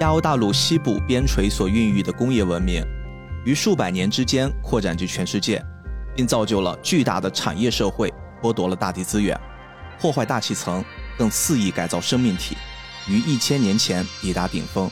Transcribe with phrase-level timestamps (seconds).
[0.00, 2.84] 亚欧大陆西部边陲所孕育的工业文明，
[3.44, 5.64] 于数百年之间扩展至全世界，
[6.16, 8.12] 并造就了巨大的产业社会，
[8.42, 9.38] 剥夺了大地资源，
[10.00, 10.84] 破坏大气层，
[11.16, 12.56] 更肆意改造生命体，
[13.08, 14.90] 于一千年前抵达顶峰。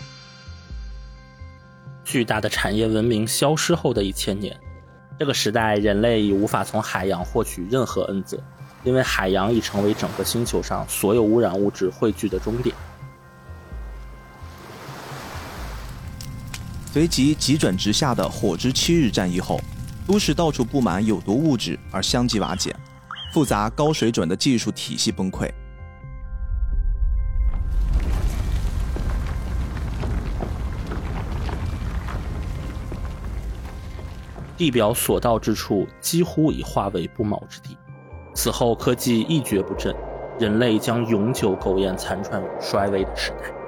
[2.04, 4.56] 巨大的产业文明消失后的一千年，
[5.18, 8.40] 这个时代人类已无法从海洋获取任何恩泽，
[8.84, 12.72] 因为海洋已成为整个星球上所有污染物质汇聚的终点。
[16.92, 19.58] 随即急转直下的火之七日战役后，
[20.06, 22.76] 都市到处布满有毒物质而相继瓦解，
[23.32, 25.50] 复杂高水准的技术体系崩溃。
[34.54, 37.74] 地表所到之处几乎已化为不毛之地。
[38.34, 39.96] 此后科技一蹶不振，
[40.38, 43.61] 人类将永久苟延残喘于衰微的时代。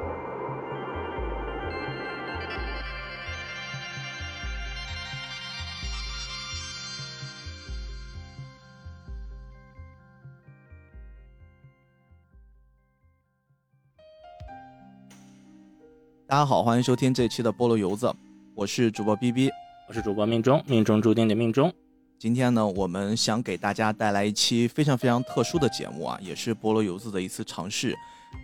[16.26, 18.10] 大家好，欢迎收听这期的菠萝油子，
[18.54, 19.50] 我是主播 B B。
[19.86, 21.70] 我是主播命中，命中注定的命中。
[22.18, 27.94] 今天呢，我们想给大家带来一期非常非常特殊的节目啊，也是菠萝油子的一次尝试，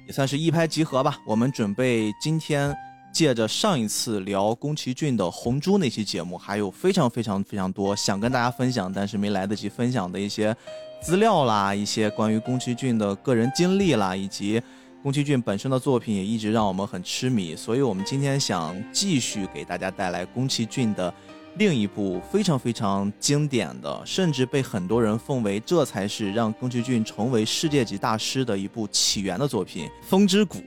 [0.06, 1.16] 也算是一拍即合吧。
[1.26, 2.76] 我们准备今天
[3.14, 10.54] 借着上一次聊宫崎骏的《红猪》那期节目，还有非常非常非常多想跟大家分享，但是没来得及分享的一些
[11.00, 14.60] 资料啦，一些关于宫崎骏的个人经历啦，以及
[15.02, 21.12] 宫崎骏本身的作品也一直让我们很痴迷，所以我们今天想继续给大家带来宫崎骏的。
[21.56, 30.58] 另一部非常非常经典的，甚至被很多人奉为这才是让宫崎骏成为世界级大师的一部起源的作品《风之谷》。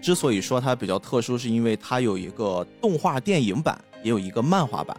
[0.00, 4.96] 之所以说它比较特殊，是因为它有一个动画电影版，也有一个漫画版。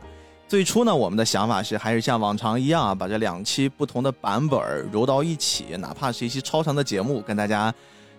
[0.48, 7.74] 最初呢，我们的想法是还是像往常一样啊，把这两期不同的版本揉到一起，哪怕是一期超长的节目，跟大家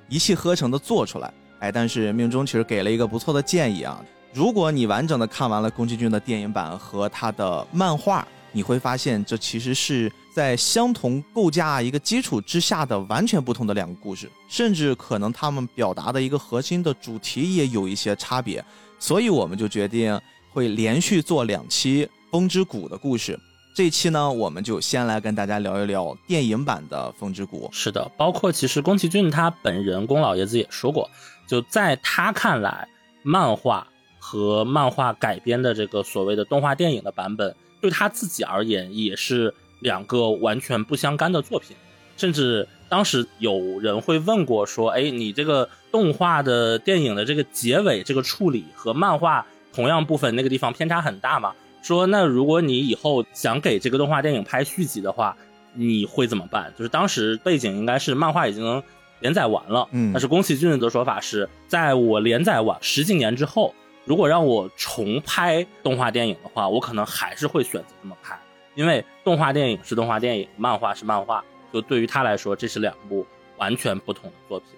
[0.08, 1.32] 一气呵成的做出来。
[1.60, 4.04] 哎，但是命中其实给了一个不错的建议啊。
[4.32, 18.64] 如果你完整的看完了宫崎骏的电影版和他的漫画，你会发现这其实是在相同构架一个基础之下的完全不同的两个故事，甚至可能他们表达的一个核心的主题也有一些差别。
[18.98, 23.38] 所以我们就决定会连续做两期《风之谷》的故事。
[23.74, 27.68] 这一期呢，我们就先来跟大家聊一聊电影版的《风之谷》。
[27.76, 31.10] 是的，包括其实宫崎骏他本人，宫老爷子也说过，
[31.48, 32.88] 就在他看来，
[33.22, 33.86] 漫画。
[34.26, 41.76] 和漫画改编的这个所谓的动画电影的版本，对他自己而言也是两个完全不相干的作品。
[42.16, 51.52] 甚至当时有人会问过说：“哎，你这个动画的电影的这个结尾这个处理和漫画同样部分那个地方偏差很大吗？”
[51.84, 55.36] 说那如果你以后想给这个动画电影拍续集的话，
[55.74, 56.72] 你会怎么办？
[56.78, 58.82] 就是当时背景应该是漫画已经
[59.20, 63.74] 连载完了，嗯，但是宫崎骏的说法是在我连载完十几年之后。
[64.06, 68.38] 如果让我重拍动画电影的话，我可能还是会选择这么拍，
[68.74, 71.42] 因为动画电影是动画电影，漫画是漫画，
[71.72, 74.68] 就对于他来说，这是两部完全不同的作品。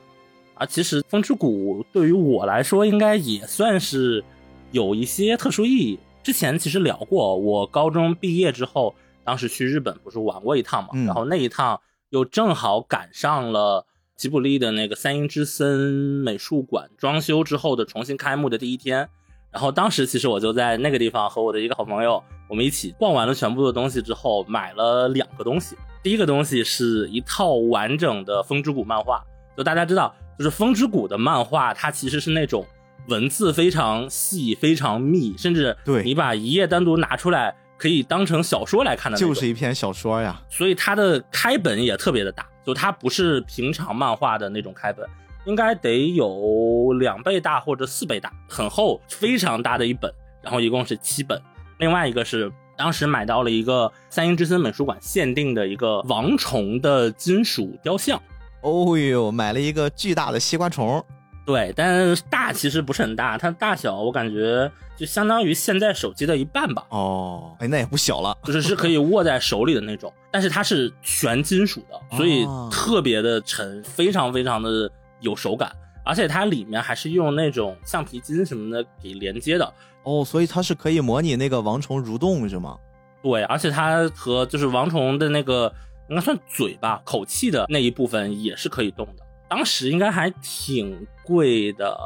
[0.55, 4.23] 而其实《风之谷》对于我来说，应该也算是
[4.71, 5.99] 有一些特殊意义。
[6.27, 13.87] 之前其实聊过，我高中毕业之后，当时去日本不是玩过一趟嘛，然后那一趟又正好赶上了。
[14.17, 19.09] 吉卜力的那个三鹰之森美术馆装修之后的重新开幕的第一天，
[19.53, 25.77] 然后当时其实我就在那个地方和我的一个好朋友，我们一起逛完了全部的东西之后，买了两个东西。
[26.03, 29.23] 第一个东西是一套完整的《风之谷》漫画，
[29.57, 32.67] 就大家知道，就是《风之谷》的漫画，它其实是那种
[33.09, 40.41] 文字非常细、非常密，甚至对你把一页单独拿出来，可以当成小说来看的，就是一篇小说呀。
[40.49, 42.47] 所以它的开本也特别的大。
[42.65, 45.09] 就它不是平常漫画的那种开本，
[45.45, 50.13] 应该得有两倍大或者四倍大，很厚，非常大的一本。
[50.43, 51.41] 然后一共是七本。
[51.79, 58.21] 另外一个是当时买到了一个三鹰之森美术馆限定的一个王虫的金属雕像。
[58.63, 61.01] 哦呦，买了一个巨大的西瓜虫。
[61.47, 66.85] 对，但大其实不是很大，它大小我感觉就相当于现在手机的一半吧。
[66.89, 70.13] 哦，哎，那也不小了，就是是可以握在手里的那种。
[70.33, 74.91] 但是它是全金属的，所以特别的沉，非常非常的
[75.21, 75.71] 有手感，
[76.05, 79.73] 而且它里面还是用那种橡皮筋什么的给连接的。
[80.03, 82.77] 哦，所以它是可以模拟那个王虫蠕动是吗？
[83.23, 85.73] 对，而且它和就是王虫的那个
[86.11, 89.26] 应该算嘴巴口气的那一部分也是可以动的。
[89.49, 91.97] 当时应该还挺贵的，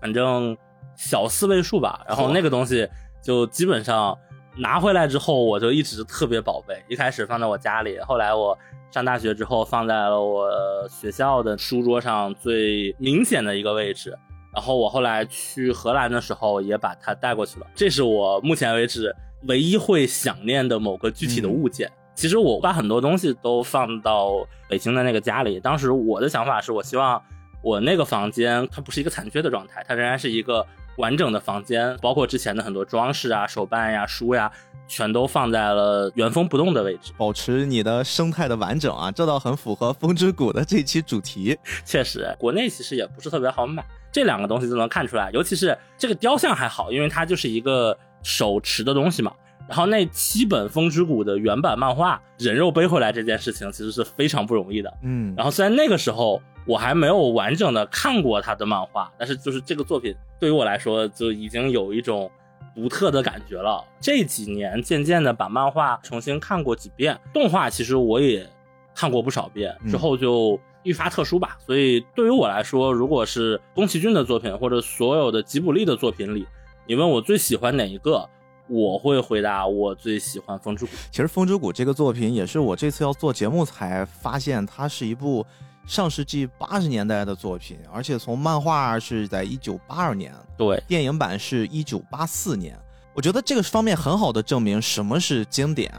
[0.00, 0.56] 反正
[0.96, 2.04] 小四位数吧。
[2.06, 2.88] 然后那个东西
[3.22, 4.16] 就基本上
[4.56, 6.82] 拿回来之后，我就一直特别宝贝。
[6.88, 8.58] 一开始放在我家里，后来我
[8.90, 10.50] 上大学之后放在了我
[10.88, 14.16] 学校的书桌上最明显的一个位置。
[14.52, 17.66] 然后我后来去荷兰的时候也把它带过去了。
[17.72, 21.88] 这是我目前为止唯一会想念的某个具体的物件。
[22.20, 25.58] 其实我把很多东西都放到北京的那个家里。
[25.58, 27.22] 当时我的想法是我希望
[27.62, 30.66] 我那个房间它不是一个残缺的状态，它仍然是一个
[30.98, 34.52] 完整的房间，包括之前的很多装饰啊、手办呀、书呀。
[34.86, 41.56] 全都放在了原封不动的位置，保持你的生态的完整啊，这倒很符合风之谷的这期主题。
[41.84, 45.30] 确实，国内其实也不是特别好买，这两个东西就能看出来。
[45.32, 49.32] 尤其是这个雕像还好，因为它就是一个手持的东西嘛。
[49.70, 54.92] 然后那七本风之谷的原版漫画人肉背回来这件事情其实是非常不容易的。
[55.02, 62.30] 嗯，然后虽然那个时候我还没有完整的看过他的漫画，但是就是这个作品对于我来说就已经有一种。
[62.72, 63.84] 独特的感觉了。
[64.00, 68.48] 这几年渐渐的把漫画重新看过几遍，动画其实我也
[68.94, 71.58] 看过不少遍，之后就愈发特殊吧。
[71.58, 76.46] 所以对于我来说，如果是宫崎骏的作品或者所有的吉卜力的作品里，
[76.86, 78.26] 你问我最喜欢哪一个，
[78.70, 80.92] 我会回答我最喜欢《风之谷》。
[81.10, 85.44] 其实《风之谷》这个作品也是我这次要做节目才发现，它是一部。
[85.86, 92.78] 上世纪八十年代的作品，而且从漫画是在一九八二年，对，电影版是一九八四年。
[93.12, 95.92] 我觉得这个方面很好的证明什么是经典，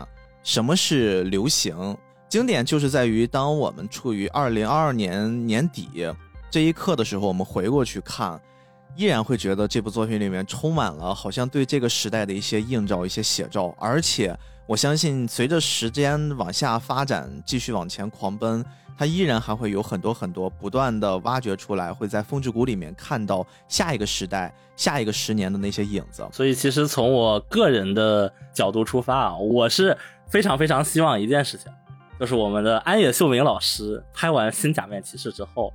[0.44, 1.98] 什么是流行。
[2.30, 6.08] 经典就是在于，当我们处于二零二二年年底
[6.50, 8.40] 这一刻的时候，我们回过去看，
[8.96, 13.74] 依然会觉得这部作品里面充满了好像对这个时代的一些映照、一些写照。
[13.80, 18.64] 而且我相信，随着时间往下发展，继续往前狂奔。
[18.98, 26.28] 它依然还会有很多很多不断的挖掘出来，会在风之谷里面看到下一个时代、下一个十年的那些影子。
[26.32, 29.98] 所以，其实从我个人的角度出发啊，我是
[30.28, 31.72] 非常非常希望一件事情，
[32.20, 35.74] 就是我们的安野秀明老师拍完《新假面骑士》之后。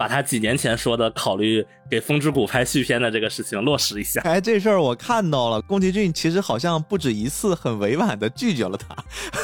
[0.00, 4.18] 把他几年前说的考虑给《风之谷》拍续片的这个事情落实一下。
[4.24, 8.96] 哎，这事儿我看到了，宫崎骏其实好像不止一次很委婉的拒绝了他，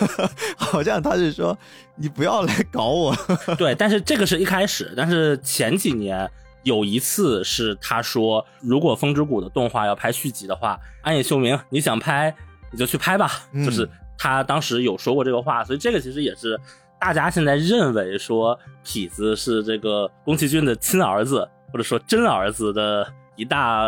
[0.57, 1.55] 好像他是说
[1.95, 3.15] 你不要来搞我。
[3.59, 6.27] 对，但是这个是一开始，但是前几年
[6.63, 12.35] 有一次是他说，如果《风之谷》的动画要拍续集的话，安野秀明你想拍
[12.73, 13.31] 你就去拍吧，
[13.63, 13.87] 就是
[14.17, 16.59] 他当时有说过这个话，所以这个其实也是。
[16.99, 23.07] 大家现在认为说痞子是这个宫崎骏的亲儿子，或者说真儿子的
[23.37, 23.85] 一大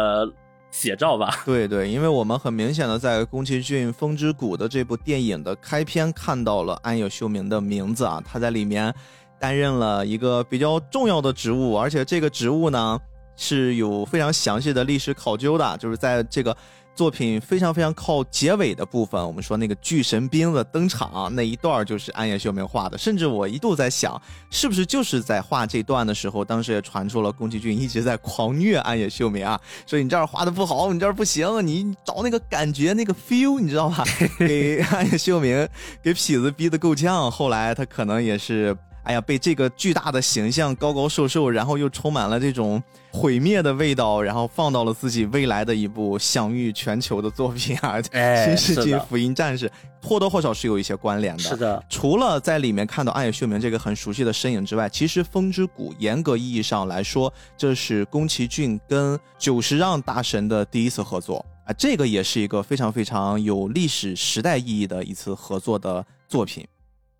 [0.71, 1.35] 写照吧？
[1.47, 8.95] 对对，因为我们很明显的在宫崎骏《风之谷》的这部电影的开篇看到了安野秀明的名字啊，他在里面
[9.39, 12.99] 担任了一个比较重要的职务，而且这个职务呢
[13.37, 16.57] 是有非常详细的历史考究的，就是在这个。
[16.99, 34.05] 作品非常非常靠结尾的部分，我们说那个巨神兵的登场那一段就是安野秀明画的，甚至我一度在想，是不是就是在画这段的时候，当时也传出了宫崎骏一直在狂虐安野秀明啊， 说你这儿画的不好，你这儿不行，你找那个感觉那个 feel，你知道吧？
[34.41, 35.69] 给安野秀明
[36.03, 38.77] 给痞子逼得够呛，后来他可能也是。
[39.09, 47.97] 哎呀，被这个巨大的形象高高瘦瘦，然后又充满了这种毁灭的味道，然后放到了自己未来的一部享誉全球的作品啊，
[48.45, 49.67] 《新世纪福音战士》
[50.07, 51.43] 或多或少是有一些关联的。
[51.43, 66.69] 是的，除了在里面看到暗野秀明这个很熟悉的身影之外，其实《风之谷》严格意义上来说，这是宫崎骏跟久石让大神的第一次合作啊，这个也是一个非常非常有历史时代意义的一次合作的作品。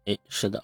[0.05, 0.63] 哎，是的。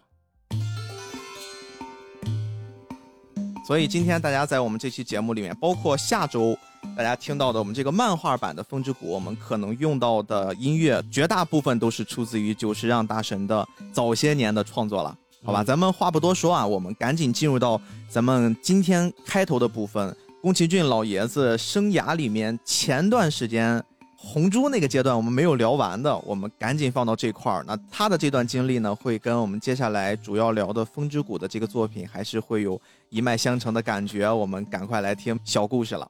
[3.66, 6.54] 所以今天大家在我们这期节目里面，包括下周
[6.94, 15.16] 大家听到的我们这个漫画版的《风之谷》，我们可能用到的音乐，绝大部分都是出自于久石让大神的早些年的创作了。
[15.42, 23.82] 好吧，咱们话不多说啊，我们赶紧进入到咱们今天开头的部分，宫崎骏老爷子生涯里面前段时间。
[24.26, 27.62] 红猪那个阶段我们没有聊完的，我们赶紧放到这块儿。
[27.68, 34.28] 那他的这段经历呢，会跟我们接下来主要聊的《风之谷》的这个作品，还是会有一脉相承的感觉。
[34.32, 36.08] 我们赶快来听小故事了。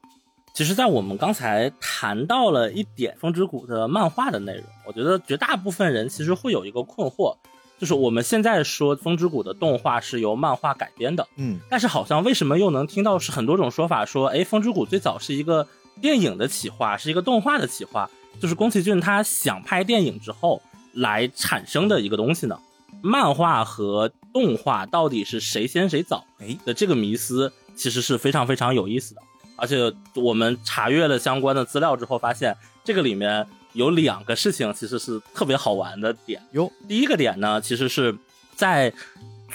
[0.53, 7.35] 其实，在我们刚才谈到了一点《风之谷》的漫画的内容，我觉得绝大部分人其实会有一个困惑，
[7.77, 15.67] 就是我们现在说《风之谷》的动画是由漫画改编的，嗯，但是好像为什么又能听到是很多种说法，说哎，《风之谷》最早是一个。
[16.01, 18.09] 电影的企划是一个动画的企划，
[18.39, 20.61] 就是宫崎骏他想拍电影之后
[20.93, 22.59] 来产生的一个东西呢。
[23.01, 26.25] 漫画和动画到底是谁先谁早？
[26.39, 29.21] 哎，的这个迷思其实是非常非常有意思的。
[29.57, 36.41] 而且我们查阅了相关的资料之后，发现这个里面有两个事情其实是特别好玩的点。
[36.53, 38.13] 哟，第一个点呢，其实是
[38.55, 38.91] 在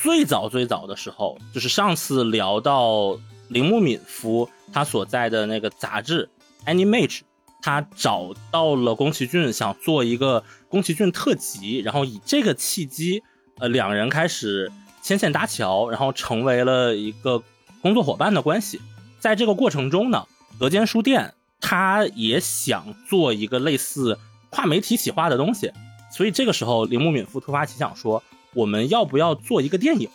[0.01, 3.19] 最早最早的时候，就是上次聊到
[3.51, 6.31] 铃木敏夫他所在的那个杂志
[6.73, 7.19] 《Animage》，
[7.61, 13.25] 他找到了宫崎骏，想做一个宫崎骏特辑，然后以这个契机，
[13.59, 14.71] 呃，两人开始
[15.03, 17.43] 牵线搭桥，然后成为了一个
[17.83, 18.81] 工作伙伴的关系。
[19.19, 20.25] 在这个过程中呢，
[20.59, 24.17] 德间书店他也想做一个类似
[24.49, 25.73] 跨媒体企划的东西，
[26.13, 28.23] 所以这个时候铃木敏夫突发奇想说，
[28.55, 30.09] 我们要不要做一个电影？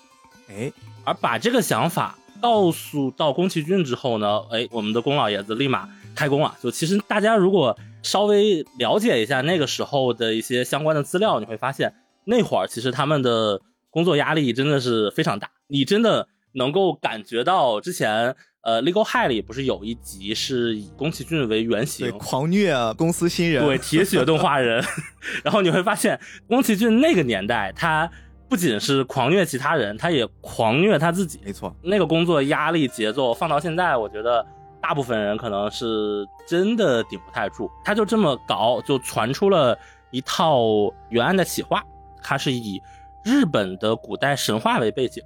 [0.48, 0.72] 哎，
[1.04, 6.55] 而把这个想法告诉到宫崎骏之后呢，哎，我们的宫老爷子立马开工啊！
[6.61, 11.91] 就其实大家如果稍微了解一下那个时候的一些相关的资料，你会发现
[12.23, 13.59] 那会儿其实他们的
[13.89, 22.07] 工作压力真的是非常大，你真的能够感觉到之前呃《Legal High》里不是有一集是以宫崎骏为原型？
[22.07, 24.83] 对，狂虐啊公司新人，对，铁血动画人，
[25.43, 28.11] 然后你会发现，宫崎骏那个年代，他
[28.47, 31.39] 不仅是狂虐其他人，他也狂虐他自己。
[31.43, 34.45] 没错，那个工作压力节奏放到现在，我觉得
[34.79, 37.69] 大部分人可能是真的顶不太住。
[37.83, 39.77] 他就这么搞，就传出了
[40.11, 40.61] 一套
[41.09, 41.83] 原案的企划，
[42.21, 42.81] 它是以
[43.23, 45.23] 日本的古代神话为背景。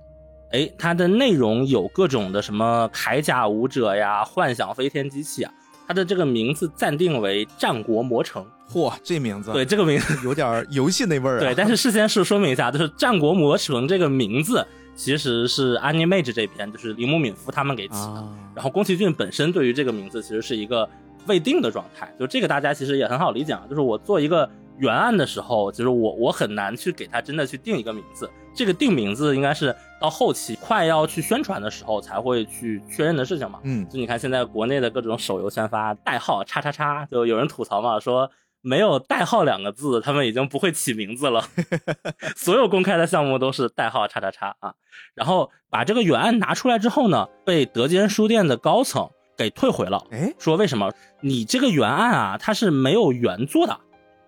[0.52, 5.54] 哎，它的内容有各种的什么铠甲武者呀、幻想飞天机器啊，
[5.90, 8.46] 它的这个名字暂定为《战国魔城》。
[8.72, 11.40] 嚯，这名字对，这个名字 有点游戏那味儿啊。
[11.42, 14.64] 对，但是事先是说明一下，就是《战国魔城》这个名字
[14.96, 17.98] 其实是 Animage 这边，就是铃木敏夫他们给起的。
[18.02, 20.88] 啊，然后宫崎骏本身对于这个名字其实是一个
[21.26, 23.64] 未定的状态，就这个大家其实也很好理解啊。
[23.68, 24.48] 就是我做一个
[24.80, 33.60] 原案的时候，就是我我很难去给他真的去定一个名字，这个定名字应该是到后期快要去宣传的时候才会去确认的事情嘛。
[33.64, 38.32] 嗯，就你看现在国内的各种手游宣发代号叉叉叉，就有人吐槽嘛，说
[38.62, 41.44] 没有代号两个字，他们已经不会起名字了。
[42.36, 44.74] 所有公开的项目都是代号叉叉叉啊。
[45.16, 53.78] 然后把这个原案拿出来之后呢，被德间书店的高层给退回了，哎，说为什么你这个原案啊，它是没有原作的。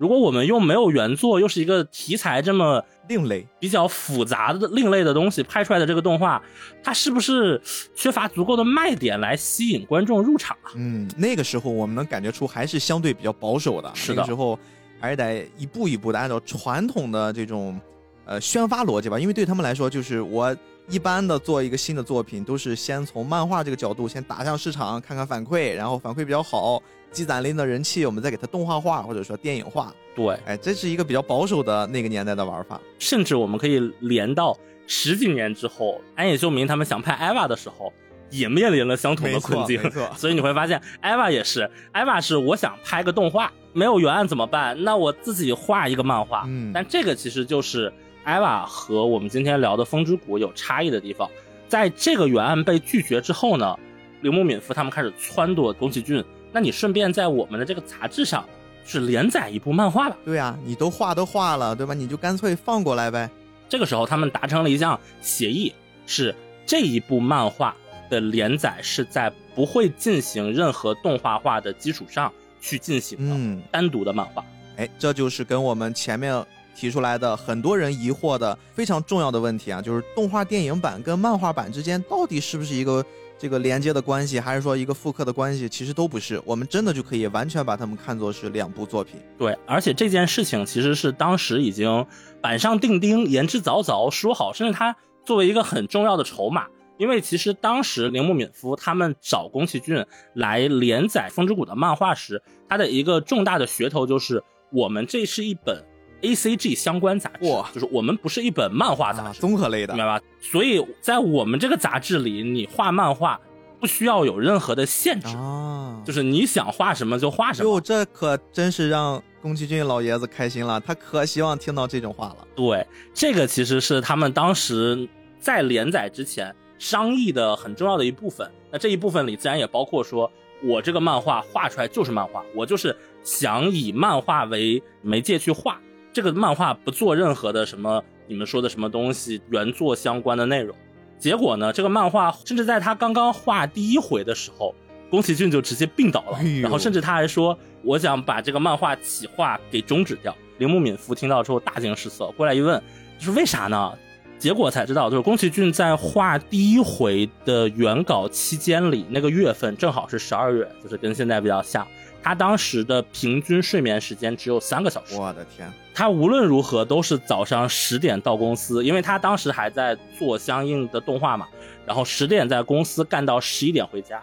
[0.02, 6.42] 如果我们用没有原作，又是一个题材这么另类，比较复杂的另类的东西拍出来的这个动画，
[6.84, 7.62] 它是不是
[7.94, 10.74] 缺乏足够的卖点来吸引观众入场啊？
[10.74, 14.16] 嗯，那个时候我们能感觉出还是相对比较保守的，是的。
[14.16, 14.58] 那个时候
[15.00, 17.80] 还是得一步一步的按照传统的这种
[18.26, 20.58] 呃宣发逻辑吧，因为对他们来说，就是我
[20.90, 26.82] 一般的做一个新的作品，都是先从漫画这个角度先打向市场，看看反馈，然后反馈比较好，
[27.12, 29.94] 积攒了一定的人气，我们再给它动画化或者说电影化。
[30.16, 32.80] 对，哎，这是一个比较保守的那个年代的玩法。
[33.00, 37.94] 甚至我们可以连到十几年之后，安野秀明他们想拍艾娃的时候，
[38.30, 39.90] 也面临了相同的困境没。
[39.90, 44.82] 错， 所以你会发现艾娃也是艾娃是我想拍个动画，没有原案怎么办？
[44.84, 46.44] 那我自己画一个漫画。
[46.48, 47.92] 嗯但这个其实就是
[48.24, 51.30] 艾娃和我们今天聊的《风之谷》有差异的地方。
[51.68, 53.80] 在这个原案被拒绝之后呢，
[54.20, 58.46] 铃木敏夫他们开始撺掇宫崎骏，那你顺便在我们的这个杂志上
[58.86, 60.18] 是连载一部漫画吧。
[60.26, 61.94] 对呀、你都画都画了，对吧？
[61.94, 63.30] 你就干脆放过来呗。
[63.70, 65.74] 这个时候，他们达成了一项协议，
[66.06, 67.76] 是这一部漫画
[68.10, 74.44] 的连载是在不会进行任何动画化的基础上去进行的，嗯，单独的漫画。
[74.76, 83.06] 哎，这就是跟我们前面提出来的很多人疑惑的非常重要的问题啊，就是动画电影版跟漫画版之间到底是不是一个
[83.42, 85.68] 这个连接的关系，还是说一个复刻的关系？
[85.68, 89.16] 其实都不是，我们真的就可以完全把它们看作是两部作品。
[89.36, 92.06] 对，而且这件事情其实是当时已经
[92.40, 94.96] 板上钉钉、言之凿凿说好，甚至它
[95.26, 96.68] 作为一个很重要的筹码。
[97.00, 100.06] 因为其实当时铃木敏夫他们找宫崎骏
[100.36, 105.84] 来连载《风之谷》的漫画时，他的一个重大的噱头就是，我们这是一本
[106.22, 110.26] A C G 相关杂志哇，就是我们不是一本漫画杂啊，志，综合类的明白吧？
[110.40, 113.40] 所以在我们这个杂志里，你画漫画
[113.80, 117.70] 不需要有任何的限制，啊，就是你想画什么就画什么。
[117.70, 122.48] 哟，这可真是让宫崎骏老爷子开心了，他可希望听到这种话了。
[122.56, 125.10] 对，这个其实是他们当时
[125.40, 128.50] 在连载之前商议的很重要的一部分。
[128.72, 130.32] 那这一部分里自然也包括说，
[130.64, 135.80] 我这个漫画画出来就是漫画，我就是想以漫画为媒介去画。
[136.14, 140.76] 这个漫画不做任何的什么你们说的什么东西原作相关的内容。
[141.18, 144.74] 结果呢，这个漫画甚至在他刚刚画第一回的时候，
[145.10, 150.36] 宫崎骏就直接病倒了哎，然后甚至他还说，我想把这个漫画企划给终止掉。
[150.58, 152.82] 铃木敏夫听到之后大惊失色，过来一问，
[153.20, 153.94] 就是为啥呢？
[154.40, 161.88] 结果才知道，就是宫崎骏在画第一回的原稿期间里，那个月份正好是十二月，就是跟现在比较像。
[162.24, 165.16] 他当时的平均睡眠时间只有三个小时。
[165.16, 165.72] 我的天！
[165.94, 171.48] 他无论如何都是早上十点到公司，因为他当时还在做相应的动画嘛。
[171.86, 174.22] 然后十点在公司干到十一点回家，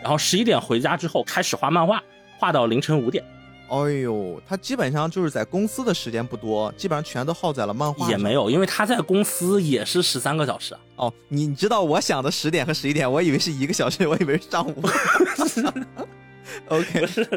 [0.00, 2.02] 然后十一点回家之后开始画漫画，
[2.38, 3.22] 画到凌晨五点。
[3.68, 8.08] 哎呦，他基本上就是在公司的时间不多，基本上全都耗在了漫画。
[8.08, 10.76] 也没有，因为他在公司也是十三个小时。
[10.96, 14.74] 哦，你知道我想的十点和十一点，我以为是一个小时，我以为是上午。
[16.68, 17.28] OK，不是，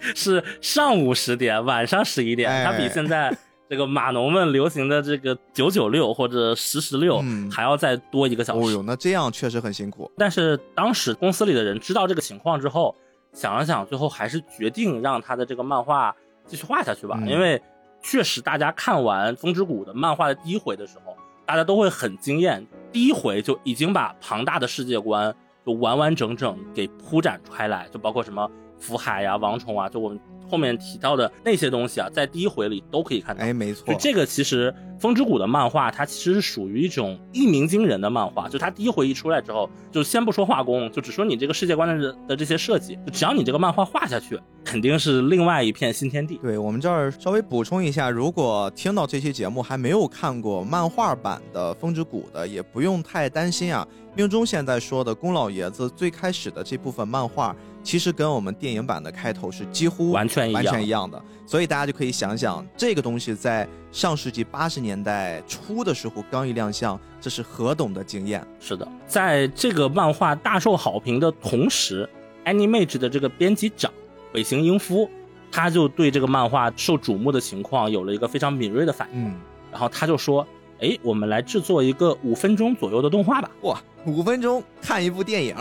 [0.14, 2.64] 是上午十点，晚上十一点。
[2.64, 3.36] 它比现在
[3.68, 8.60] 这个码农们流行的这个九九六或者十十六还要再多一个小时。
[8.60, 10.10] 哦呦，那这样确实很辛苦。
[10.16, 12.94] 但是当时公司里的人知道这个情况之后，
[13.32, 16.14] 想了想，最后还是决定让他的这个漫画
[16.46, 17.18] 继续画下去吧。
[17.26, 17.60] 因为
[18.02, 22.64] 确实，大家看完《风之谷》的漫画的第一回的时候，大家都会很惊艳。
[22.92, 25.34] 第一回就已经把庞大的世界观。
[25.64, 33.42] 就完完整整给铺展开来，就包括什么福海呀、王虫啊，就我们后面提到的那些东西啊，在第一回里都可以看到。
[33.42, 38.48] 哎，没错，就这个其实《风之谷》的漫画，它其实是属于一种一鸣惊人的漫画。
[38.48, 46.38] 就它第一回一出来之后，就先不说画工，就只说你这个世界观的的这些设计，就只要你这个漫画画下去，肯定是另外一片新天地。
[46.42, 53.86] 对我们这儿稍微补充一下，如果听到这期节目还没有看过漫画版的《风之谷》的，也不用太担心啊。
[54.16, 68.44] 命中现在说的宫老爷子最开始的这部分漫画，其实跟我们电影版的开头是几乎完全完全一样的，所以大家就可以想想，这个东西在上世纪八十年代初的时候刚一亮相，这是何等的惊艳。
[68.58, 72.08] 是的，在这个漫画大受好评的同时
[72.46, 73.92] ，Animage 的这个编辑长
[74.32, 75.08] 尾行英夫，
[75.52, 79.34] 他就对这个漫画受瞩目的情况有了一个非常敏锐的反应，嗯，
[79.70, 80.44] 然后他就说。
[80.80, 83.50] 哎，我们来制作一个五分钟左右的动画吧。
[83.62, 85.56] 哇，五分钟看一部电影，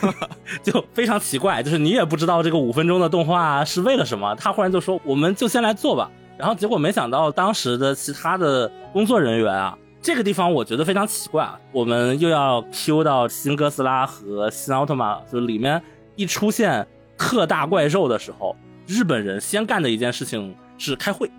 [0.62, 4.34] 就非常奇怪，就是你也不知道这个五分钟的动画是为了什么。
[4.34, 6.10] 他忽然就说，我们就先来做吧。
[6.38, 11.58] 然后结果没想到，当时的其他的工作人员啊，这个地方我觉得非常奇怪啊。
[11.72, 15.80] 我们又要 Q 到新哥斯拉和新奥特曼，就里面
[16.14, 21.30] 一出现特大怪兽的时候，日本人先干的一件事情是开会，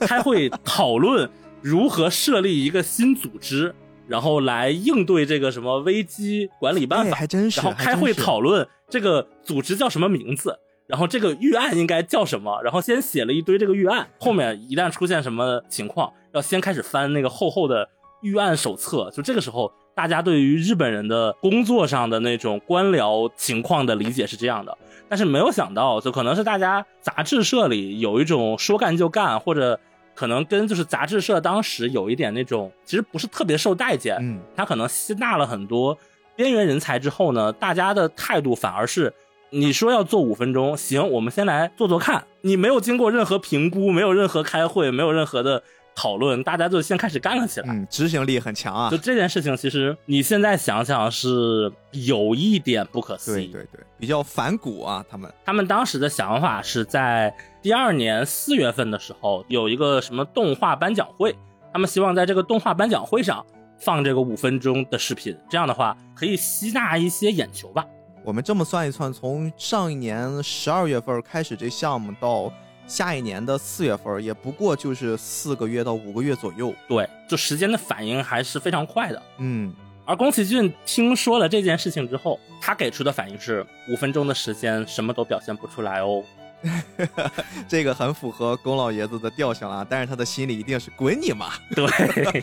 [0.00, 1.28] 开会讨论。
[1.62, 3.74] 如何设立一个新组织，
[4.06, 7.16] 然后来应对这个什么危机管理办法？
[7.16, 7.60] 还真是。
[7.60, 12.62] 然后开会讨论这个组织叫什么名字，然后这个预案应该叫什么？
[12.62, 17.88] 然后先写了一堆这个预案，后面一旦出现什么情况，要先开始翻那个厚厚的
[18.22, 19.10] 预案手册。
[19.12, 29.80] 就这个时候，大家对于日本人的工作上的那种官僚情况的理解是这样的，但是没有想到，就可能是大家杂志社里有一种说干就干，或者。
[30.16, 34.16] 可能跟就是杂志社当时有一点那种，其实不是特别受待见。
[34.20, 35.96] 嗯，他可能吸纳了很多
[36.34, 39.12] 边缘人才之后呢，大家的态度反而是，
[39.50, 42.24] 你说要做五分钟，行，我们先来做做看。
[42.40, 45.62] 你没有经过任何评估，没有任何开会，没有任何的。
[45.98, 47.68] 讨论，大家就先开始干了起来。
[47.70, 48.90] 嗯，执行力很强啊。
[48.90, 53.46] 就这件事情，其实你现在想想是有一点不可思议。
[53.46, 55.02] 对对对，比较反骨啊。
[55.08, 57.34] 他们他们当时的想法是在
[57.66, 61.36] 第二年四月份的时候有一个什么动画颁奖会，
[61.72, 63.44] 他们希望在这个动画颁奖会上
[63.76, 67.84] 放这个五分钟的视频，这样的话可以吸纳一些眼球吧。
[68.22, 72.52] 我们这么算一算，从上一年十二月份开始这项目到。
[72.86, 76.72] 下一年的四月份，也不过就是四个月到五个月左右。
[76.86, 79.20] 对，就时间的反应还是非常快的。
[79.38, 79.74] 嗯，
[80.04, 86.22] 而宫崎骏听说了这件事情之后，他给出的反应是五分钟的时间什么都表现不出来哦。
[87.68, 91.50] 这个很符合龚老爷子的调性啊，但是他的心里一定是滚你妈。
[91.74, 92.42] 对。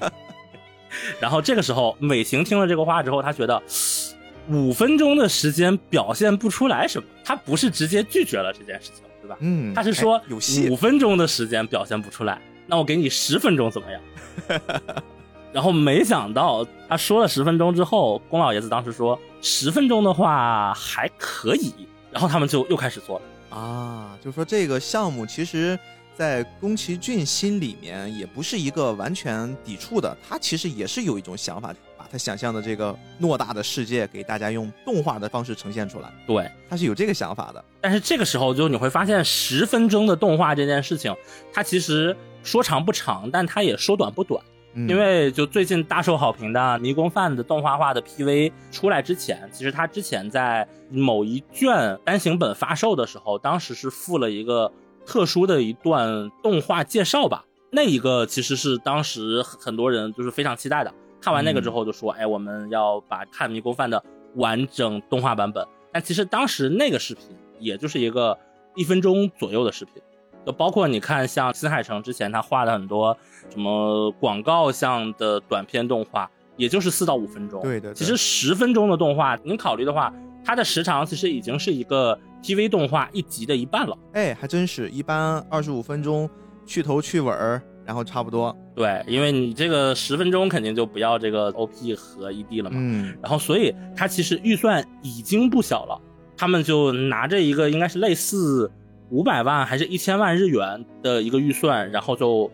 [1.19, 3.61] 然后这个时候，美行听了这个话之后，他觉得
[4.49, 9.03] 五分钟的时间表现不出来什么，他不是直接拒绝了这件事情。
[9.21, 9.37] 对吧？
[9.39, 10.21] 嗯，他是说
[10.69, 14.01] 五分钟的时间表现不出来，那我给你十分钟怎么样？
[15.53, 21.73] 然后没想到他说了十分钟之后，龚老爷子当时说十分钟的话还可以，
[22.11, 25.77] 然后他们就又开始做了啊，就是说这个项目其实，
[26.15, 31.73] 在宫崎骏心里面也不是一个完全抵触的，他其实也是有一种想法。
[31.95, 36.11] 把他想象的这个偌大的世界，给大家用动画的方式呈现出来。
[36.27, 37.63] 对，他是有这个想法的。
[37.79, 41.15] 但是这个时候，就你会发现，十分钟的动画这件事情，
[41.53, 44.43] 它其实说长不长，但它也说短不短。
[44.75, 54.71] 因为就最近大受好评的《迷宫饭》的动画化的 PV 出来之前，其实他之前在某一卷单行本发售的时候，当时是附了一个
[55.05, 57.45] 特殊的一段动画介绍吧。
[57.69, 60.93] 那一个其实是当时很多人就是非常期待的。
[61.21, 64.03] 看完那个之后就说，哎，我们要把《看迷宫饭》的
[64.35, 65.65] 完整动画版本。
[65.91, 67.25] 但其实当时那个视频
[67.59, 68.37] 也就是一个
[68.75, 70.01] 一分钟左右的视频，
[70.45, 73.17] 就包括你看像新海诚之前他画的很多
[73.49, 77.61] 什么广告像的短片动画，也就是四到五分钟。
[77.61, 83.97] 对的，其实十分钟的动画，您考虑的话，它的时长其实已经是一个 TV 动画一集的一半了。
[84.13, 86.29] 哎，还真是一般二十五分钟
[86.65, 88.55] 去头去尾儿，然后差不多。
[88.75, 92.77] 对，因为你这个十分钟肯定就不要这个 OP 和 ED 了嘛。
[92.79, 96.01] 嗯，然后所以它其实预算已经不小了，
[96.35, 98.69] 他们就拿着一个应该是类似
[99.13, 102.51] 五百万还是一千万日元的一个预算，然后就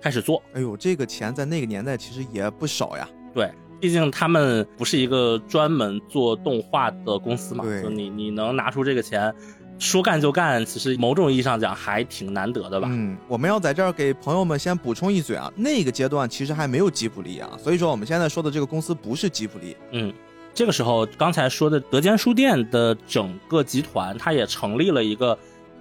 [0.00, 0.42] 开始做。
[0.54, 3.06] 哎呦，这个钱在那个年代其实也不少呀。
[3.34, 9.32] 对，毕竟他们不是一个专门做动画的公司嘛，对就你你能拿出这个钱，
[9.78, 12.88] 说干就干，其实某种意义上讲还挺难得的吧。
[12.90, 19.76] 嗯，我们要在这儿给朋友们先补充一嘴啊，那个阶段其实还没有吉卜力啊，所以说我们现在说的这个公司不是吉卜力。
[19.92, 20.10] 嗯，
[20.54, 25.38] 这个时候刚才说的德间书店的整个集团，它也成立了一个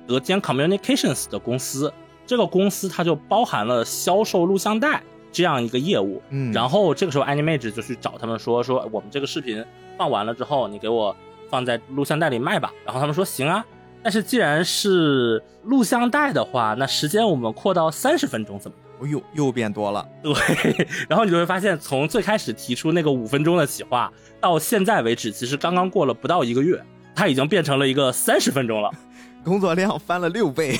[0.07, 1.93] 德间 Communications 的公司，
[2.25, 6.21] 这个公司它就包含了销售录像带这样一个业务。
[6.29, 9.63] 嗯，然后这个时候 Animage 就去找他们说说我们这个视频
[9.97, 11.15] 放完了之后，你给我
[11.49, 12.73] 放在录像带里卖吧。
[12.85, 13.65] 然后他们说行啊，
[14.01, 18.83] 但是既然是录像带的话，那时间我们扩到三十分钟怎么样？
[18.99, 20.03] 哎呦，又变多了。
[20.23, 20.33] 对，
[21.07, 28.89] 然后你就会发现，从最开始提出那个五分钟的企划，到现在为止，其实刚刚过了不到一个月，它已经变成了一个三十分钟了。
[29.47, 30.77] 工作量翻了六倍。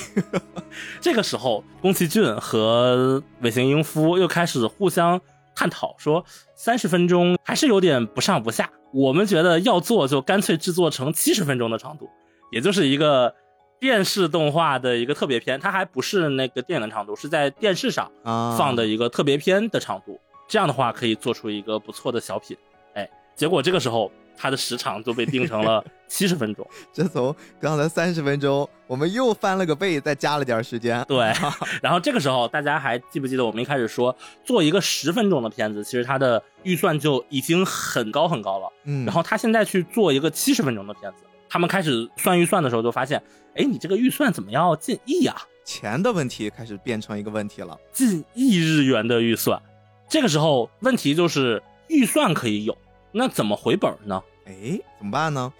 [1.00, 5.20] 这个时候，宫崎骏和尾形英夫又开始互相
[5.56, 8.70] 探讨，说三十分钟还是有点不上不下。
[8.92, 12.08] 我们觉得要做，就干脆制作成七十分钟的长度，
[12.52, 13.34] 也就是一个
[13.78, 20.18] 电视动画的一个特别篇，它还不是那个电影的长度，是在电视上啊，放的一个特别篇的长度。
[20.46, 22.56] 这样的话，可以做出一个不错的小品。
[22.94, 26.66] 哎，结果这个时候它的时长就被定成了七十分钟。
[26.92, 31.04] 这从刚才三十分钟，我们又翻了个倍，再加了点时间。
[31.06, 31.32] 对，
[31.82, 38.72] 然后这个时候大家还记不记得我们一开始说做一个十分钟的片子，其实它的预算就已经很高很高了。
[38.84, 43.22] 嗯，然后他现在去做一个七十分钟的片子，他们开始算预算的时候就发现，
[43.54, 45.36] 哎，你这个预算怎么要近亿啊？
[45.64, 47.78] 钱的问题开始变成一个问题了。
[47.92, 49.60] 近亿日元的预算。
[50.08, 52.74] 这个时候问题就是预算可以有，
[53.12, 54.22] 那怎么回本呢？
[54.46, 55.52] 哎，怎么办呢？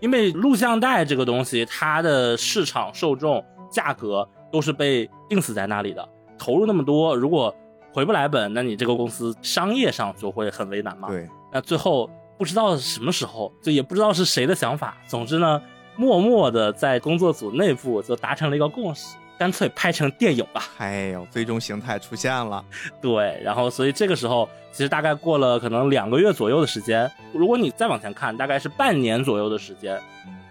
[0.00, 6.08] 因为录像带这个东西，它的市场受众、价格都是被定死在那里的。
[6.38, 7.54] 投入那么多，如果
[7.92, 11.08] 回不来本，那你这个公司商业上就会很为难嘛。
[11.08, 12.08] 对，那最后
[12.38, 14.96] 不知道什么时候，就也不知道是谁的想法。
[15.06, 15.60] 总之呢，
[15.96, 20.64] 默默的在工作组内部就达成了一个共识，干脆拍成电影吧。
[20.78, 22.64] 哎呦，最终形态出现了。
[23.00, 30.00] 对，然后所以这个时候其实大概过了可能两个月左右的时间，如果你再往前看，大概是半年左右的时间，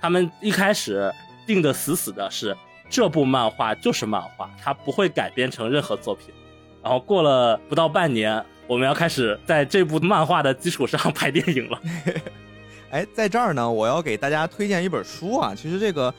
[0.02, 1.14] 他们一开始
[1.46, 2.56] 定的死死的是
[2.90, 6.34] 这部漫画就是漫画，它不会改编成任何作品。
[6.82, 11.82] 然后过了不到半年，我们要开始在这部漫画的基础上 拍电影了。
[12.90, 15.54] 哎，在这儿呢，我要给大家推荐一本书啊。
[15.54, 16.14] 其实这个，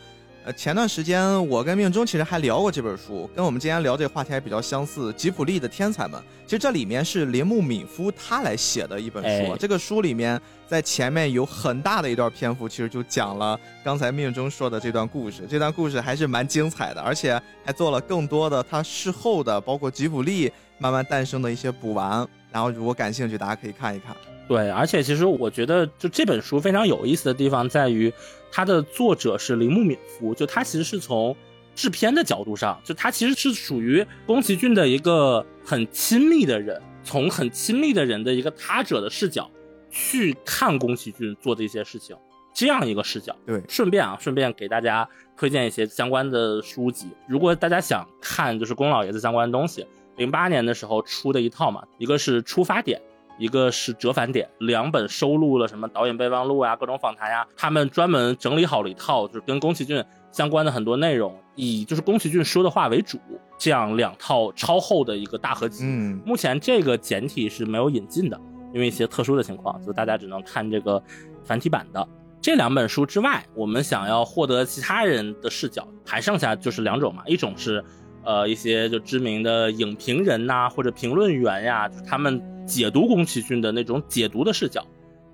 [0.49, 5.13] 呃，前段时间我跟命中其实还聊过这本书，跟我们今天聊这个话题还比较相似。
[5.13, 9.53] 吉普力的天才们，其实这里面是铃木敏夫他来写的一本书。
[9.53, 15.47] 哎这个书里面在前面有很大的一段篇幅，其实就讲了刚才命中说的这段故事。
[15.47, 22.27] 这段故事还是蛮精彩的，而且还做了更多的他事后的，包括吉普力慢慢诞生的一些补完。
[22.51, 24.17] 然后如果感兴趣，大家可以看一看。
[24.49, 28.13] 对，而且其实我觉得，就这本书非常有意思的地方在于，
[28.51, 31.37] 它的作者是铃木敏夫，就他其实是从
[31.75, 39.49] 制片的角度上，就他其实是属于宫崎骏的一个很亲密的人，从很亲密的人的一个他者的视角
[39.91, 42.17] 去看宫崎骏做的一些事情，
[42.55, 43.37] 这样一个视角。
[43.47, 45.07] 对，顺便啊，顺便给大家
[45.37, 47.07] 推荐一些相关的书籍。
[47.29, 53.01] 如果大家想看就是宫老爷子相关的东西，零八年的时候出的一套嘛，一个是出发点，
[53.39, 63.19] 一个是折返点，两本收录了什么导演备忘录啊、各种访谈呀，他们专门整理好了一套，就是跟宫崎骏相关的很多内容，以就是宫崎骏说的话为主，
[63.57, 65.85] 这样两套超厚的一个大合集。
[65.85, 68.39] 嗯，目前这个简体是没有引进的，
[68.75, 71.03] 因为一些特殊的情况，就大家只能看这个
[71.45, 72.07] 繁体版的。
[72.41, 77.85] 这两本书之外，我们想要获得其他人的视角，还剩下就是两种嘛，一种是，
[78.25, 84.83] 呃，一些就知名的影评人呐、或者评论员呀，就是他们解读宫崎骏的那种解读的视角；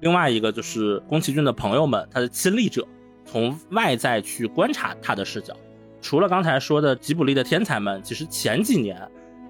[0.01, 2.87] 另外一个就是宫崎骏的朋友们，他的亲历者，
[3.25, 5.57] 从外在去观察他的视角。
[6.01, 9.01] 除了刚才说的吉卜力的天才们，其实前几年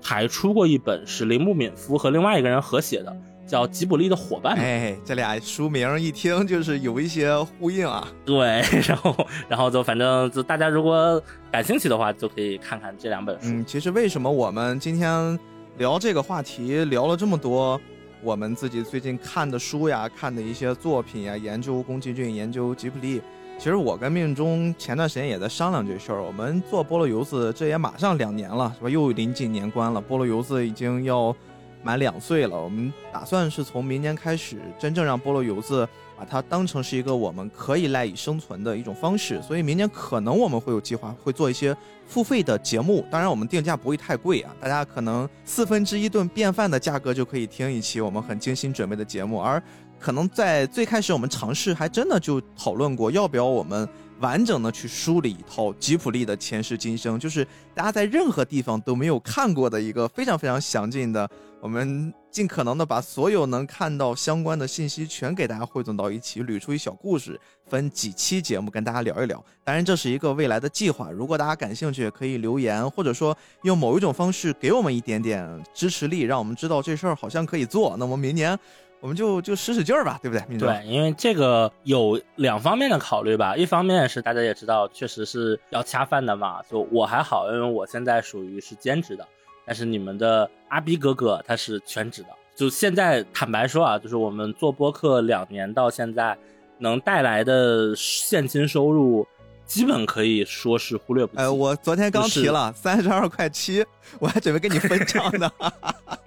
[0.01, 3.17] 还出过一本是铃木敏夫和另外一个人合写的，
[3.47, 4.57] 叫吉卜力的伙伴。
[4.57, 8.07] 哎，这俩书名一听就是有一些呼应啊。
[8.25, 13.49] 对， 然后然后就反正就大家如果感兴趣的话，就可以看看这两本书。
[13.49, 15.39] 嗯，其实为什么我们今天
[15.79, 17.81] 聊这个话题聊了这么多，
[18.23, 23.21] 我们自己最近看的书呀、看的一些作品呀，研究宫崎骏、研究吉卜力。
[23.57, 26.21] 其实我跟命中前段时间也在商量这事儿。
[26.21, 28.91] 我们做菠萝油子，这也马上两年了，是吧？
[28.91, 31.35] 又临近年关了，菠萝油子已经要
[31.85, 32.61] 满两岁了。
[32.61, 35.87] 我们打算是从明年开始，真正让菠萝油子
[36.19, 39.41] 把它当成是一个我们可以赖以生存的一种方式。
[39.43, 41.77] 所以明年可能我们会有计划，会做一些
[42.09, 43.05] 付费的节目。
[43.11, 49.63] 当然，我们定价不会太贵啊，大家可能四分之一顿便饭的价格就可以听一期我们很精心准备的节目，而。
[50.01, 53.89] 可能在最开始我们尝试还真的就讨论过，要不要我们
[54.21, 61.29] 完整的去梳理一套吉普力的前世今生，就是大家在任何地方都没有看过的一个非常非常详尽的，
[61.61, 69.45] 我们尽可能的把所有能看到相关的信息全给大家汇总到一起，捋出一小故事，分几期节目跟大家聊一聊。
[69.65, 77.97] 当然这是一个未来的计划，如果大家感兴趣，可以留言或者说用某一种方式给我们一点点支持力，让我们知道这事儿好像可以做。
[77.99, 78.59] 那么明年。
[79.05, 80.59] 我们就就使使劲儿吧，对不对？
[80.59, 83.55] 对，因为这个有两方面的考虑吧。
[83.55, 86.63] 一方面是大家也知道，确实是要恰饭的嘛。
[86.71, 89.29] 就我还好，因为我现在属于是兼职的。
[89.67, 92.29] 但是你们的阿逼哥哥他是全职的。
[92.57, 96.35] 就现在坦白说啊，就是我们做播客两年到现在，
[96.79, 99.27] 能带来的现金收入，
[99.67, 101.43] 基本可以说是忽略不计。
[101.43, 103.85] 哎，我昨天刚提了三十二块七，
[104.19, 105.51] 我还准备跟你分账呢。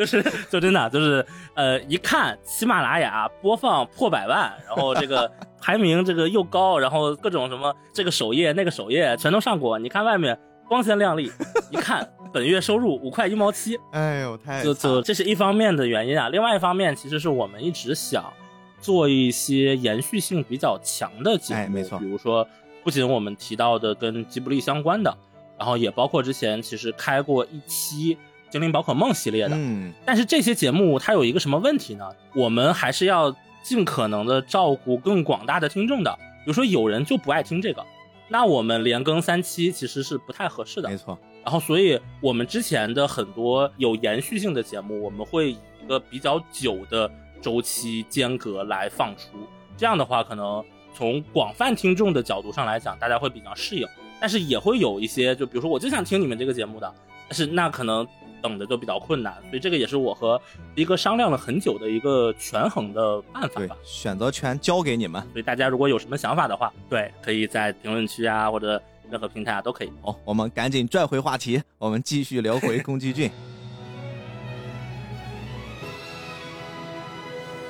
[0.00, 9.78] 就是就真的就是呃，一看喜马拉雅播放破百万，然后这个排名这个又高，然后各种什么这个首页那个首页全都上过。
[9.78, 11.30] 你看外面光鲜亮丽，
[11.70, 16.30] 一看本月收入五块一毛七，哎呦太就就这是一方面的原因啊。
[16.30, 18.32] 另外一方面，其实是我们一直想
[18.80, 22.48] 做一些延续性比较强的节目，没错，比如说
[22.82, 25.14] 不仅我们提到的跟吉卜力相关的，
[25.58, 28.16] 然后也包括之前其实开过一期。
[28.50, 32.10] 精灵宝可梦系列的，嗯，但是这些节目它有一个什么问题呢？
[32.34, 36.12] 我们还是要尽可能的照顾更广大的听众的。
[36.44, 37.84] 比如说有人就不爱听这个，
[38.28, 40.88] 那我们连更三期其实是不太合适的。
[40.88, 41.16] 没错。
[41.44, 47.08] 然后，所以我们之前的很多有延续性的节目，我们会以一个比较久的
[47.40, 49.38] 周期间隔来放出。
[49.76, 53.86] 这样的话，可能从广泛听众的角度上来讲，大家会比较适应。
[54.18, 56.94] 但是也会有一些，就比如说我就想听你们这个节目的，
[57.28, 58.06] 但是那可能。
[58.40, 60.40] 等的就比较困难，所以这个也是我和
[60.74, 63.76] 逼哥商量了很久的一个权衡的办法吧。
[63.84, 69.92] 选择权交给你们，所以大家如果有什么想法的话，对，可以在评论区啊或者任何平台啊都可以。
[70.02, 73.30] 好，我们赶紧拽回话题，我们继续聊回宫崎骏。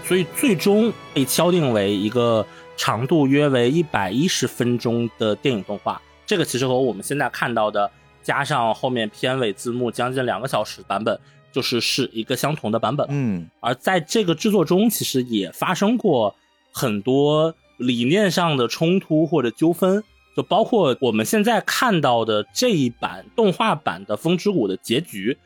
[0.05, 7.91] 所以最终被敲定为一个长度约为一百一十分钟的电影动画，这个其实和我们现在看到的。
[8.23, 11.19] 加上后面片尾字幕将近两个小时版本，
[11.51, 13.07] 就是是一个相同的版本。
[13.11, 16.35] 嗯，而在这个制作中，其实也发生过
[16.71, 20.05] 很多理念上的冲突或者纠纷，
[20.37, 25.37] 就包括我们现在看到的这一版动画版的《风之谷》的结局，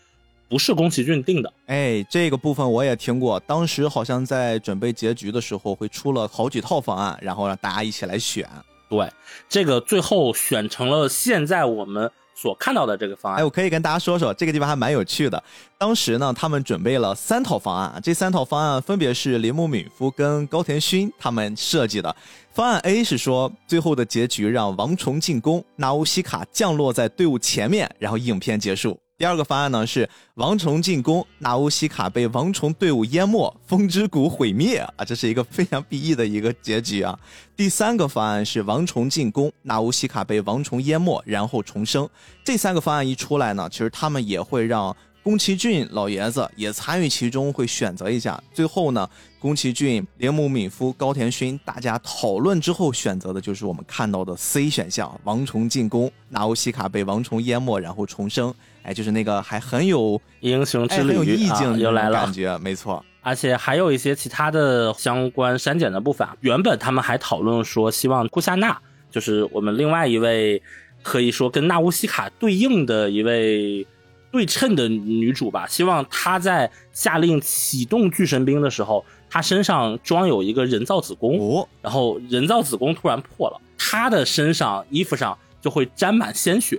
[0.49, 1.53] 不是宫崎骏定的。
[1.67, 8.47] 哎，这个部分我也听过，当时好像在准备结局的时候，会出了好几套方案，然后让大家一起来选。
[8.91, 9.09] 对，
[9.49, 12.11] 这个最后选成了现在我们。
[12.35, 15.43] 所看到的这个方案，哎，我可以跟大家说说，这个地方还蛮有趣的。
[15.79, 22.15] 当时呢，他们准备了三套方案，这三套方案分别是铃木敏夫跟高田勋他们设计的。
[22.53, 28.99] 方案 A 是说，最后的结局让王虫进攻，纳乌西卡降落在队伍前面，然后影片结束。
[29.17, 37.17] 第二个方案呢是王虫进攻，纳乌西卡被王虫队伍淹没，风之谷毁灭啊，这是一个非常 BE 的一个结局啊。
[37.57, 42.09] 第三个方案是王虫进攻，纳乌西卡被王虫淹没，然后重生。
[42.43, 48.43] 这三个方案一出来呢，其实他们也会让宫崎骏老爷子也参与其中，会选择一下。
[48.53, 58.53] 最后呢，宫崎骏、铃木敏夫、高田勋大家讨论之后选择的就是我们看到的 C 选项：王虫进攻，纳乌西卡被王虫淹没，然后重生。
[58.85, 63.05] 哎，就是那个还很有英雄之旅，很有意境，又来了，感觉没错。
[63.23, 66.29] 而且还有一些其他的相关删减的部分。
[66.43, 68.79] 原本他们还讨论说，希望库夏娜，
[69.11, 70.63] 就是我们另外一位
[71.03, 73.87] 可以说跟纳乌西卡对应的一位
[74.31, 86.79] 对称的女主吧，希望她在下令启动巨神兵的时候，她身上装有一个人造子宫，哦，然后人造子宫突然破了，她的身上衣服上就会沾满鲜血。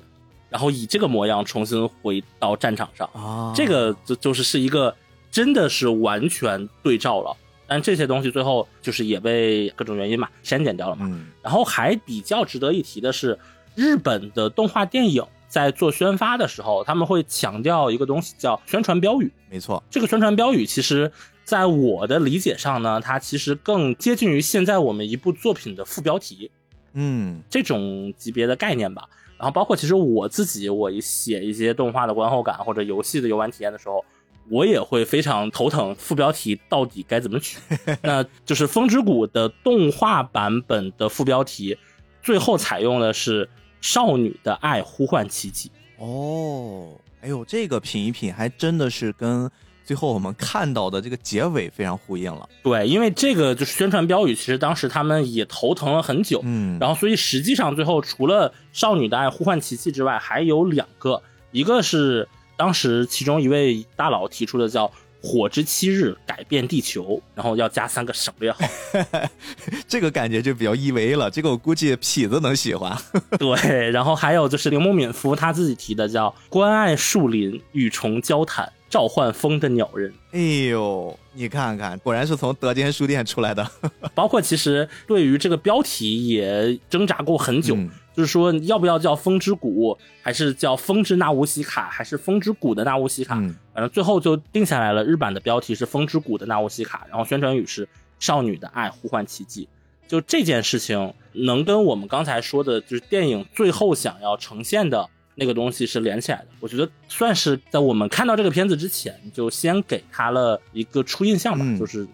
[0.55, 4.95] 然后以这个模样重新回到战场上啊，这个就就是是一个
[5.29, 7.35] 真的是完全对照了。
[7.67, 11.07] 但这些东西最后就是也被各种原因嘛删减掉了嘛。
[11.11, 13.37] 嗯然后还比较值得一提的是，
[13.75, 19.29] 日本的动画电影在做宣发的时候，他们会强调一个东西叫宣传标语。
[19.49, 21.11] 没错，这个宣传标语其实
[21.43, 26.49] 在我的理解上呢，它其实更接近于现在我们一部作品的副标题
[26.93, 29.09] 嗯这种级别的概念吧。
[29.37, 34.03] 然后包括其实我自己，我写一些动画的观后感或者游戏的游玩体验的时候，
[34.49, 37.57] 我也会非常头疼副标题到底该怎么取。
[38.01, 41.77] 那就是《风之谷》的动画版本的副标题，
[42.21, 43.49] 最后采用的是
[43.81, 45.71] “少女的爱呼唤奇迹”。
[45.97, 49.49] 哦，哎呦，这个品一品还真的是跟
[49.85, 52.49] 最后我们看到的这个结尾非常呼应了。
[52.63, 56.41] 对，因为这个就是宣传标语，其实当时他们也头疼了很久。
[56.43, 61.21] 嗯，然后，所以实际上最后除了少女的爱呼唤奇迹之外，还有两个，
[61.51, 68.59] 一个是当时其中一位大佬提出的叫“火之七日改变地球”，然后要加三个省略号。
[69.87, 72.95] 这个感觉就比较依维了，这个我估计痞子能喜欢。
[73.37, 80.13] 对，然后还有就是铃木敏夫他自己提的叫“关爱树林，与虫交谈，召唤风的鸟人”。
[80.31, 83.65] 哎呦，你看看，果然是从德间书店出来的。
[84.15, 93.35] 包括其实对于这个标题也挣扎过很久，嗯就是说要不要叫风之谷，还是叫风之纳乌西卡，还是风之谷的纳乌西卡？
[93.35, 95.03] 嗯反正最后就定下来了。
[95.03, 97.85] 日版的标题是风之谷的纳乌西卡，然后宣传语是
[98.19, 99.67] 少女的爱呼唤奇迹。
[100.07, 106.47] 就这件事情能跟我们刚才说的，就是电影最后想要呈现的那个东西是连起来的。
[106.59, 112.07] 我觉得算是在我们看到这个片子之前，就先给他了一个初印象吧，嗯就是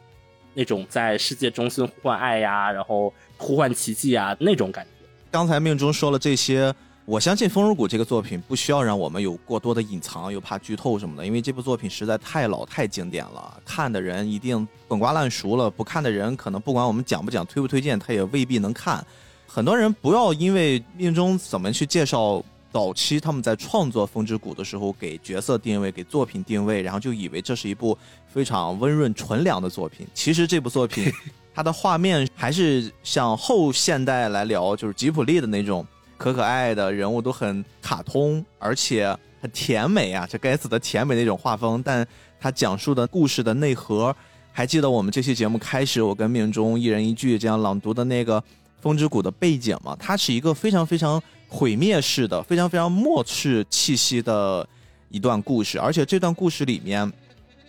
[0.53, 5.05] 那种在世界中心呼唤爱呀，然后呼唤奇迹啊那种感觉。
[5.29, 6.73] 刚才命中说了这些，
[7.05, 19.05] 我相信《风如谷》这个作品不需要让我们有过多的隐藏，又怕剧透什么的，因为这部作品实在太老太经典了，看的人一定滚瓜烂熟了，不看的人可能不管我们讲不讲、推不推荐，他也未必能看。
[19.47, 30.07] 很多人不要因为命中怎么去介绍早期他们在创作《风之谷》的时候给角色定位、给作品定位，然后就以为这是一部非常温润纯良的作品。
[30.13, 31.11] 其实这部作品
[31.53, 35.85] 它的画面还是像后现代来聊，就是吉普力的那种
[36.17, 41.83] 可可爱的人物都很卡通，而且很甜美啊，这该死的甜美那种画风。
[41.83, 42.07] 但
[42.39, 44.15] 它讲述的故事的内核，
[44.53, 48.39] 还记得我们这期节目开始我跟命中一人一句这样朗读的那个
[48.79, 49.93] 《风之谷》的背景吗？
[49.99, 54.65] 它是一个非常非常毁灭式的、非常非常末世气息的
[55.09, 57.11] 一段故事，而且这段故事里面，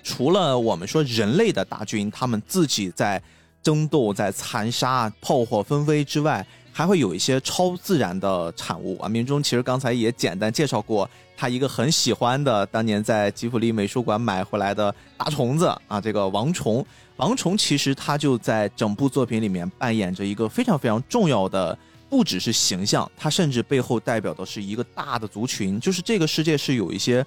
[0.04, 3.20] 除了我们说人类的大军他们自己在
[3.60, 9.08] 争斗、在残杀、炮火纷飞之外，还会有一些超自然的产物啊。
[9.08, 16.86] 明中其实刚才也简单介绍过，他一个很喜欢的，当年在吉普力美术馆买回来的大虫子啊，这个王虫。
[17.16, 21.76] 王虫其实他就在整部作品里面扮演着一个非常非常重要的，
[22.12, 27.24] 不只是形象，它甚至背后代表的是一个大的族群，就是这个世界是有一些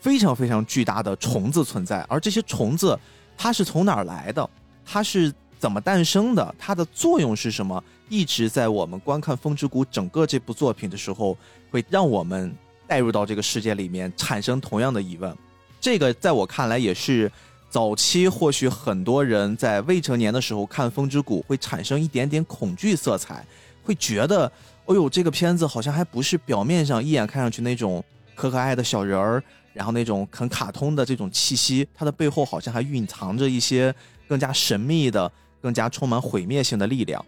[0.00, 2.98] 非常非常巨大的虫子存在，而这些虫子
[3.36, 4.48] 它是从哪儿来的？
[4.82, 6.54] 它是怎么诞生的？
[6.58, 7.84] 它的作用是什么？
[8.08, 11.36] 一直在我们观看《风之谷》整个这部作品的时候，
[11.70, 12.50] 会让我们
[12.86, 15.36] 带入到这个世界里面，产生同样的疑问。
[15.82, 17.30] 这个在我看来也是
[17.68, 23.46] 早期或许很多人在未成年的时候看《风之谷》会产生一点点恐惧色彩，
[23.84, 24.50] 会觉得，
[24.86, 28.02] 哦呦，这个片子好像还不是表面上一眼看上去那种
[28.34, 29.42] 可可爱的小人儿，
[29.72, 33.94] 然后那种很卡通的这种气息，它的背后好像还蕴藏着一些
[34.26, 37.24] 更加神秘的、更加充满毁灭性的力量。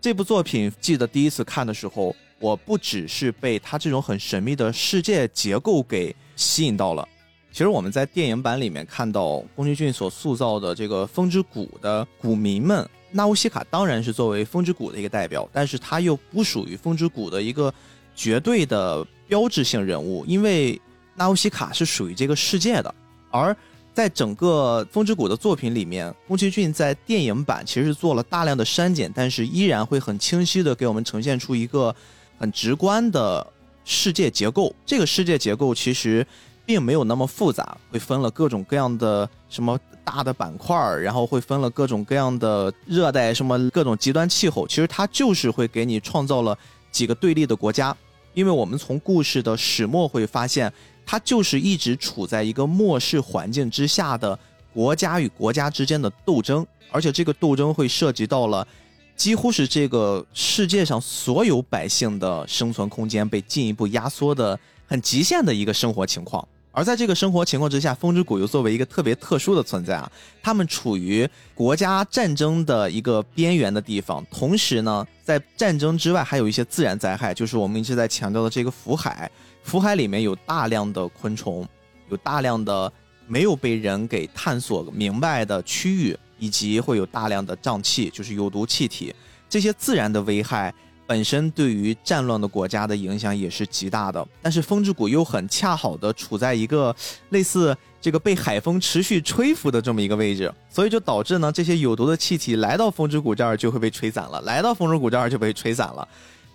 [0.00, 7.06] 这部作品记得第一次看的时候，我不只是被它这种很神秘的世界结构给吸引到了。
[7.50, 17.72] 其实我们在电影版里面看到宫崎骏所塑造的这个风之谷的谷民们，纳乌西卡当然是作为风之谷的一个代表，但是他又不属于风之谷的一个
[18.14, 20.80] 绝对的标志性人物，因为
[21.14, 22.94] 纳乌西卡是属于这个世界的，
[23.30, 23.56] 而
[23.94, 31.94] 在整个风之谷的作品里面，宫崎骏在电影版其实做了大量的删减，但是依然会很清晰的给我们呈现出一个
[32.38, 33.44] 很直观的
[33.84, 34.72] 世界结构。
[34.86, 36.24] 这个世界结构其实
[36.64, 39.76] 并没有那么复杂，会分了各种各样的什么
[40.08, 44.66] 大的板块儿，然后会分了各种各样的热带什么各种极端气候。
[44.66, 46.56] 其实它就是会给你创造了
[46.90, 47.94] 几个对立的国家，
[48.32, 50.72] 因为我们从故事的始末会发现。
[51.10, 54.38] 它就是一直处在一个末世环境之下的
[54.74, 58.68] 国家与国家之间的斗争，而且这个斗争会涉及到了
[59.16, 66.46] 几乎是这个世界上所有百姓的生存空间被进一步压缩的很极限的一个生活情况。
[66.70, 70.10] 而在这个生活情况之下，风之谷又作为一个特别特殊的存在啊，
[70.42, 79.30] 他们处于国家战争的一个边缘的地方，同时呢，在战争之外还有一些自然灾害，就是我们一直在强调的这个福海。
[79.62, 81.66] 福海里面有大量的昆虫，
[82.10, 82.92] 有大量的
[83.26, 89.12] 没有被人给探索明白的区域，以及会有大量的瘴气，就是有毒气体，
[89.48, 90.72] 这些自然的危害。
[91.08, 96.94] 本身对于战乱的国家的影响也是极大的，但是风之谷又很恰好的处在一个
[97.30, 106.06] 类似这个被海风持续吹拂的这么一个位置，所以就导致呢这些有毒的气体来到风之谷这儿就会被吹散了，来到风之谷这儿就被吹散了。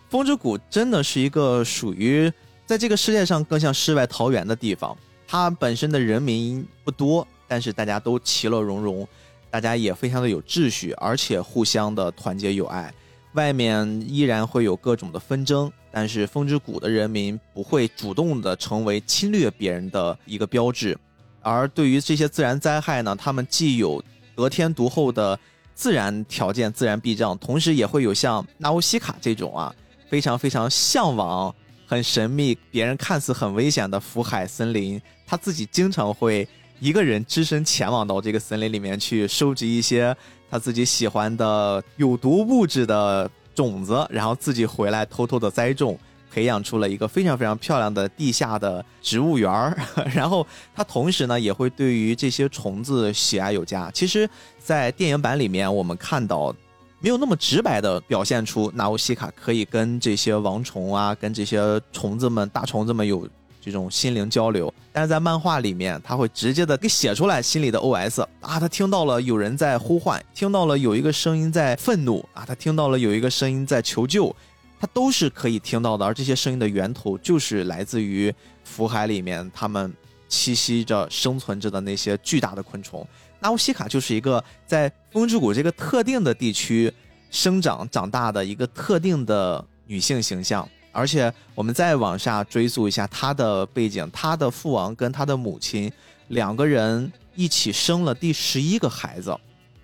[0.08, 2.32] 风之谷真的是一个属于
[2.68, 4.95] 在这个世界上更像世外桃源的地方，
[5.28, 9.08] 它本身的人民不多，但是大家都其乐融融，
[9.49, 12.93] 大家也非常的有秩序，而且互相的团结友爱。
[13.34, 20.98] 外面依然会有各种的纷争，但是风之谷的人民不会主动的成为侵略别人的一个标志，
[21.42, 24.04] 而对于这些自然灾害呢，他们既有
[24.36, 25.38] 得天独厚的
[25.74, 29.74] 自然条件、自然避障，同时也会有像纳乌西卡这种啊，
[30.08, 31.54] 非常非常向往、
[31.88, 36.48] 很神秘、别人看似很危险的福海森林，他自己经常会
[36.80, 40.16] 一个人只身前往到这个森林里面去收集一些。
[40.54, 45.97] 他自己喜欢的有毒物质的种子，然后自己回来偷偷的栽种，
[46.32, 49.76] 培养出了一个非常非常漂亮的地下的植物园儿。
[50.14, 50.45] 然后
[50.76, 53.89] 他同时呢，也会对于这些虫子喜爱有加。
[53.89, 54.30] 其实，
[54.60, 56.56] 在电影版里面，我们看到
[56.99, 63.28] 没有那么直白的表现出纳乌西卡可以跟这些王虫啊，跟这些虫子们、大虫子们有。
[63.66, 74.34] 这种心灵交流，但是在漫画里面，他会直接的给写出来心里的 OS 啊，他听到了有人在呼唤，听到了有一个声音在愤怒啊，他听到了有一个声音在求救，
[74.80, 78.32] 他都是可以听到的，而这些声音的源头就是来自于
[78.64, 79.91] 福海里面他们
[80.30, 83.06] 栖息着、生存着的那些巨大的昆虫。
[83.39, 86.94] 纳乌西卡就是一个在风之谷这个特定的地区
[87.32, 90.70] 生长长大的一个特定的女性形象。
[90.94, 95.91] 而且我们再往下追溯一下他的背景，他的父王跟他的母亲
[96.28, 99.36] 两个人一起生了第十一个孩子，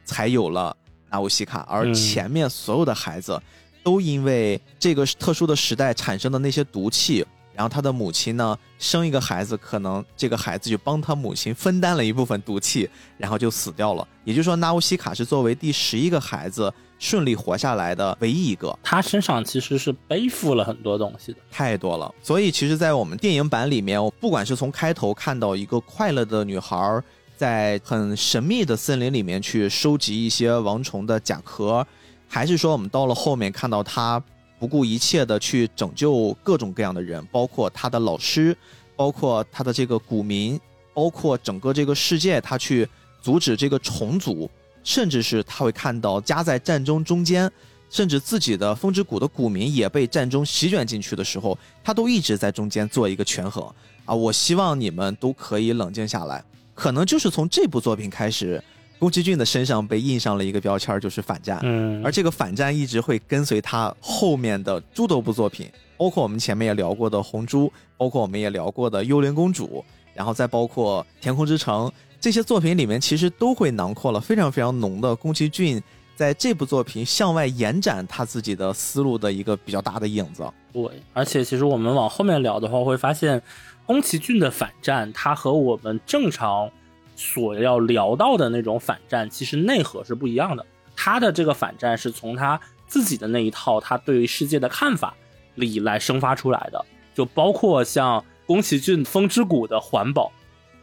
[0.06, 0.74] 才有了
[1.10, 1.66] 纳乌西卡。
[1.68, 3.42] 而前面所有的孩子，
[3.84, 12.88] 都因为这个特殊的时代产生的那些毒气，然后他的母亲呢生一个孩子，可能这个孩子就帮他母亲分担了一部分毒气，
[13.18, 14.08] 然后就死掉了。
[14.24, 16.72] 也就是说，纳乌西卡是作为第十一个孩子。
[17.00, 22.14] 顺利活下来的唯一一个，他身上其实是背负了很多东西的，太多了。
[22.22, 27.02] 所以，其实，在我们电影版里面，不管是从开头看到一个快乐的女孩
[27.38, 31.88] 在很神秘的森林里面去收集一些王虫的甲壳，
[32.28, 34.22] 还是说我们到了后面看到她
[34.60, 38.54] 不顾一切的去拯救各种各样的人，包括她的老师，
[38.98, 40.60] 包括她的这个股民，
[40.94, 42.86] 包括整个这个世界，她去
[43.22, 44.52] 阻止这个虫族。
[44.90, 47.48] 甚至是他会看到夹在战争中间，
[47.92, 53.64] 甚至自己的风之谷的股民也被战争席卷进去的时候，他都一直在中间做一个权衡
[54.06, 54.16] 啊！
[54.16, 56.44] 我希望你们都可以冷静下来。
[56.74, 58.60] 可能就是从这部作品开始，
[58.98, 61.60] 宫崎骏的身上被印上了一个标签，就是反战。
[61.62, 69.86] 嗯，而这个反战一直会跟随他后面的诸多部作品，包括我们前面也聊过的《红猪》，包括我们也聊过的《幽灵公主》，
[70.16, 71.86] 然后再包括《天空之城》。
[72.22, 75.82] 这些作品里面其实都会囊括了非常非常浓的宫崎骏
[76.16, 80.46] 在这部作品向外延展他自己的思路的一个比较大的影子。
[80.74, 83.42] 对，而且其实我们往后面聊的话，会发现
[83.86, 86.70] 宫崎骏的反战，它和我们正常
[87.16, 90.66] 所要聊到的那种反战，其实内核是不一样的。
[90.98, 95.16] 他的这个反战是从他自己的那一套他对于世界的看法
[95.56, 100.30] 里来生发出来的，就包括像宫崎骏《风之谷》的环保。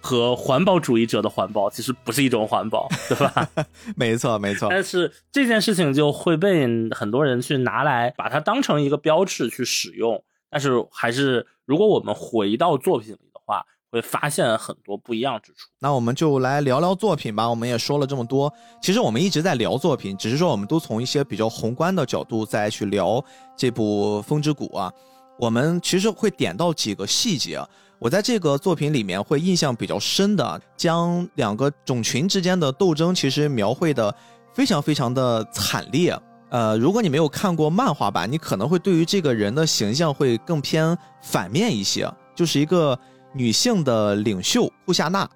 [0.06, 3.48] 和环保主义者的环保其实不是一种环保， 对吧？
[3.96, 4.68] 没错，没错。
[4.70, 10.22] 但是这件事情就会被很多人去拿来把它当成一个标志去使用。
[10.48, 15.68] 但是还是，如果我们回到作品里的话，会发现很多不一样之处。
[15.80, 17.50] 那我们就来聊聊作品吧。
[17.50, 23.22] 我们也说了这么多，其实我们一直在聊作品，只是说我们都从一些比较宏观的角度再去聊
[23.56, 24.92] 这部《风之谷》啊。
[25.38, 27.60] 我们其实会点到几个细节。
[27.98, 34.14] 我在这个作品里面会印象比较深的，将两个种群之间的斗争其实描绘的
[34.52, 36.16] 非常非常的惨烈。
[36.50, 42.98] 呃，如果你没有看过漫画版，你可能会对于这个人的形象会更偏反面一些，就是一个
[43.32, 45.28] 女性的领袖库夏娜。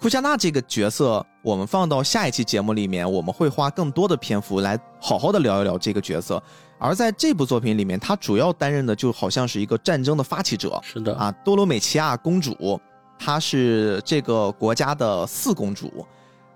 [0.00, 6.42] 库夏娜这个角色，我们放到下一期节目里面，我们会花更多的篇幅来好好的聊一聊这个角色。
[6.78, 10.78] 而在这部作品里面，她主要担任的就好像是一个战争的发起者。
[10.82, 12.80] 是的啊，多罗美奇亚公主，
[13.18, 16.06] 她是这个国家的四公主。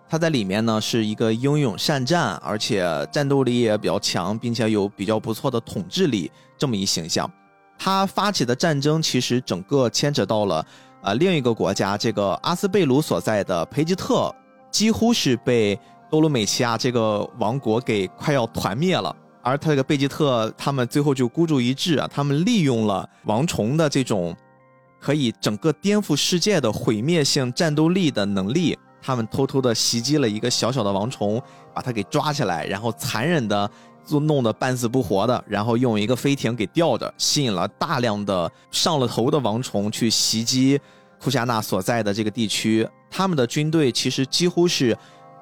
[0.08, 7.30] 她在里面呢是一个英勇善战，而且战斗力也比较强，并且有比较不错的统治力这么一形象。
[7.78, 10.66] 她发起的战争其实整个牵扯到了
[11.00, 14.34] 啊另一个国家，这个阿斯贝鲁所在的培吉特，
[14.70, 15.78] 几乎是被
[16.10, 19.16] 多罗美奇亚这个王国给快要团灭了。
[19.43, 24.36] 而他这个贝吉特他们最后就孤注一掷啊，他们利用了王虫的这种
[25.01, 28.78] 可以整个颠覆世界的毁灭性战斗力的能力。
[29.03, 33.68] 他们偷偷的袭击了一个小小的王虫，把它给抓起来，然后残忍的
[34.05, 40.78] 就弄得半死不活的，然后用一个飞艇给吊着，吸引了大量的上了头的王虫去袭击
[41.18, 42.86] 库夏纳所在的这个地区。
[43.11, 44.95] 他们的军队其实几乎是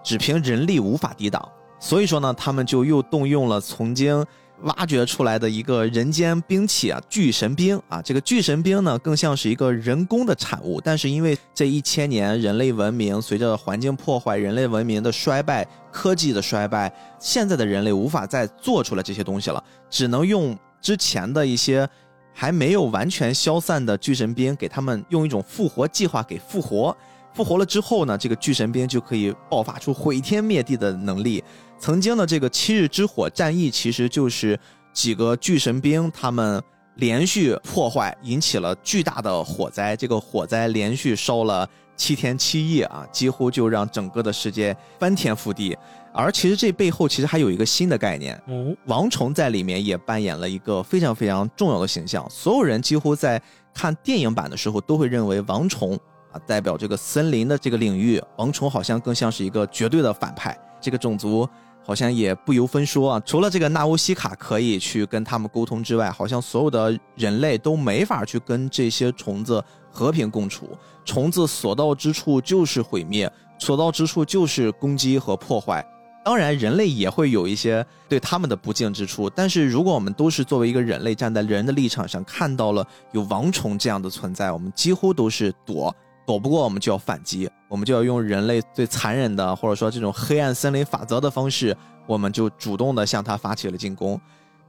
[0.05, 1.47] 只凭人力无法抵挡，
[1.81, 4.25] 所以说呢，他们就又动用了曾经。
[4.63, 10.81] 挖掘出来的一个人间兵器啊，巨神兵啊，这个巨神兵呢，更像是一个人工的产物。
[10.81, 21.89] 但是因为这一千年人类文明随着环境破坏、人类文明的衰败、科技的衰败，现在的人类无法再做出来这些东西了，只能用之前的一些
[22.35, 26.97] 还没有完全消散的巨神兵，给他们用一种复活计划给复活。
[27.33, 31.45] 复活了之后呢，这个巨神兵就可以爆发出毁天灭地的能力。
[31.79, 34.59] 曾经的这个七日之火战役，其实就是
[34.93, 36.63] 几个巨神兵他们
[36.97, 39.97] 连续破坏，引起了巨大的火灾。
[39.97, 45.77] 这个火灾连续烧了七天七夜啊，几乎就让整个的世界翻天覆地。
[46.13, 48.41] 而其实这背后其实还有一个新的概念，
[48.87, 52.29] 王虫在里面也扮演了一个非常非常重要的形象。
[52.29, 53.41] 所有人几乎在
[53.73, 55.95] 看电影版的时候，都会认为王虫
[56.33, 61.49] 啊代表这个森林的这个领域，王虫好像更像是一个绝对的反派，这个种族。
[61.89, 70.69] 好像也不由分说啊，除了这个纳乌西卡可以去跟他们沟通之外，好像所有的人类都没法去跟这些虫子和平共处。
[71.07, 75.83] 虫子所到之处就是毁灭，所到之处就是攻击和破坏。
[76.23, 79.31] 当然，人类也会有一些对他们的不敬之处。
[79.31, 85.95] 但是，如果我们都是作为一个人类站在人的立场上，看到了有王虫这样的存在，我们几乎都是躲。
[86.29, 91.75] 躲不过，我们就要反击，我们就要用人类最残忍的，或者说这种黑暗森林法则的方式，
[92.07, 94.21] 我们就主动的向他发起了进攻。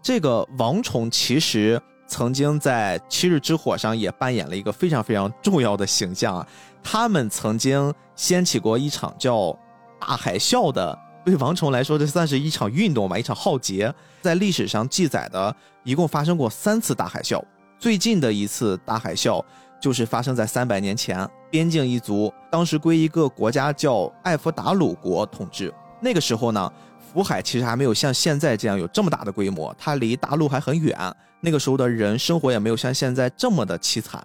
[0.02, 6.48] 这个王虫其实曾经在七日之火上也扮演了一个非常非常重要的形象啊。
[6.82, 9.54] 他们曾经掀起过一场叫
[10.00, 13.94] 大海啸的，对王虫来说，这算是一场运动吧，一场浩劫。
[14.22, 15.54] 在历史上记载的，
[15.84, 17.44] 一共发生过三次大海啸，
[17.78, 19.44] 最近的一次大海啸。
[19.82, 25.74] 就是发生在三百年前，边境一族当时归一个国家叫艾弗达鲁国统治。
[26.02, 30.98] 那个时候呢，福海其实还没有像现在这样有这么大的规模，它离大陆还很远。
[31.42, 34.22] 那个时候的人生活也没有像现在这么的凄惨，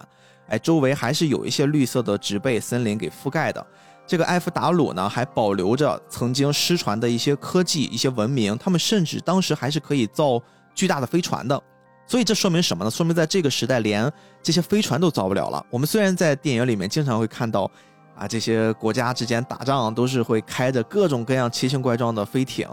[0.47, 3.65] 哎，周围还是有一些绿色的植被森林给覆盖的。
[4.07, 10.39] 这个艾弗达鲁呢，还保留着曾经失传的一些科技、一些文明，他们甚至当时还是可以造
[10.75, 11.59] 巨大的飞船的。
[12.07, 12.91] 所以这说明什么呢？
[12.91, 14.11] 说明在这个时代，连
[14.43, 15.65] 这些飞船都造不了了。
[15.69, 17.69] 我们虽然在电影里面经常会看到，
[18.15, 22.67] 啊，这些国家之间打仗都是会开着各种各样奇形怪状的飞艇，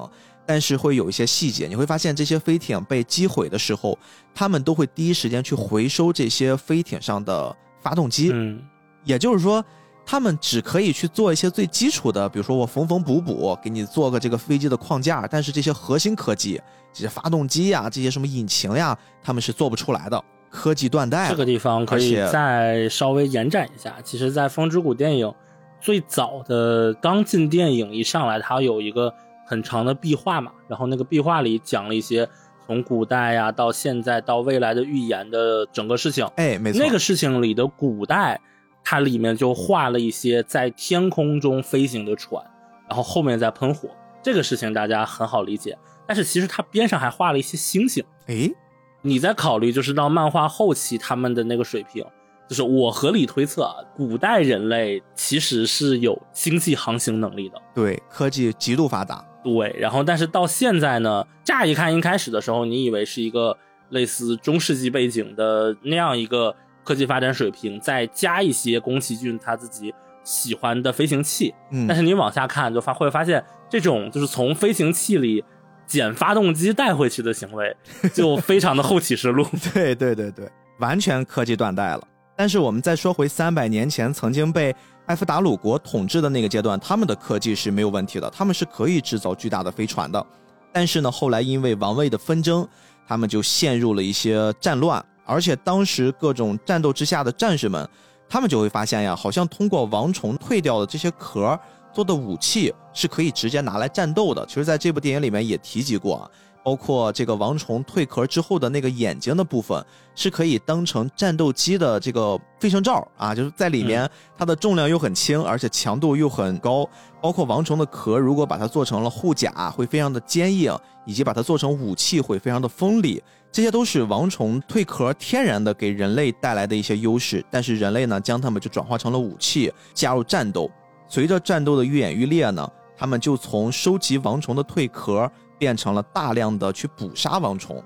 [0.44, 3.98] 但是会有一些细节，你会发现这些飞艇被击毁的时候，
[4.34, 8.30] 他们都会第一时间去回收这些飞艇上的发动机。
[8.32, 8.62] 嗯，
[9.04, 9.64] 也就是说。
[10.04, 15.28] 他们只可以去做一些最基础的，比如说我缝缝补补，给你做个这个飞机的框架。
[15.30, 16.60] 但是这些核心科技，
[16.92, 21.30] 这些发动机呀，这些什么引擎呀，他们是做不出来的，科技断代。
[21.30, 23.94] 这个地方可以再稍微延展一下。
[24.04, 25.32] 其实，在《风之谷》电影
[25.80, 29.14] 最早的刚进电影一上来，它有一个
[29.46, 32.28] 很长的壁画嘛，然后那个壁画里讲了一些
[32.66, 36.26] 从古代呀到现在到未来的预言的整个事情。
[36.36, 38.40] 哎，没错，那个事情里的古代。
[38.84, 42.44] 它里面就画了一些在天空中飞行的船，
[42.88, 43.88] 然后后面在喷火，
[44.24, 45.78] 这个事情大家很好理解。
[46.12, 48.04] 但是其实它边上还画了一些星星。
[48.26, 48.54] 诶，
[49.00, 52.04] 你在考虑就是到漫画后期他们的那个水平，
[52.46, 57.54] 就是我合理推测啊，古代人类其实是有星际航行能力的。
[57.74, 59.24] 对，科技极度发达。
[59.42, 63.56] 对，然后但是到现在呢，乍一看一开始的时候，你以为是一个
[63.88, 66.54] 类似中世纪背景的那样一个。
[66.84, 69.94] 科技发展水平，再加一些宫崎骏他自己
[70.24, 73.40] 喜欢的飞行器，嗯，但是你往下看就发会发现，
[73.70, 75.44] 这种就是从飞行器里
[75.92, 77.76] 捡发动机带回去的行为，
[78.14, 79.46] 就非常的后启示录。
[79.74, 82.02] 对对对对，完全科技断代了。
[82.34, 84.74] 但是我们再说回三百年前曾经被
[85.06, 90.26] 埃夫达鲁国统治的那个阶段，他们的科技是没有问题的，他们是可以制造巨大的飞船的。
[90.72, 92.66] 但是呢，后来因为王位的纷争，
[93.06, 95.04] 他们就陷入了一些战乱。
[95.26, 97.86] 而且当时各种战斗之下的战士们，
[98.28, 101.58] 他们就会发现呀，好像通过王虫蜕掉的这些壳
[101.92, 104.44] 做的武器是可以直接拿来战斗的。
[104.46, 106.30] 其实，在这部电影里面也提及过啊。
[106.64, 109.84] 包括这个王虫蜕壳之后的那个眼睛的部分，
[110.14, 116.88] 是可以当成战斗机的这个飞行罩啊，就是在里面它的重量又很轻，而且强度又很高。
[117.20, 120.72] 包括王虫的壳，如果把它做成了护甲，会非常的坚硬，
[121.04, 123.20] 以及把它做成武器会非常的锋利。
[123.50, 127.44] 这些都是王虫蜕壳天然的给人类带来的一些优势。
[127.50, 130.70] 但是人类呢，将它们就转化成了武器，加入战斗。
[131.12, 135.30] 随着战斗的愈演愈烈呢，他们就从收集王虫的蜕壳。
[135.58, 137.80] 变成了大量的去捕杀王虫，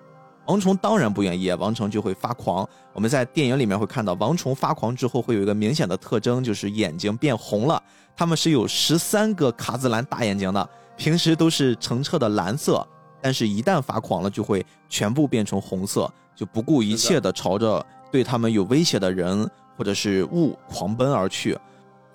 [0.46, 2.66] 王虫当然不愿意，王虫就会发狂。
[2.94, 7.82] 我们在电影里面会看到，王虫发狂之后会有一个明显的特征，就是眼睛变红了。
[8.16, 10.66] 它们是有十三个卡姿兰大眼睛的，
[10.96, 12.82] 平时都是澄澈的蓝色，
[13.20, 19.46] 但是一旦发狂了，就会全部变成红色，就不顾一切的朝着对他们有威胁的人
[19.76, 21.58] 或者是物狂奔而去。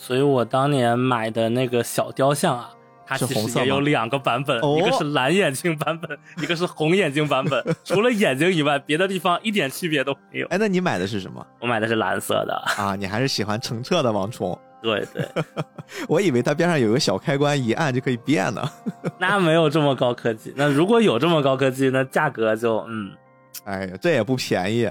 [0.02, 2.72] 所以我当年买的那个小雕像啊。
[3.06, 7.62] 它其实也有两个版本，一个是蓝眼睛版本，一个是红眼睛版本。
[7.84, 10.48] 除了眼睛以外，别的地方一点区别都没有。
[10.48, 11.46] 哎，那你买的是什么？
[11.60, 12.96] 我买的是蓝色的啊。
[12.96, 14.58] 你还是喜欢澄澈的王冲？
[14.82, 15.28] 对对。
[16.08, 18.64] 我以为它边上有个小开关，一按就可以变呢。
[19.20, 20.54] 那没有这么高科技。
[20.56, 23.12] 那如果有这么高科技，那价格就嗯，
[23.66, 24.90] 哎呀，这也不便宜。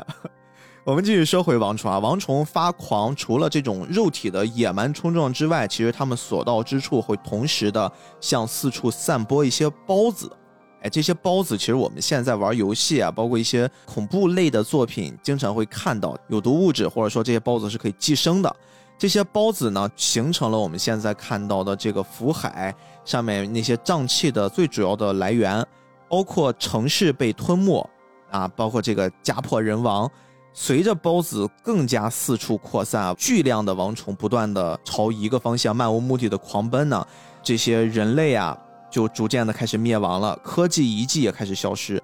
[0.83, 10.35] 我们继续说回王虫啊，王虫发狂，除了这种肉体的野蛮冲撞之外，其实他们所到之处会同时的向四处散播一些孢子。
[10.81, 18.57] 哎，这些孢子其实我们现在玩游戏啊，包括一些恐怖类的作品，经常会看到有毒物质，或者说这些孢子是可以寄生的。
[18.97, 22.75] 这些孢子呢，形成了我们现在看到的这个福海
[23.05, 25.63] 上面那些瘴气的最主要的来源，
[26.09, 27.87] 包括城市被吞没
[28.31, 30.11] 啊，包括这个家破人亡。
[30.53, 37.07] 随着孢子更加四处扩散，巨量的王虫不断的朝一个方向漫无目的的狂奔呢，
[37.43, 38.57] 这些人类啊
[38.91, 42.03] 就逐渐的开始灭亡了，科技遗迹也开始消失，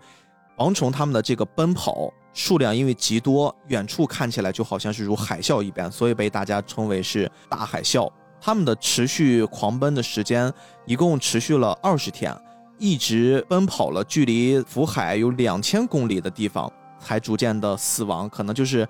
[0.56, 8.10] 王虫他们的这个奔跑数量因为极多，远处看起来就好像是如海啸一般，所以被大家称为是大海啸。
[8.40, 10.52] 他们的持续狂奔的时间
[10.84, 12.34] 一共持续了二十天，
[12.78, 16.70] 一直奔跑了距离福海有两千公里的地方。
[17.06, 18.88] 才逐渐的死亡，可能就是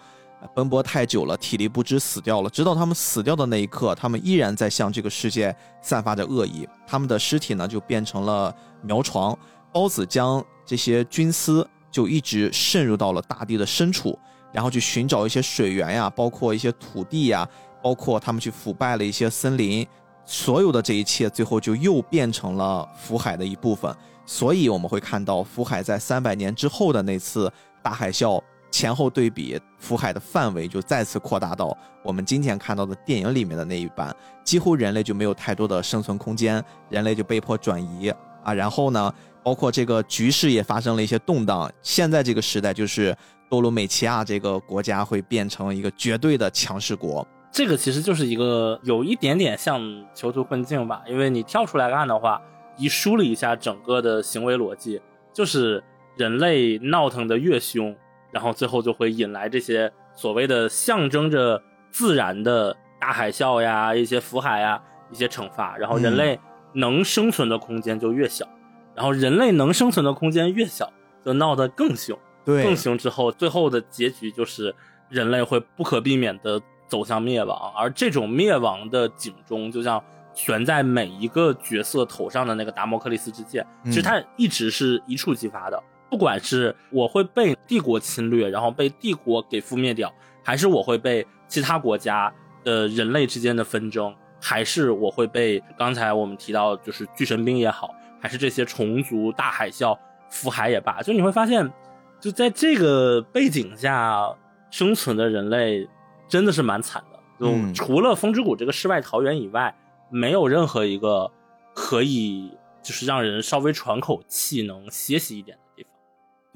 [0.55, 2.49] 奔波太久了，体力不支死掉了。
[2.49, 6.67] 直到他们死掉的那一刻，他们依然在向这个世界散发着恶意。
[6.87, 9.39] 他们的尸体呢，就变成了苗床。
[9.71, 14.19] 孢子将这些菌丝就一直渗入到了大地的深处，
[14.51, 17.47] 然后去寻找一些水源呀，包括一些土地呀，
[17.83, 19.87] 包括他们去腐败了一些森林。
[20.25, 23.95] 所有的这一切，最后就又变成了福海的一部分。
[24.25, 27.53] 所以我们会看到福海在三百年之后的那次。
[27.87, 31.73] 大海啸前后对比，福海的范围就再次扩大到
[32.03, 34.13] 我们今天看到的电影里面的那一般，
[34.43, 36.61] 几乎人类就没有太多的生存空间，
[36.91, 38.13] 人类就被迫转移
[38.43, 38.53] 啊。
[38.53, 41.71] 然后呢，包括这个局势也发生了一些动荡。
[41.81, 43.17] 现在这个时代，就是
[43.49, 47.25] 多鲁美奇亚这个国家会变成一个绝对的强势国。
[47.53, 49.81] 这个其实就是一个有一点点像
[50.13, 52.43] 囚徒困境吧，因为你跳出来看的话，
[52.77, 55.01] 一梳理一下整个的行为逻辑，
[55.33, 55.81] 就是。
[56.17, 57.95] 人类闹腾的越凶，
[58.31, 66.39] 然后最后就会引来这些所谓的象征着自然的大海啸呀、一些福海呀、一些惩罚，然后人类
[66.73, 68.47] 能生存的空间就越小，
[68.95, 70.93] 然后人类能生存的空间越小，
[71.25, 72.19] 就闹得更凶。
[72.45, 74.75] 对，更凶之后，最后的结局就是
[75.09, 80.03] 人类会不可避免的走向灭亡，而这种灭亡的警钟，就像
[80.33, 85.83] 悬在每一个角色头上的那个达摩克利斯之剑，其实它一直是一触即发的。
[86.17, 90.11] 不管是我会被帝国侵略，然后被帝国给覆灭掉，
[90.43, 92.33] 还是我会被其他国家
[92.65, 99.95] 的人类之间的纷争，还是我会被刚才我们提到就是巨神兵也好，还是这些虫族、大海啸、
[100.31, 101.71] 福海也罢，就你会发现，
[102.19, 104.35] 就在这个背景下
[104.71, 105.87] 生存的人类
[106.27, 107.21] 真的是蛮惨的。
[107.39, 109.77] 就除了风之谷这个世外桃源以外，
[110.11, 111.31] 没有任何一个
[111.75, 112.51] 可以
[112.83, 115.59] 就是让人稍微喘口气、能歇息一点。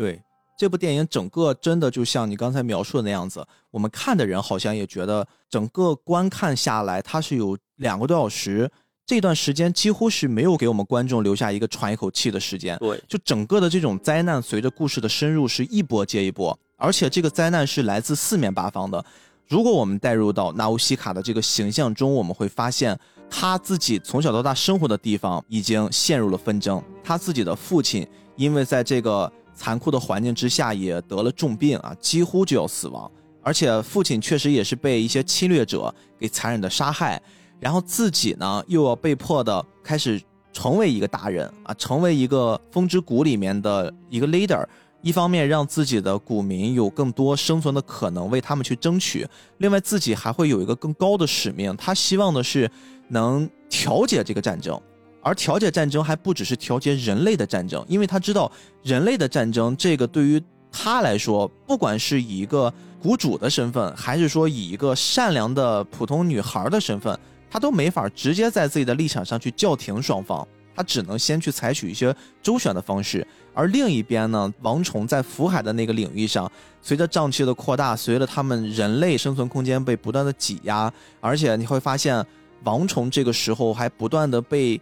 [0.01, 0.19] 对
[0.57, 8.71] 这部电影，整个真的就像你刚才描述的那样子，我们看的人好像也觉得，整个观看下来，它是有两个多小时，
[9.07, 12.79] 这段时间几乎是没有给我们观众留下一个喘一口气的时间。
[12.79, 19.05] 对，就整个的这种灾难，随着故事的深入，是一波接一波，而且这个灾难是来自四面八方的。
[19.49, 22.99] 如果我们带入到纳乌西卡的这个形象中，我们会发现，
[23.31, 29.33] 他自己从小到大生活的地方已经陷入了纷争，他自己的父亲因为在这个。
[29.61, 33.11] 残酷的环境之下，也得了重病啊，几乎就要死亡。
[33.43, 37.21] 而且父亲确实也是被一些侵略者给残忍的杀害，
[37.59, 40.19] 然后自己呢又要被迫的开始
[40.51, 44.67] 成为一个大人啊，成为一个风之谷里面的一个 leader。
[45.03, 49.27] 一方面让自己的股民有更多生存的可能，为他们去争取；
[49.59, 52.71] 另外自己还会有一个更高的使命，他希望的是
[53.09, 54.81] 能调解这个战争。
[55.23, 58.51] 而调解战争还不只是调节人类的战争，因为他知道
[58.83, 60.43] 人类的战争，这个对于
[60.73, 67.19] 他来说，不管是以一个谷主的身份，还是说以一个善良的普通女孩的身份，
[67.51, 73.27] 他都没法直接在自己的立场上去叫停双方，他只能先去采取一些周旋的方式。
[73.53, 76.51] 而另一边呢，王虫在福海的那个领域上，
[76.81, 80.91] 随着瘴气的扩大，随着他们人类生存空间被不断的挤压，
[81.21, 82.25] 而且你会发现，
[82.63, 84.81] 王虫这个时候还不断的被。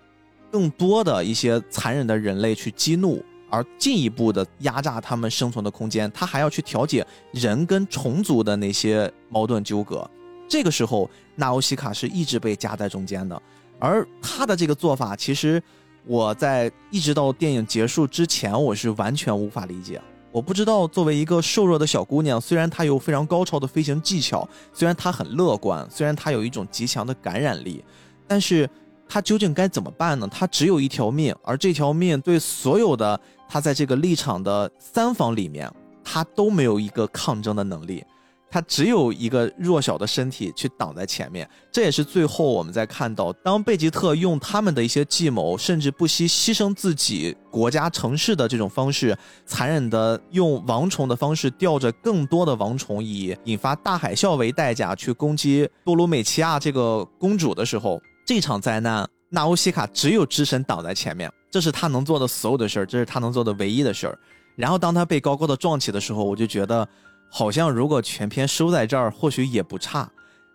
[0.50, 10.08] 更多的一些残忍的人类去激怒，而进一步的压榨他们生存的空间，他还要去调解人跟虫族的那些矛盾纠葛。
[10.48, 13.42] 这个时候，纳欧西卡是一直被夹在中间的，
[13.78, 15.62] 而他的这个做法，其实
[16.06, 20.00] 我在一直到电影结束之前，我是完全无法理解。
[20.32, 27.84] 我不知道，作为一个瘦弱的小姑娘，虽然她有非常高超的飞行技巧，虽然她很乐观，虽然她有一种极强的感染力，
[28.26, 28.68] 但是。
[29.08, 30.28] 他究竟该怎么办呢？
[30.30, 35.70] 他只有一条命，而这条命对所有的他在这个立场的三方里面，
[36.04, 38.04] 他都没有一个抗争的能力，
[38.50, 41.48] 他只有一个弱小的身体去挡在前面。
[41.72, 57.98] 这也是最后我们在看到，当贝吉特用他们的一些计谋，甚至不惜牺牲自己国家城市的这种方式，残忍的用王虫的方式吊着更多的王虫，以引发大海啸为代价去攻击多鲁美奇亚这个公主的时候。
[58.28, 64.18] 这场灾难，纳欧西卡只有之神挡在前面，这是他能做的所有的事儿，这是他能做的唯一的事儿。
[64.54, 66.86] 然后当他被高高的撞起的时候，我就觉得，
[67.30, 70.06] 好像如果全篇收在这儿，或许也不差。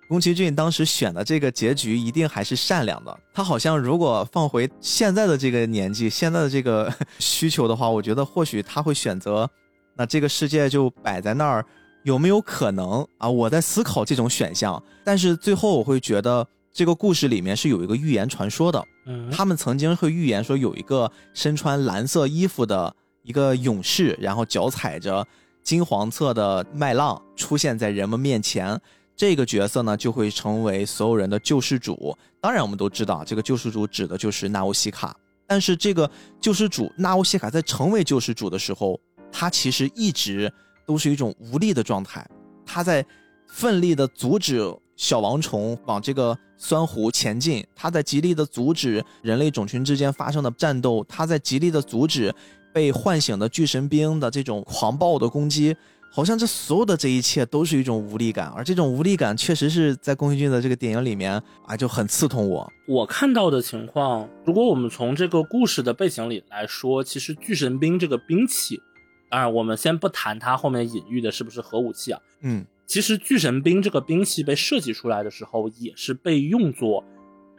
[0.07, 3.19] 宫崎骏当时选的这个结局，一定还是善良的。
[3.33, 9.49] 他好像如果放回现在的这个年纪，现在的这个 需求的话，我觉得或许他会选择，
[9.95, 11.65] 那这个世界就摆在那儿，
[12.03, 13.27] 有没有可能啊？
[13.27, 16.47] 我在思考这种选项，但是最后我会觉得。
[16.73, 25.25] 这个故事里面是有一个预言传说的，嗯，他们曾经会预言说有一个身穿蓝色衣服的一个勇士，然后脚踩着
[25.61, 28.75] 金黄色的麦浪出现在人们面前，
[29.15, 32.17] 这个角色呢就会成为所有人的救世主。
[32.41, 35.15] 当然，我们都知道这个救世主指的就是纳乌西卡，
[35.45, 36.09] 但是这个
[36.41, 38.99] 救世主纳乌西卡在成为救世主的时候，
[39.31, 40.51] 他其实一直
[40.87, 42.27] 都是一种无力的状态，
[42.65, 43.05] 他在
[43.47, 44.75] 奋力的阻止。
[44.95, 52.33] 小王虫往这个酸湖前进，他在极力的阻止人类种群之间发生的战斗，他在极力的阻止
[52.73, 55.75] 被唤醒的巨神兵的这种狂暴的攻击，
[56.09, 61.33] 好像这所有的这一切都是一种无力感，而这种无力感确实是在宫崎骏的这个电影里面
[61.67, 62.71] 啊就很刺痛我。
[62.87, 68.79] 我看到的情况，如果我们从这个故事的背景里来说，其实巨神兵这个兵器，
[69.29, 72.65] 当然我们先不谈它后面隐喻的是不是核武器啊，嗯。
[72.85, 77.03] 其实巨神兵这个兵器被设计出来的时候，也是被用作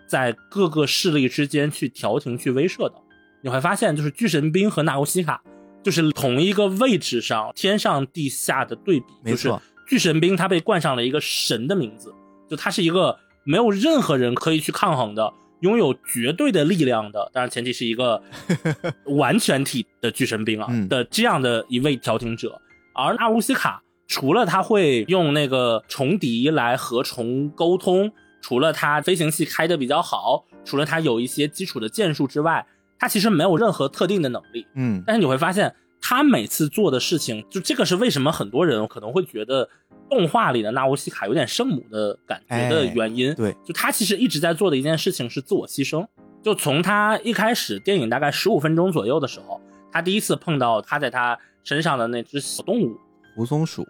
[0.07, 2.95] 在各个势力之间去调停、去威慑的。
[3.43, 5.43] 你会发现，就是巨神兵和纳乌西卡
[5.83, 9.07] 就是同一个位置上天上地下的对比。
[9.25, 9.53] 就是
[9.87, 12.15] 巨神兵它被冠上了一个神的名字，
[12.49, 18.23] 就它是一个没有任何人可以去抗衡的、拥有绝对的力量的，当然前提是一个
[19.17, 22.61] 完全体的巨神兵啊的这样的一位调停者，
[22.95, 23.83] 而纳乌西卡。
[24.07, 32.67] 除了他会用那个虫笛来和虫沟通，除了他飞行器开的比较好，除了他有一些基础的剑术之外，
[32.99, 34.67] 他其实没有任何特定的能力。
[34.75, 39.69] 嗯，但是你会发现，他每次做的事情，就这个是为什么很多人可能会觉得
[40.11, 43.35] 动画里的纳乌西卡有点圣母的感觉的原因。
[43.35, 46.07] 对，就他其实一直在做的一件事情是自我牺牲。
[46.43, 49.59] 就从他一开始电影大概十五分钟左右的时候，
[49.91, 52.99] 他第一次碰到他在他身上的那只小动物。
[53.35, 53.87] 胡松鼠，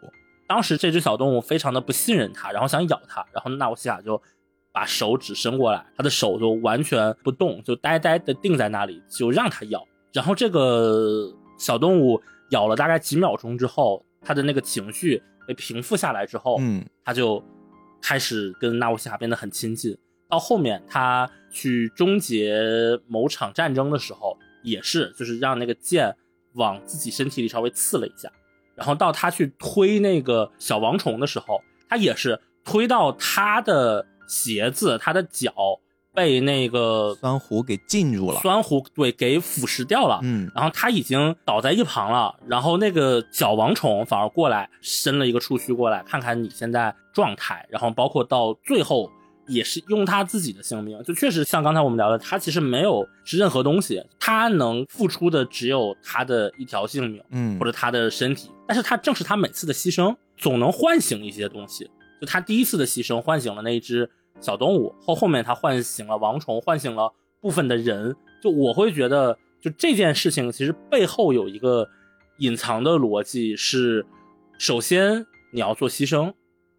[0.47, 4.21] 当时这只小动物非常的不信任它，然后想咬它，然后纳乌西卡就
[4.73, 9.87] 把手指伸过来，它的手就完全不动，就呆呆的定在那里，就让它咬。
[10.13, 12.21] 然后这个小动物
[12.51, 17.43] 咬了大概几秒钟之后，它的那个情绪被平复下来之后，嗯，它就
[18.01, 19.97] 开始跟纳乌西卡变得很亲近。
[20.29, 22.59] 到后面他去终结
[23.07, 26.17] 某场战争的时候，也是就是让那个剑
[26.55, 28.29] 往自己身体里稍微刺了一下。
[28.77, 35.53] 然后到他去推那个小王虫的时候，他也是推到他的鞋子、他的脚
[36.13, 40.21] 被那个酸壶给浸住了，酸壶对给腐蚀掉了。
[40.23, 49.11] 嗯，然后他已经倒在一旁了，然后那个小王虫反而过来伸了一个触须过来，看看你现在状态，然后包括到最后
[49.47, 61.91] 也是用他自己的性命，就确实像刚才我们聊的，他其实没有是任何东西，他能付出的只有他的一条性命，嗯或者他的身体，但是他正是他每次的牺牲，总能唤醒一些东西。
[62.21, 64.09] 就他第一次的牺牲唤醒了那一只
[64.41, 68.15] 小动物，后后面他唤醒了王虫，唤醒了部分的人。
[68.43, 71.89] 就我会觉得，就这件事情其实背后有一个
[72.39, 74.07] 隐藏的逻辑是：
[74.59, 76.33] 首先你要做牺牲，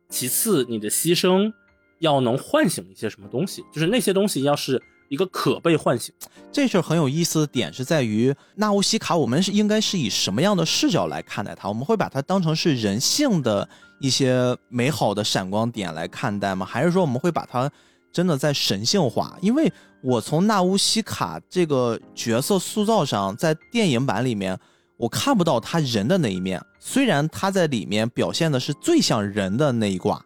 [0.10, 1.52] 其次你的牺牲
[2.00, 6.14] 要能唤醒一些什么东西，就是那些东西要是一个可被唤醒。
[6.52, 11.68] 这事儿很有意思的点是在于纳乌西卡，我们是应该是以什么样的视角来看待它？
[11.68, 13.68] 我们会把它当成是人性的
[14.00, 16.66] 一些美好的闪光点来看待吗？
[16.66, 17.70] 还是说我们会把它
[18.12, 19.38] 真的在神性化？
[19.42, 19.72] 因为
[20.02, 24.58] 我从纳乌西卡这个角色塑造上，在电影版里面
[24.98, 30.24] 我看不到他人的那一面，虽然他在里面表现的是最像人的那一挂。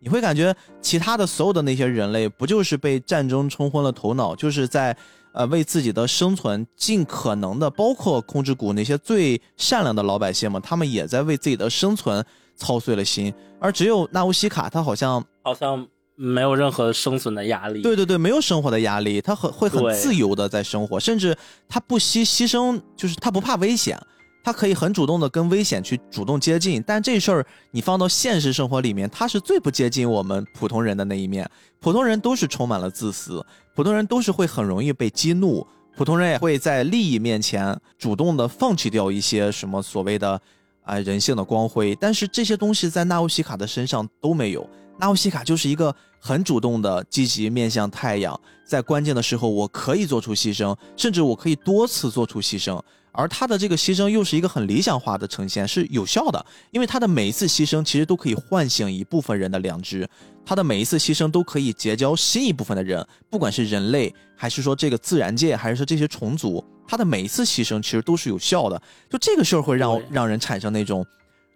[0.00, 4.96] 你会感觉其他的所有的那些人类，不就是被战争冲昏了头脑，就是在
[5.32, 12.24] 呃为自己的生存尽可能的，包括控制谷那些最善良的老百姓们，他们也在为自己的生存
[12.56, 17.82] 操碎了心，而只有纳乌西卡，他好像好像没有任何生存的压力。
[17.82, 21.36] 对对对，没有生活的压力，他很会很自由的在生活，甚至
[21.68, 23.98] 他不惜牺牲，就是他不怕危险，
[24.42, 26.82] 他可以很主动的跟危险去主动接近。
[26.86, 31.48] 但这事儿你放到现实生活里面，他是最不接近我们普通人的那一面。
[31.80, 35.66] 普通人都是充满了自私，普通人都是会很容易被激怒，
[35.96, 40.40] 普通人也会在利益面前主动的放弃掉一些什么所谓的
[40.82, 41.96] 啊、人性的光辉。
[42.00, 44.68] 但是这些东西在纳乌西卡的身上都没有。
[44.98, 52.78] 纳乌西卡就是一个很主动的、积极面向太阳，在关键的时候我可以做出牺牲，甚至我可以多次做出牺牲。
[53.12, 60.08] 而他的这个牺牲又是一个很理想化的呈现，是有效的，因为他的每一次牺牲其实都可以唤醒一部分人的良知，
[60.44, 68.80] 他的每一次牺牲都可以结交新一部分的人，不管是人类，还是说这个自然界，还是说这些虫族，他的每一次牺牲其实都是有效的。
[69.10, 71.06] 就这个事儿会让让人产生那种。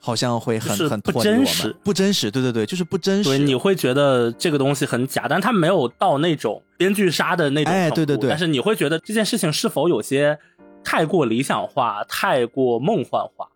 [0.06, 3.30] 好像会很就是不很脱离我们真实不真实，对对对，就是不真实。
[3.30, 7.86] 对，你会觉得这个东西很假，但他没有到那种编剧杀的那种程度。
[7.86, 10.38] 哎对对对但是你会觉得这件事情是否有些
[10.84, 13.48] 太过理想化、太过梦幻化？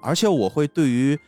[0.00, 1.18] 而且我会对于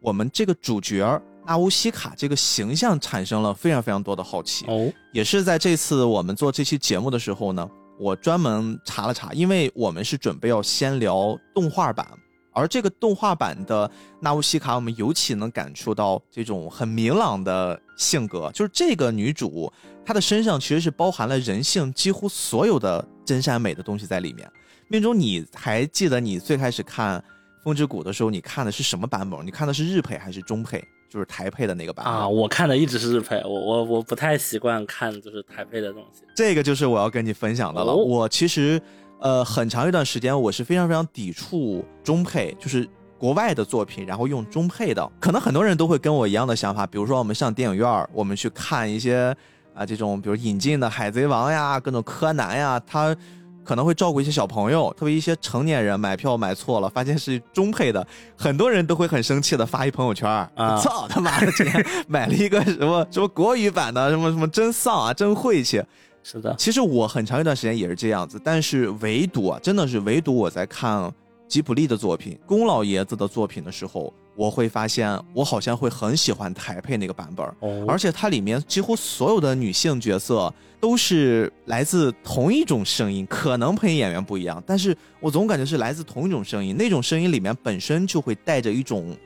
[0.00, 4.64] 我们这个主角纳乌西卡这个形象产生了非常非常多的好奇。
[4.68, 12.06] 哦，也是在这次我们做这期节目的时候呢，我专门查了查，因为我们是准备要先聊动画版，
[12.52, 13.90] 而这个动画版的
[14.20, 19.70] 纳乌西卡，我们尤其能感受到这种很明朗的性格，就是这个女主
[20.06, 24.50] 她的身上其实是包含了人性几乎所有的真善美的东西在里面。
[24.92, 27.18] 命中，你还记得你最开始看
[27.64, 29.40] 《风之谷》的时候，你看的是什么版本？
[29.42, 30.84] 你看的是日配还是中配？
[31.08, 36.24] 就是台配的那个版本啊，我看的一直是日配，我我我不太习惯看就是台配的东西。
[36.36, 37.90] 这个就是我要跟你分享的了。
[37.90, 38.78] 哦我其实，
[39.18, 42.86] 呃，很长一段时间我是非常非常抵触中配，就是
[43.16, 45.10] 国外的作品，然后用中配的。
[45.18, 49.34] 可能很多人都会跟我一样的想法，比如说我们上电影院，我们去看一些
[49.72, 53.16] 啊、这种，比如引进的《海贼王》呀，各种柯南呀，它。
[53.64, 58.06] 可能会照顾一些小朋友，特别一些成年人买票买错了，发现是中配的，
[58.36, 65.82] 很多人都会很生气的发一朋友圈儿啊操他妈的，今天买了一个什么 什么国语版的，什么什么真丧啊，真晦气。
[66.24, 71.12] 是的，其实我很长一段时间也是这样子，但是唯独啊，真的是唯独我在看
[71.48, 77.46] 吉卜力的作品、宫老爷子的作品的时候，我会发现我好像会很喜欢台配那个版本
[77.86, 89.16] 而且它里面几乎所有的女性角色都是来自同一种声音，可能配音演员不一样，但是我总感觉是来自同一种声音，那种声音里面本身就会带着一种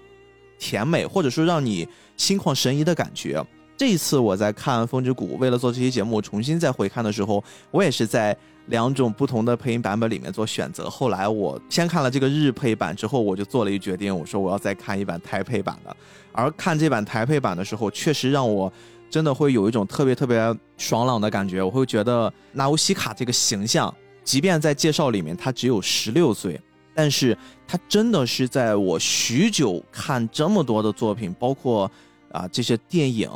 [0.59, 3.43] 甜美，或者说让你心旷神怡的感觉。
[3.77, 8.37] 这一次我在看《风之谷》，为了做这期节目，重新再回看的时候，我也是在
[8.67, 10.89] 两种不同的配音版本里面做选择。
[10.89, 15.97] 后来我先看了这个日配版之后，我就做了一决定，我说我要再看一版台配版的。
[16.33, 18.71] 而看这版台配版的时候，确实让我
[19.09, 21.63] 真的会有一种特别特别爽朗的感觉。
[21.63, 26.61] 我会觉得纳乌西卡这个形象，即便在介绍里面他只有十六岁，
[26.95, 27.37] 但是
[27.67, 31.91] 他真的是在我许久看这么多的作品，包括
[32.33, 33.31] 啊这些电影，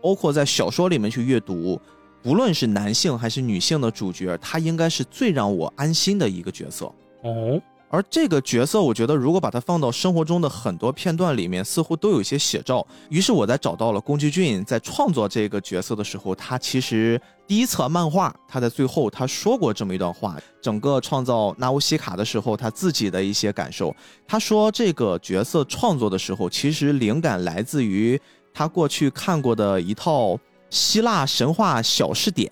[0.00, 1.78] 包括在小说里面去阅读，
[2.28, 6.84] 不论是男性还是女性的主角，他应该是最让我安心的一个角色。
[7.22, 7.58] 哦，
[7.88, 12.86] 而这个角色，我觉得如果把它放到生活中的很多片段里面，似乎都有一些写照。
[13.08, 23.96] 于是我在找到了宫崎骏在创作这个角色的时候，他其实第一册漫画，他在最后他说过这么一段话：整个创造纳乌西卡的时候，他自己的一些感受。
[24.26, 28.20] 他说这个角色创作的时候，其实灵感来自于
[28.52, 30.38] 他过去看过的一套
[30.70, 32.50] 希腊神话小视点。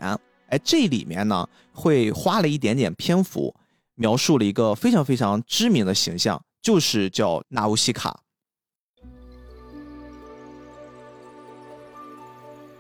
[0.49, 3.55] 哎，这里面呢会花了一点点篇幅。
[3.99, 8.21] 描述了一个非常非常知名的形象，就是叫纳乌西卡。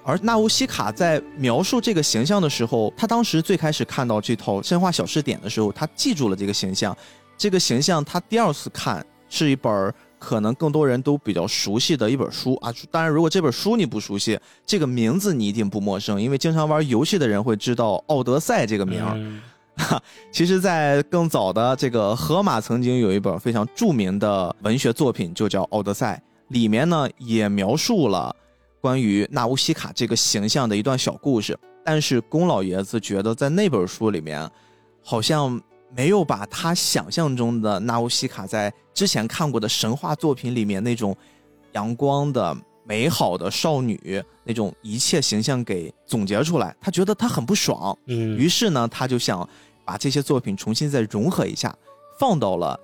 [0.04, 6.94] 而纳乌西卡在描述这个形象的时候，他当时最开始看到这套神话小视点的时候，他记住了这个形象。
[7.38, 12.72] 这个形象他第二次看是一本可能更多人都比较熟悉的一本书啊。
[12.90, 19.18] 当然，如果这本书你不熟悉，这个名字你一定不陌生，因为经常玩游戏的人会知道《奥德赛》这个名儿。
[19.76, 20.02] 哈，
[20.32, 26.22] 其实，在更早的这个荷马曾经有一本非常著名的文学作品，就叫《奥德赛》，
[26.54, 28.34] 里面呢也描述了
[28.80, 31.58] 关于纳乌西卡这个形象的一段小故事。
[31.84, 34.50] 但是宫老爷子觉得，在那本书里面，
[35.02, 35.60] 好像
[35.96, 41.16] 没有把他想象中的纳乌西卡在之前看过的神话作品里面那种
[41.72, 46.76] 阳光的、美好的少女那种一切形象给总结出来。
[46.80, 49.48] 他觉得他很不爽，嗯，于是呢，他就想。
[49.88, 51.72] 把这些作品重新再融合一下，
[52.18, 52.76] 放到了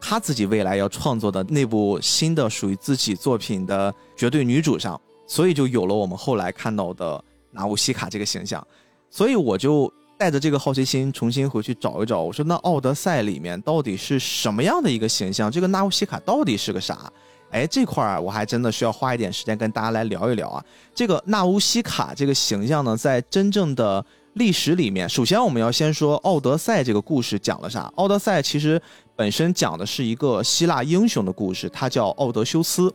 [0.00, 8.64] 他自己未来要创作的那部新的属于自己作品的绝对女主上，所以就有了我们后来看到的纳乌西卡这个形象。
[9.10, 15.50] 所以我就带着这个好奇心重新回去找一找，我说那奥德赛里面到底是什么样的一个形象？
[15.50, 17.10] 这个纳乌西卡到底是个啥？
[17.50, 20.64] 哎，这块儿我还真的需要花一点时间跟大家来聊一聊啊。
[20.94, 24.04] 这个纳乌西卡这个形象呢，在真正的。
[24.34, 27.82] 历史里面，首先我们要先说《奥德赛》这个故事讲了啥？
[27.94, 28.82] 《奥德赛》其实
[29.14, 32.92] 本身讲的是一个希腊英雄的故事，他叫奥德修斯。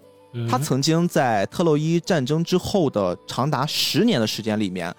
[0.49, 4.93] 他曾经在特洛伊战争之后的长达十年的时间里面，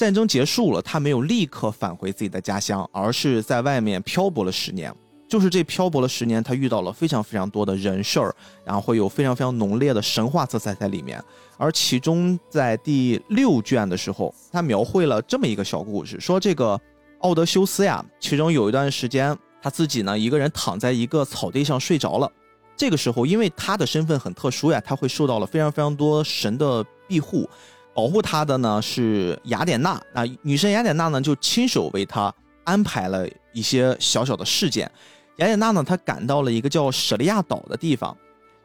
[0.00, 4.90] 战争结束了，他没有立刻返回自己的家乡，而是在外面漂泊了十年。
[5.28, 8.34] 就是这漂泊了十年，他遇到了非常非常多的人事儿，
[8.64, 11.22] 然后会有非常非常浓烈的神话色彩在里面。
[11.58, 16.80] 而其中在第六卷的时候，他描绘了这么一个小故事，说这个
[17.18, 22.32] 奥德修斯呀，其中有一段时间他自己呢一个人躺在一个草地上睡着了。
[22.74, 27.46] 这个时候，因为他的身份很特殊呀，他会受到了非常非常多神的庇护，
[27.94, 30.00] 保护他的呢是雅典娜。
[30.14, 32.32] 那女神雅典娜呢就亲手为他
[32.64, 34.90] 安排了一些小小的事件。
[35.36, 38.14] 雅典娜呢，她赶到了一个叫舍利亚岛的地方，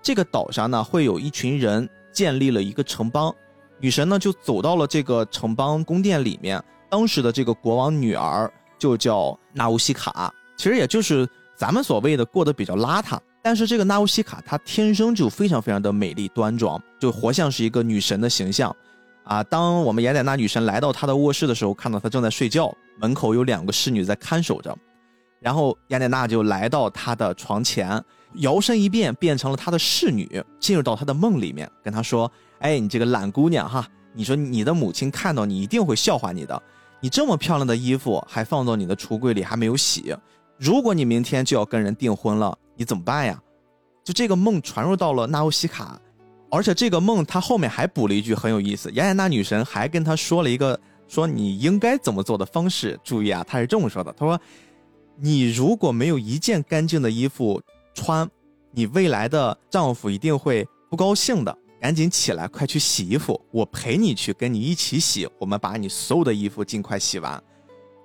[0.02, 3.34] 这个岛上呢，会有一群人建立了一个城邦，
[3.80, 18.76] 女神呢就走到了这个城邦宫殿里面，当时的这个国王女儿就叫纳乌西卡，其实也就是咱们所谓的过得比较邋遢，但是这个纳乌西卡她天生就非常非常的美丽端庄，就活像是一个女神的形象，
[19.26, 24.76] 啊，当我们雅典娜女神来到她的卧室的时候，看到她正在睡觉，门口有两个侍女在看守着。
[25.42, 28.02] 然后雅典娜就来到他的床前，
[28.36, 36.60] 摇身一变变成了他的侍女，进入到他的梦里面，跟他说：“哎，你这个懒姑娘哈，你说你的母亲看到你一定会笑话你的。
[37.00, 40.16] 你这么漂亮的衣服还放到你的橱柜里还没有洗，
[40.58, 43.40] 如果你明天就要跟人订婚了，你怎么办呀？”
[44.04, 46.00] 就这个梦传入到了纳乌西卡，
[46.50, 53.00] 而且这个梦他后面还补了一句很有意思，雅典娜女神还跟他说了一个说你应该怎么做的方式。
[53.04, 54.40] 注意啊，他是这么说的，他说。
[55.18, 57.62] 你如果没有一件干净的衣服
[57.94, 58.30] 穿，
[58.72, 61.58] 你未来的丈夫一定会不高兴的。
[61.80, 65.26] 赶紧起来，快去洗衣服，我陪你去，跟你一起洗。
[65.40, 67.42] 我们把你所有的衣服尽快洗完。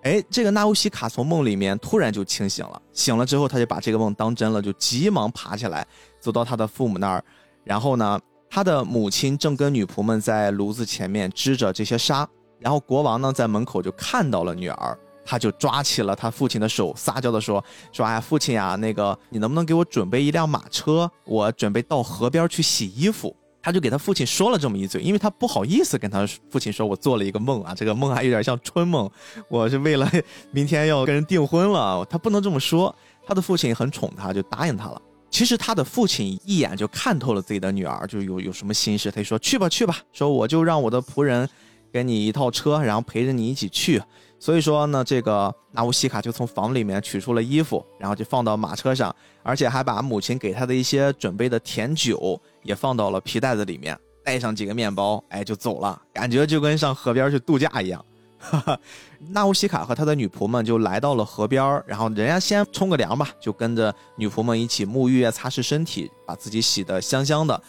[0.05, 5.85] 哎，这个纳乌西卡从梦里面突然就清醒了，醒了之后，他就把这个梦当真了，就急忙爬起来，
[6.21, 7.25] 走到他的父母那儿。
[7.65, 8.21] 然后呢，
[8.51, 12.29] 他的母亲正跟女仆们在炉子前面织着这些纱，
[12.59, 14.99] 然后国王呢在门口就看到了女儿。
[15.25, 21.09] 他就抓起了他父亲的手，撒娇的说：“说哎，父亲呀，那个你能不能给我准备一辆马车？
[21.25, 29.09] 我准备到河边去洗衣服。”他就给他父亲说了这么一嘴，因为他不好意思跟他父亲说：“我做了一个梦啊，这个梦还有点像春梦，
[29.49, 30.11] 我是为了
[30.51, 32.93] 明天要跟人订婚了。”他不能这么说。
[33.25, 35.01] 他的父亲很宠他，就答应他了。
[35.31, 41.49] 其实他的父亲一眼就看透了自己的女儿，就有有什么心事，他就说：“去吧，去吧，说我就让我的仆人
[41.93, 44.03] 给你一套车，然后陪着你一起去。”
[44.41, 58.05] 所以说呢，这个纳乌西卡就从房里面取出了衣服，然后就放到马车上，而且还把母亲给他的一些准备的甜酒也放到了皮袋子里面，带上几个面包，哎，就走了，感觉就跟上河边去度假一样。
[58.41, 58.81] 哈
[59.29, 67.63] 纳乌西卡和他的女仆们就来到了河边，然后人家先冲个凉吧，就跟着女仆们一起沐浴啊、擦拭身体，把自己洗得香香的。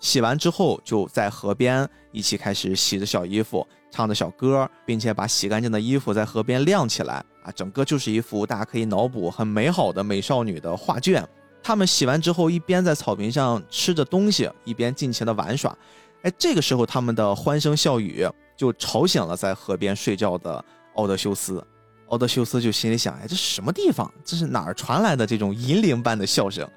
[0.00, 11.26] 洗完之后，就在河边一起开始洗着小衣服，唱着小歌，并且把洗干净的衣服在河边晾起来啊，整个就是一幅大家可以脑补很美好的美少女的画卷。
[11.62, 15.74] 他们洗完之后，一边在草坪上吃着东西，一边尽情的玩耍。
[16.22, 18.26] 哎，这个时候他们的欢声笑语
[18.56, 21.64] 就吵醒了在河边睡觉的奥德修斯。
[22.08, 24.12] 奥德修斯就心里想：哎，这什么地方？
[24.24, 26.68] 这是哪儿传来的这种银铃般的笑声？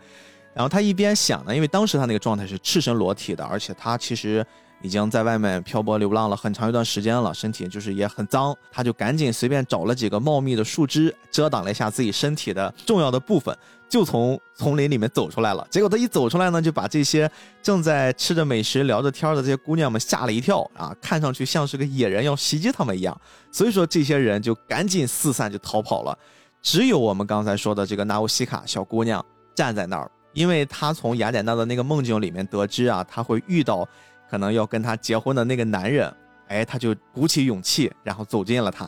[0.54, 4.46] 然后他一边想呢，因为当时他那个状态是赤身裸体的，而且他其实。
[4.84, 13.58] 已经在外面漂泊流浪了很长一段时间了，身体就是也很脏，他就赶紧随便找了几个茂密的树枝，遮挡了一下自己身体的重要的部分，
[13.90, 15.68] 就从丛林里面走出来了。
[15.70, 17.30] 结果他一走出来呢，就把这些
[17.62, 23.20] 正在吃着美食、聊着天的这些姑娘们吓了一跳啊，看上去像是个野人要袭击他们一样。
[23.52, 26.18] 所以说这些人就赶紧四散就逃跑了，
[26.62, 29.24] 只有我们刚才说的这个纳乌西卡小姑娘
[29.56, 33.88] 站在那儿，因为她从雅典娜的那个梦境里面得知啊，她会遇到。
[34.30, 36.14] 可能要跟她结婚的那个男人，
[36.50, 38.86] 哎，他就鼓起勇气，然后走进了他。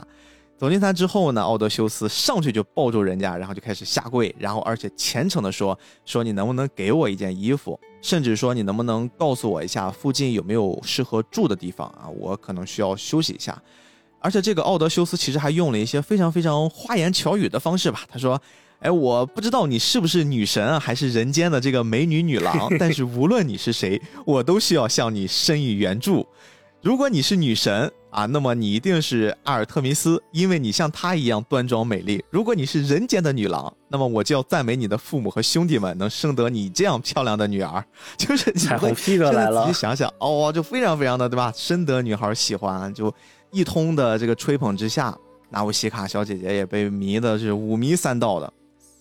[0.59, 12.09] 走进他之后呢，奥德修斯上去就抱住人家，然后就开始下跪，然后而且虔诚的说：“说你能不能给我一件衣服，甚至说你能不能告诉我一下附近有没有适合住的地方啊？
[12.09, 13.57] 我可能需要休息一下。”
[14.19, 18.39] 而且这个奥德修斯其实还用了一些非常非常花言巧语的方式吧，他说。
[18.81, 22.69] 哎，我不知道你是不是女神啊，还是人间的这个美女女郎。
[22.79, 26.25] 但是无论你是谁，我都需要向你伸以援助。
[26.81, 32.23] 如果你是女神啊，那么你一定是阿尔特弥斯，因为你像她一样端庄美丽。
[32.31, 37.83] 如果你是人间的女郎，那么我就要赞美你的父母和兄弟们能生得你这样漂亮的女儿。
[38.17, 41.53] 就是彩虹屁都来了，仔细想想哦，就非常非常的对吧？
[41.55, 43.13] 深得女孩喜欢，就
[43.51, 45.15] 一通的这个吹捧之下，
[45.49, 48.51] 纳乌西卡小姐姐也被迷的是五迷三道的。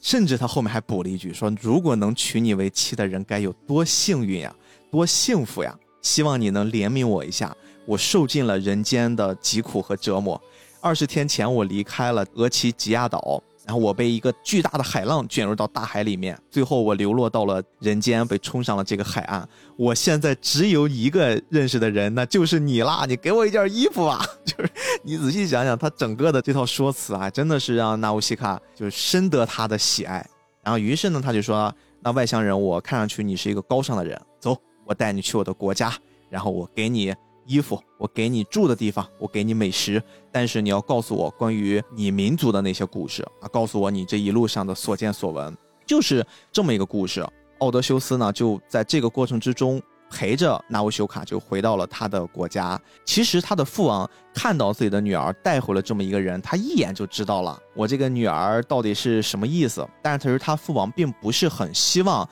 [0.00, 4.54] 甚至她后面还补了一句说：“如果能娶你为妻的人该有多幸运呀，
[4.92, 5.74] 多幸福呀！
[6.00, 7.54] 希望你能怜悯我一下，
[7.88, 10.40] 我受尽了人间的疾苦和折磨。
[10.80, 19.46] 二十天前我离开了俄奇吉亚岛。”然后我被一个巨大的海浪卷入到大海里面，最后我流落到了人间，被冲上了这个海岸。
[19.76, 23.04] 我现在只有一个认识的人，那就是你啦！
[23.06, 24.24] 你给我一件衣服吧。
[24.42, 24.70] 就是
[25.02, 30.26] 你仔细想想，他整个的这套说辞啊，真的是让纳乌西卡就深得他的喜爱。
[30.62, 31.70] 然后于是呢，他就说
[32.00, 35.92] ：“那外乡人，我看上去你是一个高尚的人，走，我带你去我的国家，
[36.30, 37.14] 然后我给你。”
[37.48, 47.26] 衣服，我给你住的地方，我给你美食，但是你要告诉我关于你民族的那些故事啊，告诉我你这一路上的所见所闻，就是这么一个故事。
[47.60, 52.80] 奥德修斯呢，就在这个过程之中陪着纳乌修卡，就回到了他的国家。
[53.04, 59.88] 其实他的父王看到自己的女儿带回了这么一个人，他一眼就知道了我这个女儿到底是什么意思。
[60.02, 62.28] 但是其实他父王并不是很希望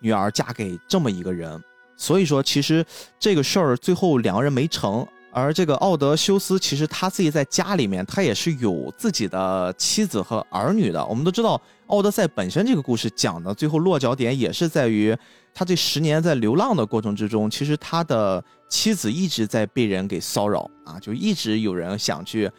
[0.00, 1.62] 女儿嫁给这么一个人。
[2.00, 2.82] 所以说，其实
[3.18, 5.06] 这个事儿最后两个人没成。
[5.32, 11.04] 而这个奥德修斯，其实他自己在家里面，他也是有自己的妻子和儿女的。
[11.06, 15.16] 我们都知道，《奥德赛》本身这个故事讲的最后落脚点，也是在于
[15.54, 22.50] 他这十年在流浪的过程之中，其实他的妻子一直在被人给骚扰啊，就一直有人想去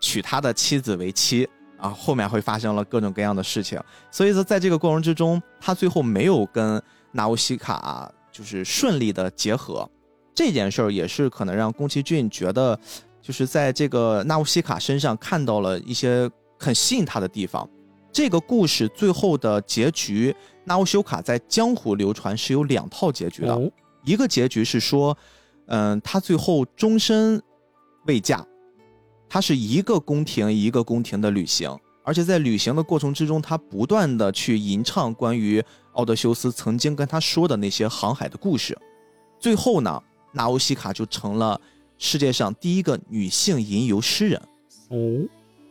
[0.00, 3.78] 娶他的妻子为妻啊，后面会发生了各种各样的事情。
[4.10, 6.82] 所以说，在这个过程之中，他最后没有跟
[7.12, 8.10] 纳乌西卡。
[8.34, 9.88] 就是顺利的结合，
[10.34, 12.76] 这件事儿也是可能让宫崎骏觉得，
[13.22, 16.28] 就是在这个纳乌西卡身上看到了一些
[16.58, 17.68] 很吸引他的地方。
[18.12, 23.72] 这个故事最后的结局，纳乌修卡在江湖流传是有两套结局的，
[24.04, 25.16] 一个结局是说，
[25.66, 27.40] 嗯，他最后终身
[28.06, 28.44] 未嫁，
[29.28, 31.70] 他是一个宫廷一个宫廷的旅行。
[32.02, 35.64] 而且在旅行的过程之中，他不断的去吟唱关于
[35.94, 38.78] 奥德修斯曾经跟他说的那些航海的故事。
[39.40, 40.02] 最后呢，
[40.32, 41.60] 纳乌西卡就成了
[41.98, 44.40] 世界上第一个女性吟游诗人。
[44.88, 45.28] 哦，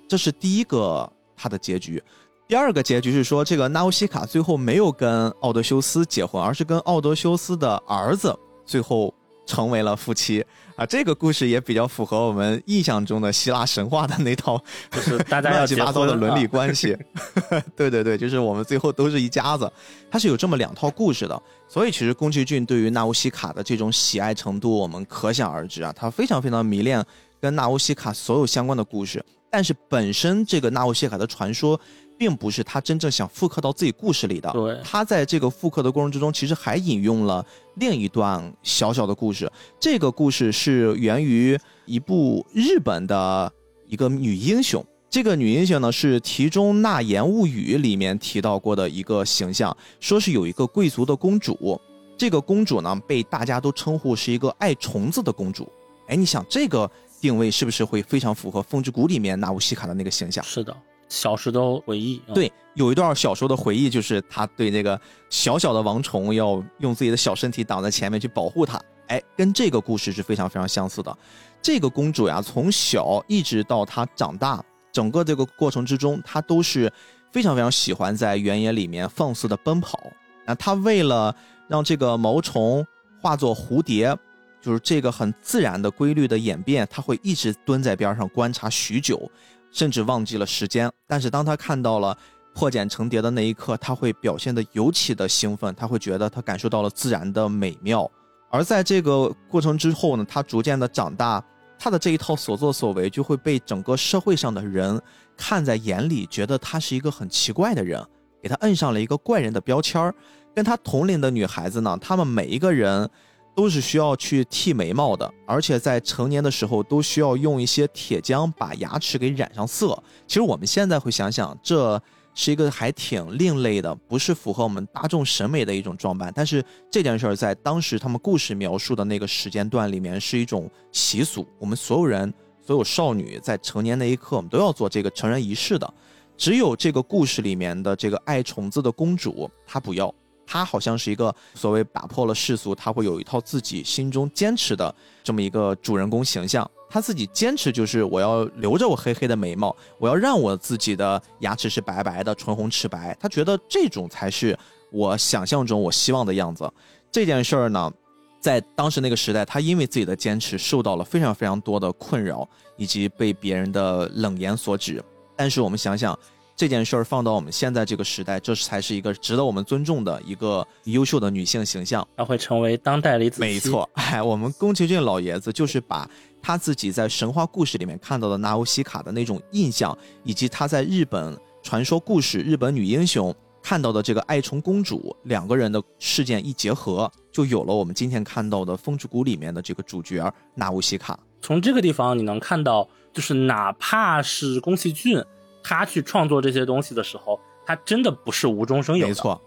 [0.07, 2.01] 这是第一个他的结局。
[2.47, 9.13] 第二个结局是说，这个纳乌西卡最后没有跟奥德修斯结婚，而是跟奥德修斯的儿子最后
[9.45, 10.43] 成为了夫妻。
[10.75, 14.59] 啊，这个故事也比较符合我们印象中的希腊神话的那套，
[14.91, 16.97] 就是大家 乱七八糟的伦理关系。
[17.77, 19.71] 对对对，就是我们最后都是一家子，
[20.09, 21.39] 它是有这么两套故事的。
[21.67, 27.05] 所以其实宫崎骏对于纳乌西卡的这种喜爱程度，我们可想而知啊，他非常非常迷恋
[27.39, 29.23] 跟纳乌西卡所有相关的故事。
[29.51, 31.79] 但是本身这个纳乌西卡的传说。
[32.17, 34.49] 并不是他真正想复刻到自己故事里的。
[34.51, 37.45] 对，他在这个复刻的过程之中，其实还引用了
[37.75, 39.51] 另一段小小的故事。
[39.79, 43.51] 这个故事是源于一部日本的
[43.87, 44.85] 一个女英雄。
[45.09, 51.79] 这个女英雄呢，是《题中纳言物语》里面提到过的一个形象，说是有一个贵族的公主，
[52.17, 55.71] 这个公主呢被大家都称呼是一个爱虫子的公主。
[56.07, 56.89] 哎，你想这个
[57.21, 60.43] 定位是不是会非常符合《风之谷》里面纳乌西卡的那个形象？
[60.43, 60.75] 是的，
[61.13, 62.19] 小时的回忆。
[62.33, 64.99] 对，有一段小时候的回忆，就是他对那个
[65.29, 68.81] 小小的王虫要用自己的小身体挡在前面去保护它。
[69.07, 71.15] 哎，跟这个故事是非常非常相似的。
[71.61, 74.63] 这个公主呀，从小一直到她长大。
[74.91, 76.91] 整个这个过程之中，她都是
[77.31, 79.99] 非常非常喜欢在原野里面放肆的奔跑。
[80.45, 81.35] 那她为了
[81.67, 82.85] 让这个毛虫
[83.21, 84.15] 化作蝴蝶，
[84.61, 89.29] 就是这个很自然的规律的演变，她会一直蹲在边上观察许久，
[89.73, 90.89] 甚至忘记了时间。
[91.05, 92.17] 但是当他看到了
[92.53, 98.09] 破茧成蝶的那一刻，他会表现得尤其的兴奋，他会觉得他感受到了自然的美妙。
[98.49, 101.43] 而在这个过程之后呢，他逐渐的长大。
[101.79, 105.01] 他的这一套所作所为就会被整个社会上的人
[105.35, 108.01] 看在眼里，觉得他是一个很奇怪的人，
[108.41, 110.13] 给他摁上了一个怪人的标签儿。
[110.55, 113.09] 跟他同龄的女孩子呢，她们每一个人
[113.55, 120.01] 都是需要去剃眉毛的，而且在成年的时候都需要用一些铁浆把牙齿给染上色。
[120.27, 122.01] 其实我们现在会想想这。
[122.35, 126.33] 是一个还挺另类的，不是符合我们大众审美的一种装扮。
[126.35, 135.93] 但是这件事儿在当时他们故事描述的那个时间段里面是一种习俗，我们所有人、所有少女在成年那一刻，我们都要做这个成人仪式的。
[136.35, 140.11] 只有这个故事里面的这个爱虫子的公主，她不要，
[140.53, 144.93] 他好像是一个所谓打破了世俗，他会有一套自己心中坚持的
[145.23, 146.69] 这么一个主人公形象。
[146.91, 153.17] 他自己坚持就是我要留着我黑黑的眉毛，我要让我自己的牙齿是白白的，唇红齿白。
[153.19, 154.55] 他觉得这种才是
[154.91, 156.71] 我想象中我希望的样子。
[157.11, 157.91] 这件事儿呢，
[158.39, 162.47] 在当时那个时代，他因为自己的坚持受到了非常非常多的困扰，
[162.77, 165.03] 以及被别人的冷言所指。
[165.35, 166.15] 但是我们想想。
[166.55, 172.07] 这件事儿放到我们现在这个时代，这才是一个值得我们尊重的一个优秀的女性形象。
[172.15, 176.07] 她会成为当代李子没错，哎，我们宫崎骏老爷子就是把
[176.41, 191.17] 他自己在神话故事里面看到的纳乌西卡的那种印象，以及他在日本传说故事、日本女英雄看到的这个爱虫公主两个人的事件一结合，就有了我们今天看到的《风之谷》里面的这个主角纳乌西卡。
[191.41, 195.19] 从这个地方你能看到，就是哪怕是宫崎骏。
[195.63, 199.41] 他去创作这些东西的时候，他真的不是无中生有，没错，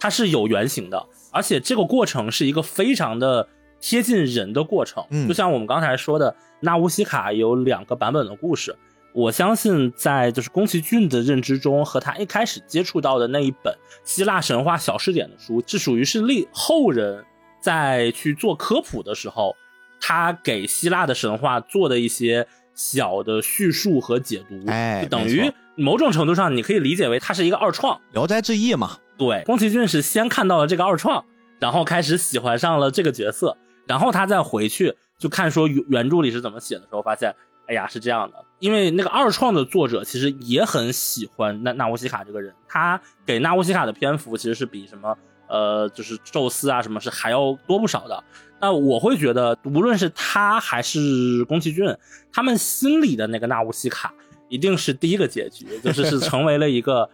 [0.00, 3.46] 他是有原型的，而且这个过程是一个非常的
[3.78, 5.04] 贴近人的过程。
[5.10, 8.74] 嗯，就像我们刚才说的，纳乌西卡有两个版本的故事，
[9.12, 17.22] 我相信在就是宫崎骏的认知中，和他一开始接触到的那一本希腊神话小试点的书，是属于是立后人
[17.60, 19.54] 在去做科普的时候，
[20.00, 22.48] 他给希腊的神话做的一些。
[22.78, 28.96] 小的叙述和解读，哎，就等于某种程度上，你可以理解为它是一个二创，《聊斋志异》嘛。
[29.16, 31.24] 对，宫崎骏是先看到了这个二创，
[31.58, 33.56] 然后开始喜欢上了这个角色，
[33.88, 37.34] 然后他再回去就看说原原著里是怎么写的时候，发现，
[37.66, 38.36] 哎呀，是这样的。
[38.60, 45.12] 因为那个二创的作者其实也很喜欢纳纳乌西卡这个人，他给纳乌西卡的篇幅其实是比什么。
[45.48, 48.22] 呃，就是宙斯啊，什么是还要多不少的。
[48.60, 51.96] 那我会觉得，无论是他还是宫崎骏，
[52.32, 54.12] 他们心里的那个纳乌西卡，
[54.48, 57.08] 一定是第一个结局，就是是成为了一个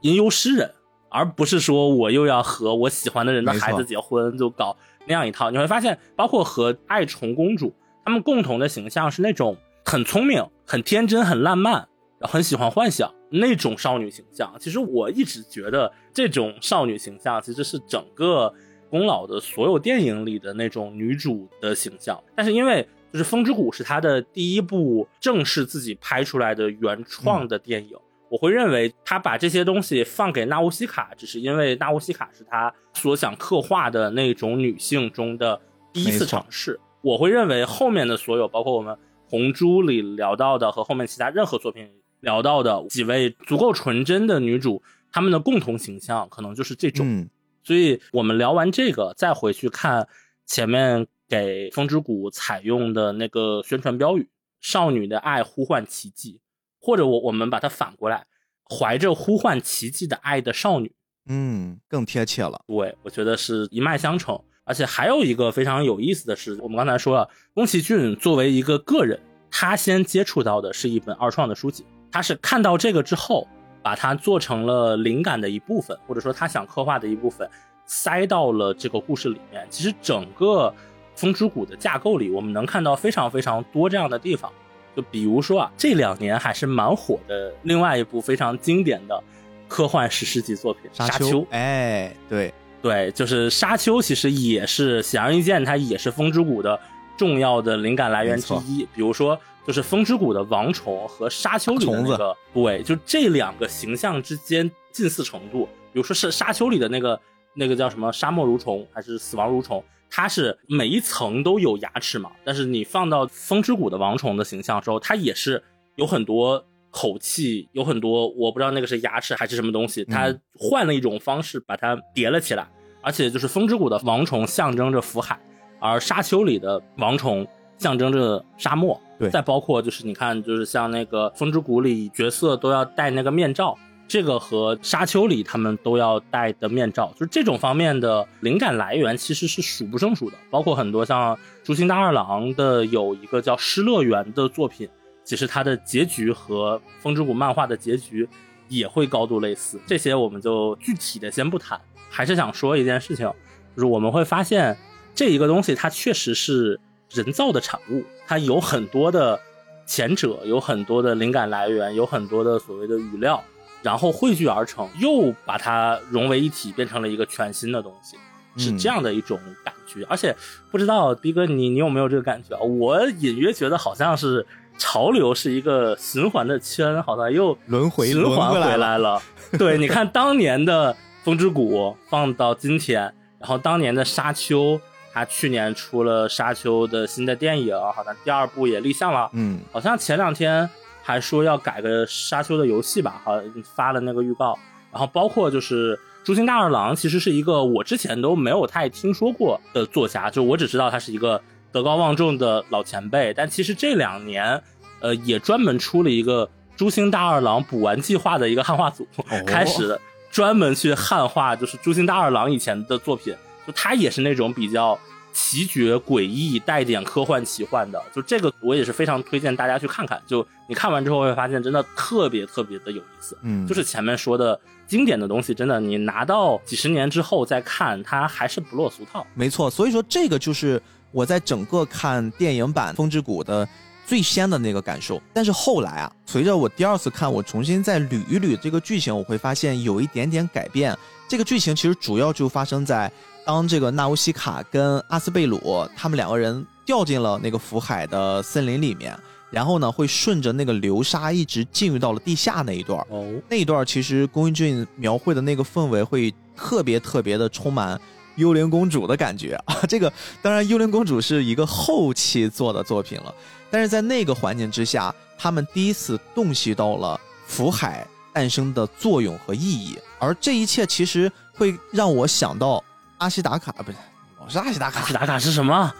[0.00, 0.70] 吟游诗人，
[1.08, 5.50] 而不是说我又要和我喜欢的人的孩子结婚，就搞那样一套。
[5.50, 7.74] 你会发现，包括和爱宠公主，
[8.04, 11.88] 他们共同的形象是那种很聪明、很天真、很浪漫。
[12.22, 18.50] 很喜欢幻想那种少女形象，其实我一直觉得这种少女形象其实是整个
[18.96, 22.18] 宫老的所有电影里的那种女主的形象。
[22.34, 27.96] 但是因为就是《风之谷》是他的第一部正式自己拍出来的原创的电影，
[28.30, 35.60] 我会认为他把这些东西放给纳乌西卡，只是因为纳乌西卡是他所想刻画的那种女性中的
[35.92, 36.80] 第一次尝试。
[37.02, 38.94] 我会认为后面的所有，包括我们
[39.28, 41.86] 《红猪》里聊到的和后面其他任何作品。
[42.20, 44.82] 聊到的几位足够纯真的女主，
[45.12, 47.28] 她们的共同形象可能就是这种。
[47.66, 50.06] 所以，我们聊完这个，再回去看
[50.46, 54.28] 前面给《风之谷》采用的那个宣传标语
[54.62, 56.40] ：“少女的爱呼唤奇迹”，
[56.80, 58.24] 或者我我们把它反过来
[58.70, 60.94] ，“怀着呼唤奇迹的爱的少女”。
[61.28, 62.62] 嗯，更贴切了。
[62.68, 64.40] 对，我觉得是一脉相承。
[64.62, 69.18] 而且还有一个非常有意思的是，我们刚才说了，宫崎骏作为一个个人，
[69.50, 71.84] 他先接触到的是一本二创的书籍。
[72.12, 73.48] 他是看到这个之后，
[73.86, 77.48] 把它做成了灵感的一部分，或者说他想刻画的一部分，
[77.84, 79.64] 塞到了这个故事里面。
[79.70, 80.68] 其实整个
[81.14, 84.50] 《风之谷》的架构里，我们能看到非常非常多这样的地方。
[84.96, 89.22] 就比如说啊，这两年还是蛮火的，另外一部非常经典的
[89.68, 91.42] 科幻史诗级作品《沙丘》。
[91.50, 92.52] 哎，对
[92.82, 96.76] 对，就是《沙丘》，其实也是显而易见，它也是《风之谷》的
[97.16, 98.84] 重要的灵感来源之一。
[98.92, 105.68] 比如说，就是《风之谷》的王虫和《沙丘》里的那个，部位，就这两个形象之间近似程度。
[105.92, 107.20] 比如说是《沙丘》里的那个
[107.52, 109.82] 那个叫什么沙漠蠕虫还是死亡蠕虫？
[110.08, 115.60] 它是每一层都有牙齿嘛，但是你放到风之谷的王虫的形象之后，它也是
[115.96, 122.68] 有很多口气，有很多我不知道那个是牙齿还是什么东西，它换了一种方式把它叠了起来。
[123.02, 125.38] 而且就是风之谷的王虫象征着福海，
[125.80, 127.46] 而沙丘里的王虫
[127.78, 129.00] 象征着沙漠。
[129.18, 133.76] 对，再包括就是你看，就是像那个风之谷里角色都要戴那个面罩。
[134.08, 144.88] 这个和沙丘里他们都要戴的面罩，就是这种方面的灵感来源其实是数不胜数的，包括很多像竹心大二郎的有一个叫《失乐园》的作品，
[145.24, 148.28] 其实它的结局和风之谷漫画的结局
[148.68, 149.80] 也会高度类似。
[149.88, 153.26] 这些我们就具体的先不谈，还是想说一件事情，
[153.74, 154.78] 就是我们会发现
[155.16, 156.78] 这一个东西它确实是
[157.16, 159.40] 人造的产物，它有很多的
[159.86, 163.42] 前者，有很多的灵感来源，有很多的所谓的语料。
[163.82, 168.16] 然后汇聚而成，又把它融为一体，变成了一个全新的东西，
[168.56, 170.04] 是这样的一种感觉。
[170.08, 170.34] 而且
[170.72, 172.60] 不知道逼哥你你有没有这个感觉啊？
[172.62, 174.44] 我隐约觉得好像是
[174.76, 179.22] 潮流是一个循环的圈，好像又轮回循环回来了。
[179.56, 183.02] 对，你看当年的风之谷放到今天，
[183.38, 184.80] 然后当年的沙丘，
[185.16, 189.30] 它去年出了沙丘的新的电影，好像第二部也立项了。
[189.32, 190.68] 嗯，好像前两天。
[191.08, 193.30] 还说要改个沙丘的游戏吧，好
[193.76, 194.58] 发了那个预告，
[194.90, 201.40] 然后包括就是朱星大二郎，其实是一个我之前都没有太听说过的作家，就我只知道他是一个
[201.70, 204.60] 德高望重的老前辈，但其实这两年，
[204.98, 209.06] 呃，也专门出了一个朱星大二郎补完计划的一个汉化组，
[209.46, 209.96] 开始
[210.32, 213.32] 专门去汉化，就是朱星大二郎以前的作品，
[213.66, 214.98] 就它也是那种比较。
[215.38, 220.18] 奇绝诡异，带点科幻奇幻的，就这个我也是非常推荐大家去看看。
[220.26, 223.36] 就你看完之后会发现，真的特别特别的有意思。
[223.42, 229.26] 嗯，就是前面说的经典的东西，真的你拿到几十年之后再看，它还是不落俗套。
[229.34, 230.80] 没错，所以说这个就是
[231.12, 233.68] 我在整个看电影版《风之谷》的
[234.06, 235.20] 最先的那个感受。
[235.34, 240.96] 但是后来啊，随着我第二次看，我重新再捋一捋这个剧情，我会发现有一点点改变。
[241.28, 243.12] 这个剧情其实主要就发生在。
[243.46, 249.16] 当这个纳乌西卡跟阿斯贝鲁他们两个人掉进了那个福海的森林里面，
[249.52, 257.98] 然后呢，会顺着那个流沙一直进入到了地下那一段哦，那一段其实宫崎骏描绘的那个氛围会特别特别的充满
[258.34, 259.76] 幽灵公主的感觉 啊。
[259.88, 260.12] 这个
[260.42, 263.32] 当然，幽灵公主是一个后期做的作品了，
[263.70, 272.82] 但是在那个环境之下，他们第一次洞悉到了福海诞生的作用和意义，而这一切其实会让我想到。
[273.18, 273.96] 阿西达卡不是，
[274.44, 275.00] 我是阿西达卡。
[275.00, 275.90] 阿西达卡是什么？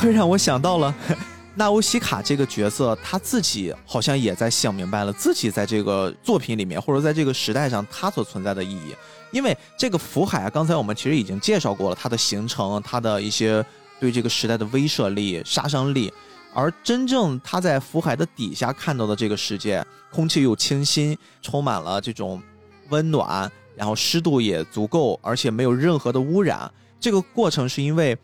[0.00, 0.92] 会 让我想到了
[1.54, 8.92] 纳乌西卡这个角色，他自己好像也在想明白了自己在这个作品里面，或者在这个时代上他所存在的意义。
[9.30, 13.64] 因为这个福海啊，刚才我们其实已经介绍过了，它的形成，它的一些
[14.00, 16.12] 对这个时代的威慑力、杀伤力。
[16.58, 22.42] 而真正他在福海的底下看到的这个世界，空气又清新，充满了这种
[22.88, 26.68] 温暖，然后湿度也足够，而且没有任何的污染。
[26.98, 28.18] 这个过程是因为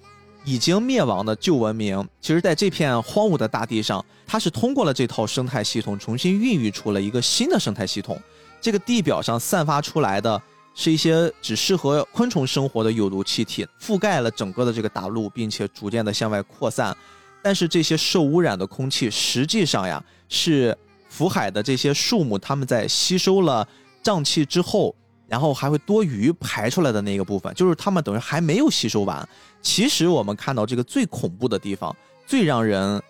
[0.44, 8.20] 已经灭亡的旧文明，其实在这片荒芜的大地上，它是通过了这套生态系统，重新孕育出了一个新的生态系统。
[8.60, 10.42] 这个地表上散发出来的
[10.74, 16.96] 是一些只适合昆虫生活的有毒气体，覆盖了整个的这个大陆，并且逐渐的向外扩散。
[17.44, 20.74] 但是这些受污染的空气，实际上呀，是
[21.10, 23.68] 福海的这些树木，它们在吸收了
[24.02, 24.96] 瘴气之后，
[25.28, 29.28] 然后还会多余排出来的那个部分，就是它们等于还没有吸收完。
[29.60, 31.94] 其实我们看到这个最恐怖的地方，
[32.26, 33.02] 最让人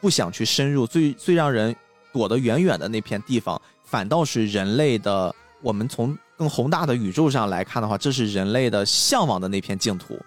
[0.00, 1.76] 不想去深入，最最让人
[2.14, 5.34] 躲得远远的那片地方，反倒是人类的。
[5.60, 10.18] 我们从更宏大的宇宙上来看的话，这是人类的向往的那片净土。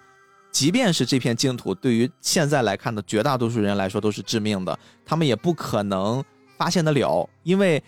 [0.56, 6.24] 即便是这片净土，对于现在来看的绝大多数人来说都是致命的，他们也不可能
[6.56, 7.82] 发现得了，因为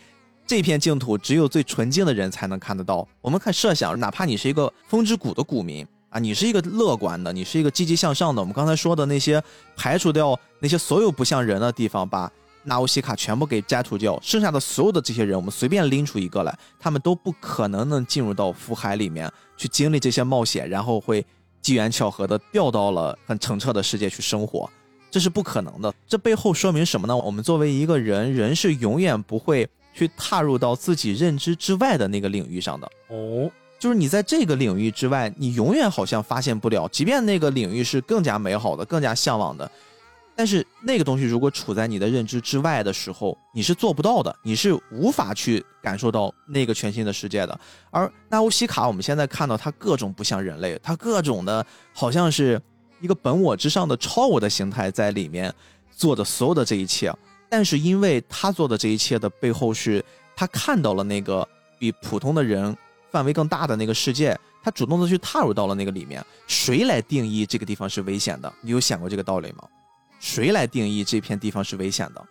[0.46, 3.08] 这片净土只有最纯净的人才能看得到。
[3.22, 9.42] 我们看设想，哪怕你是一个风之谷的股民啊，你是一个乐观的，你是一个积极向上的，我们刚才说的那些
[9.74, 12.30] 排除掉那些所有不像人的地方，把
[12.64, 21.24] 纳乌西卡全部给摘除掉，剩下的所有的这些人，我们随便拎出一个来，他们都不可能能进入到福海里面去经历这些冒险，然后会。
[21.68, 24.66] 机缘巧合的掉到了很澄澈的世界去生活，
[25.10, 25.94] 这是不可能的。
[26.06, 27.14] 这背后说明什么呢？
[27.14, 32.90] 我们作为一个人，人是永远不会去踏入到自己认知之外的那个领域上的。
[33.08, 39.70] 哦，就是你在这个领域之外，你永远好像发现不了，即便那个领域是更加美好的、更加向往的。
[40.38, 47.60] 但是那个东西如果处在你的认知之外的时候，你是做不到的，你是无法去感受到那个全新的世界的。
[47.90, 52.62] 而纳乌西卡，我们现在看到它各种不像人类，它各种的好像是
[53.00, 55.52] 一个本我之上的超我的形态在里面
[55.90, 57.12] 做的所有的这一切。
[57.48, 60.00] 但是因为他做的这一切的背后是
[60.36, 61.44] 他看到了那个
[61.80, 62.76] 比普通的人
[63.10, 66.24] 范围更大的那个世界，他主动的去踏入到了那个里面。
[66.46, 68.52] 谁来定义这个地方是危险的？
[68.60, 69.64] 你有想过这个道理吗？
[70.18, 72.24] 谁来定义这片地方是危险的？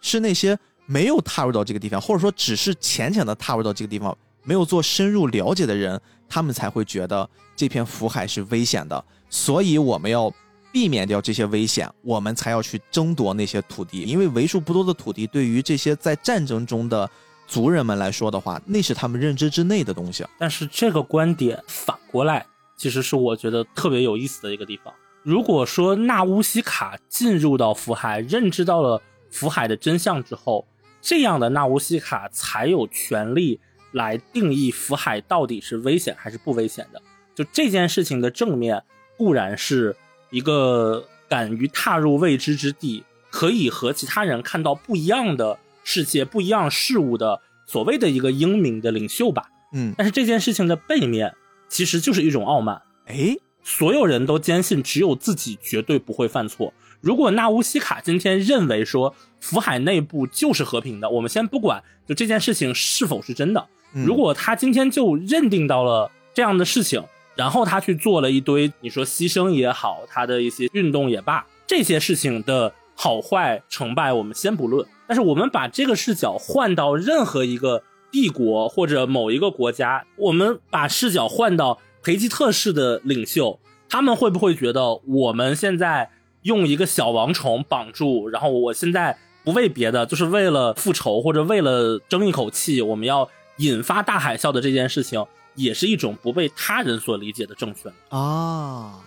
[0.00, 9.04] 是那些没有踏入到这个地方，或者说只是浅浅的踏入到这个地方，没有做深入了解的人，他们才会觉得这片福海是危险的。
[9.28, 10.32] 所以我们要
[10.70, 17.10] 避免掉这些危险，我们才要去争夺那些土地，因为为数不多的土地对于这些在战争中的
[17.46, 20.24] 族人们来说的话，那是他们认知之内的东西。
[20.38, 24.92] 但是这个观点反过来，其实是我觉得特别有意思的一个地方。
[25.26, 30.64] 如果说纳乌西卡进入到福海，认知到了福海的真相之后，
[31.02, 33.58] 这样的纳乌西卡才有权利
[33.90, 37.02] 来定义福海到底是危险还是不危险的。
[37.34, 38.80] 就这件事情的正面
[39.16, 39.96] 固然是
[40.30, 49.50] 一个敢于踏入未知之地，可以和其他人看到不一样的世界、不一样事物的所谓的一个英明的领袖吧。
[49.72, 51.34] 嗯，但是这件事情的背面
[51.68, 52.80] 其实就是一种傲慢。
[53.06, 53.36] 哎。
[53.66, 56.72] 所有人都坚信只有自己绝对不会犯错。
[57.00, 63.66] 如果纳乌西卡今天认为说福海内部就是和平的，我们先不管就这件事情是否是真的。
[63.92, 67.02] 如果他今天就认定到了这样的事情，
[67.34, 74.86] 然后他去做了一堆你说牺牲也好，他的一些运动也罢，这些事情的好坏成败我们先不论。
[75.08, 77.82] 但是我们把这个视角换到任何一个
[78.12, 81.80] 帝国或者某一个国家，我们把视角换到。
[82.06, 83.58] 培吉特式的领袖，
[83.88, 86.08] 他们会不会觉得我们现在
[86.42, 95.26] 用一个小王虫绑住，然后我现在不为别的，就是为了复仇或者为了争一口气，我们要引发大海啸的这件事情，
[95.56, 99.00] 也是一种不被他人所理解的政权啊？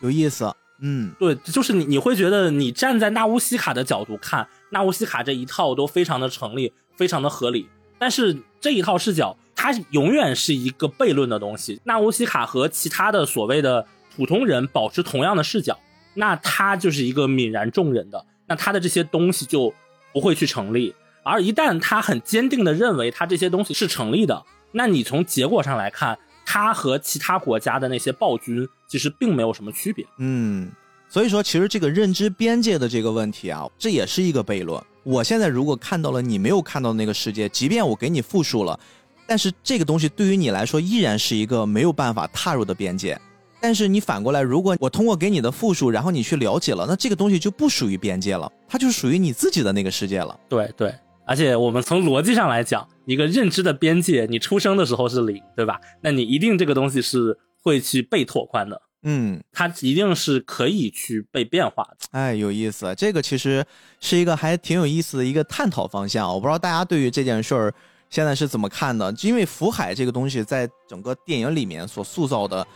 [0.00, 0.50] 有意思，
[0.80, 7.68] 嗯，对，就是你你会觉得你站在纳乌西卡的角度看，纳乌西卡这一套都非常的成立，非常的合理，
[7.98, 9.36] 但是这一套视角。
[9.56, 11.80] 它永远是一个悖论的东西。
[11.82, 13.84] 纳乌西卡和其他的所谓的
[14.14, 15.76] 普通人保持同样的视角，
[16.14, 19.74] 那他就是一个泯然众人的，那他的这些东西就
[20.12, 20.94] 不会去成立。
[21.24, 30.06] 而一旦他很坚定的认为他这些东西是成立的，那你从结果上来看，他和其他国家的那些暴君其实并没有什么区别。
[30.18, 30.70] 嗯，
[31.08, 34.80] 所以说其实这个认知边界的这个问题啊，这也是一个悖论。
[35.02, 38.78] 我现在如果看到了你没有看到的那个世界，即便我给你复述了。
[39.26, 43.18] 但是这个东西对于你来说依然是一个没有办法踏入的边界。
[43.58, 50.38] 但是你反过来，如果我通过给你的复述，然后你去了解了，那这个东西就不属于边界了，它就属于你自己的那个世界了。
[50.48, 50.94] 对对，
[51.26, 55.80] 而且我们从逻辑上来讲，一个认知的边界，你出生的时候是零，对吧？
[56.02, 58.80] 那你一定这个东西是会去被拓宽的。
[59.02, 61.96] 嗯，它一定是可以去被变化的。
[62.12, 63.64] 哎，有意思，这个其实
[64.00, 66.32] 是一个还挺有意思的一个探讨方向。
[66.32, 67.74] 我不知道大家对于这件事儿。
[68.08, 69.12] 现在是怎么看的？
[69.22, 72.66] 因为福海这个东西在整个电影里面所塑造的，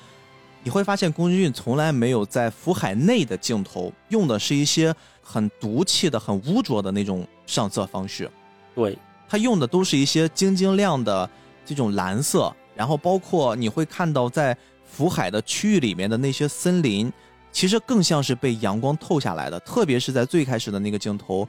[0.63, 8.31] 你会发现宫崎骏从来没有在福海内的镜头用的是一些很毒气的、很污浊的那种上色方式。
[8.75, 8.99] 对
[9.29, 11.29] 他用的都是一些晶晶亮的
[11.65, 17.11] 这种蓝色，然后包括你会看到在福海的区域里面的那些森林，
[17.53, 19.59] 其实更像是被阳光透下来的。
[19.61, 21.49] 特别是在最开始的那个镜头，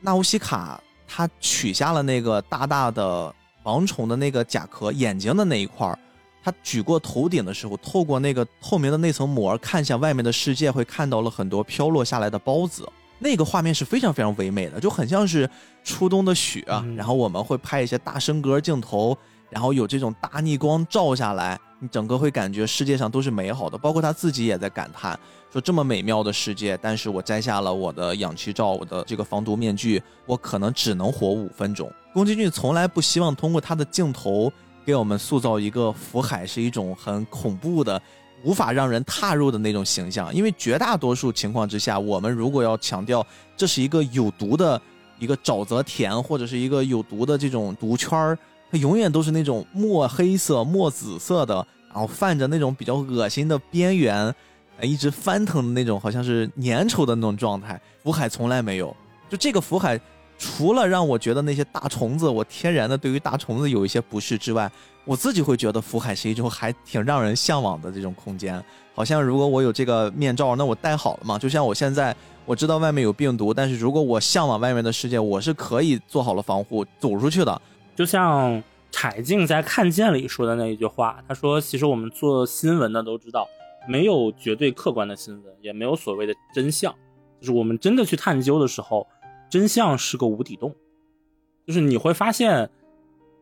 [0.00, 0.82] 纳乌西卡。
[1.12, 3.34] 他取下了那个大大的
[3.64, 5.98] 王虫的那个甲壳眼睛的那一块儿，
[6.40, 12.88] 他举过头顶的时候，透过那个透明的那层膜看向外面的世界，会看到了很多飘落下来的孢子。
[13.18, 15.50] 那个画面是非常非常唯美的，就很像是
[15.82, 16.64] 初冬的雪。
[16.96, 19.18] 然后我们会拍一些大升格镜头，
[19.50, 23.76] 然后有这种大逆光照下来，你整个会感觉世界上都是美好的。
[23.76, 25.18] 包括他自己也在感叹。
[25.52, 31.92] 说这么美妙的世界，但是我摘下了我的氧气罩，我的这个防毒面具，我可能只能活五分钟。
[32.14, 34.52] 宫崎骏从来不希望通过他的镜头
[34.86, 38.00] 给我们塑造一个福海是一种很恐怖的、
[38.44, 44.80] 无法让人踏入的那种形象，因为绝大多数情况之下，我们如果要强调这是一个有毒的
[45.18, 48.38] 一个沼泽田，或者是一个有毒的这种毒圈儿，
[48.70, 51.66] 它永远都是那种墨黑色、墨紫色的。
[51.92, 54.32] 然后泛着那种比较恶心的边缘，
[54.78, 57.80] 呃一直翻腾的那种，好像是粘稠的那种状态。
[58.04, 58.94] 福海从来没有，
[59.28, 60.00] 就这个福海，
[60.38, 64.70] 除了让我觉得那些大虫子，我天然的对于大虫子有一些不适之外，
[65.04, 68.62] 我自己会觉得福海是一种还挺让人向往的这种空间。
[68.94, 71.36] 好像如果我有这个面罩，那我戴好了嘛？
[71.36, 72.14] 就像我现在
[72.46, 77.60] 我知道外面有病毒，但是如果我向往外面的世界，我是可以做好了防护走出去的。
[78.00, 83.46] 就像柴静在《看见》里说的那一句话，他说：“其实我们做新闻的都知道，
[83.86, 86.90] 没有绝对客观的新闻，也没有所谓的真相。
[87.42, 89.06] 就是我们真的去探究的时候，
[89.50, 90.74] 真相是个无底洞。
[91.66, 92.70] 就是你会发现，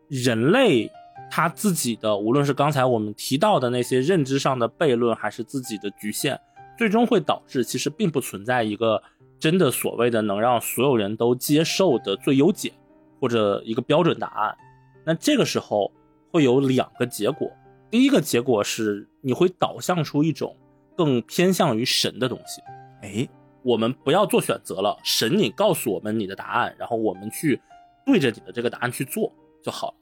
[0.09, 0.91] 人类
[1.31, 6.37] 他自己的，无论是刚才我们提到的那些认知上的悖论，还是自己的局限，
[6.77, 9.01] 最终会导致其实并不存在一个
[9.39, 12.73] 真的所谓的能让所有人都接受的最优解。”
[13.19, 14.57] 或者一个标准答案，
[15.05, 15.91] 那这个时候
[16.31, 17.51] 会有两个结果。
[17.91, 20.55] 第一个结果是你会导向出一种
[20.95, 22.61] 更偏向于神的东西。
[23.01, 23.27] 哎，
[23.63, 27.59] 我们不要做选择了，神你告诉我们你的答案，然后我们去
[28.05, 29.33] 对着你的这个答案去做
[29.63, 29.93] 就好了。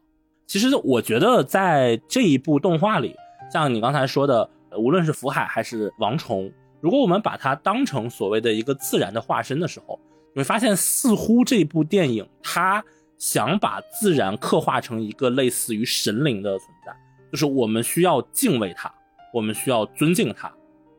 [0.45, 3.15] 其实我觉得在这一部动画里，
[3.51, 9.97] 像你刚才说的，无论是福海还是王虫，如果我们把它当成所谓的一个自然的化身的时候，
[10.33, 12.83] 你会发现似乎这部电影它。
[13.17, 16.95] 想把自然刻画成一个类似于神灵的存在，
[17.31, 18.93] 就是我们需要敬畏它，
[19.33, 20.53] 我们需要尊敬它。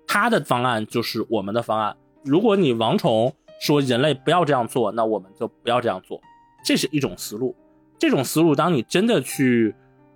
[0.06, 1.96] 它的方案就是我们的方案。
[2.24, 6.20] 如果你王虫说人类不要这样做，那我们就不要这样做，
[6.64, 7.54] 这是一种思路。
[7.98, 9.74] 这种思路，当你真的去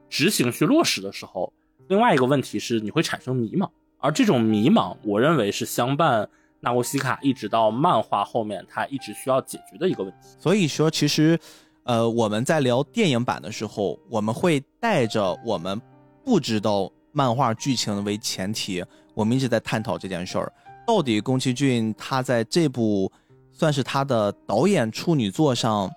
[0.08, 1.52] 执行、去落实的时候，
[1.88, 3.68] 另外一个问题是你会产生迷茫，
[3.98, 6.28] 而这种迷茫，我认为是相伴
[6.60, 10.28] 纳沃西卡一直到漫画后面，他一直需要解决的一个问题。
[10.40, 11.38] 所以说，其实。
[11.84, 15.80] 呃，我们在聊电影版的时候，我们会带着我们
[16.24, 18.84] 不知道漫画剧情为前提，
[19.14, 20.52] 我们一直在探讨这件事儿。
[20.86, 23.10] 到底宫崎骏他在这部
[23.52, 25.90] 算是他的导演处女作上，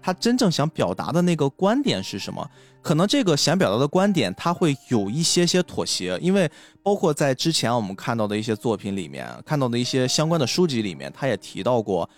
[0.00, 2.48] 他真正想表达的那个观点是什么？
[2.80, 6.48] 可能这个想表达的观点，他会有一些些妥协，因为
[6.80, 12.08] 包括在之前我们看到的一些作品里面，看到的一些相关的书籍里面，他也提到过。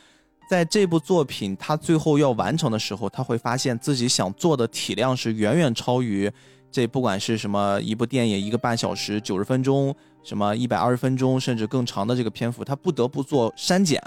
[0.48, 6.30] 在这部作品他最后要完成的时候，他会发现自己想做的体量是远远超于
[6.70, 14.00] 这不管是什么一部电影一个半小时九十分钟，什么一百二十分钟甚至更长的这个篇幅，他不得不做删减。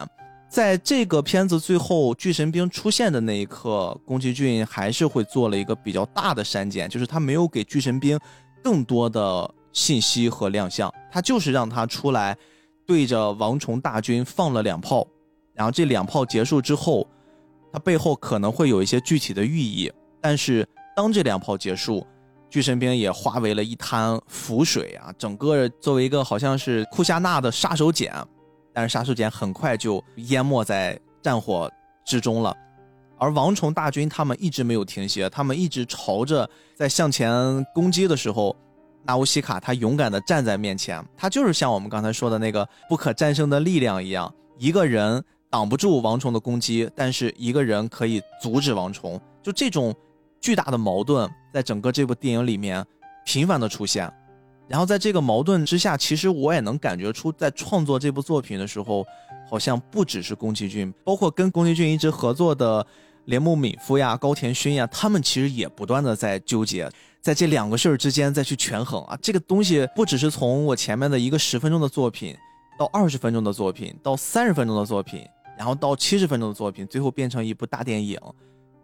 [0.48, 8.20] 在这个片子最后巨神兵出现的那一刻，宫崎骏还是会做了一个比较大的删减，就是他没有给巨神兵
[8.64, 12.36] 更多的信息和亮相，他就是让他出来
[12.88, 15.06] 对着王虫大军放了两炮。
[15.60, 17.06] 然后这两炮结束之后，
[17.74, 19.92] 它背后可能会有一些具体的寓意。
[20.22, 20.66] 但是
[20.96, 22.08] 当这两炮结束，
[22.50, 25.14] 巨神兵也化为了一滩浮水啊！
[25.18, 28.10] 整个作为一个好像是库夏纳的杀手锏，
[28.72, 31.70] 但是杀手锏很快就淹没在战火
[32.06, 32.56] 之中了。
[33.18, 38.56] 而王虫大军他们一直没有停歇，他们一直朝着在向前攻击的时候，
[39.04, 45.22] 纳乌西卡他勇敢地站在面前，他就是像我们刚才说的那个不可战胜的力量一样，一个人。
[45.50, 49.20] 挡不住王虫的攻击，但是一个人可以阻止王虫。
[49.42, 49.94] 就这种
[50.40, 52.86] 巨大的矛盾，在整个这部电影里面
[53.26, 54.12] 频繁的出现。
[54.68, 59.04] 然后在这个矛盾之下，其实我也能感觉出，在创作这部作品的时候，
[59.50, 62.86] 好像不只是宫崎骏，包括跟宫崎骏一直合作的
[63.26, 66.88] 连木敏夫呀、高田勋呀，他们其实也不断的在纠结，
[67.20, 69.18] 在这两个事儿之间再去权衡啊。
[69.20, 72.36] 这个东西不只是从我前面的一个十分钟的作品，
[72.78, 75.26] 到二十分钟的作品，到三十分钟的作品。
[75.60, 78.18] 然后到七十分钟的作品，最后变成一部大电影，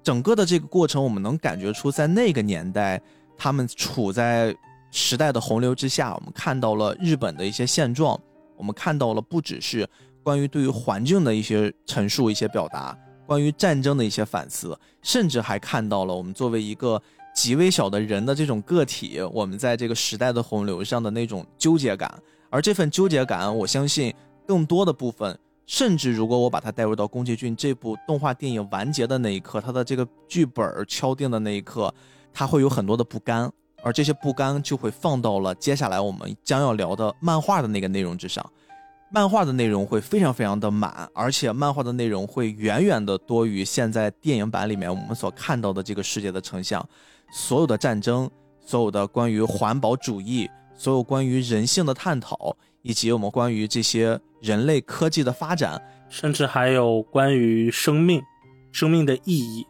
[0.03, 3.01] 整个的这个过程，我们能感觉出，在那个年代，
[3.37, 4.53] 他们处在
[4.91, 6.13] 时代的洪流之下。
[6.13, 8.19] 我们看到了日本的一些现状，
[8.57, 9.87] 我们看到了不只是
[10.21, 12.93] 关于对于环境的一些陈述、一些表达，
[13.25, 17.01] 关于战争的一些反思，甚至还看到了我们作为一个
[17.33, 22.13] 极微小的人的这种个体，我们在这个时代的洪流上的那种纠结感。
[22.49, 24.13] 而这份纠结感，我相信
[24.45, 25.39] 更多的部分。
[25.67, 31.91] 甚至，如果我把它带入到宫崎骏这部动画电影完结的那一刻，他的这个剧本敲定的那一刻，
[32.31, 33.51] 他会有很多的不甘，
[33.81, 38.45] 而这些不甘就会放到了接下来我们将要聊的漫画的那个内容之上。
[39.09, 46.87] 漫画的内容会非常非常的满，而且漫画的内容会远远的多于现在电影版里面我们所看到的这个世界的成像。
[47.31, 48.29] 所有的战争，
[48.63, 52.55] 所有的关于环保主义，所有关于人性的探讨。
[52.87, 58.21] 以及我们关于这些人类科技的发展，甚至还有关于生命、
[58.71, 59.65] 生命的意义，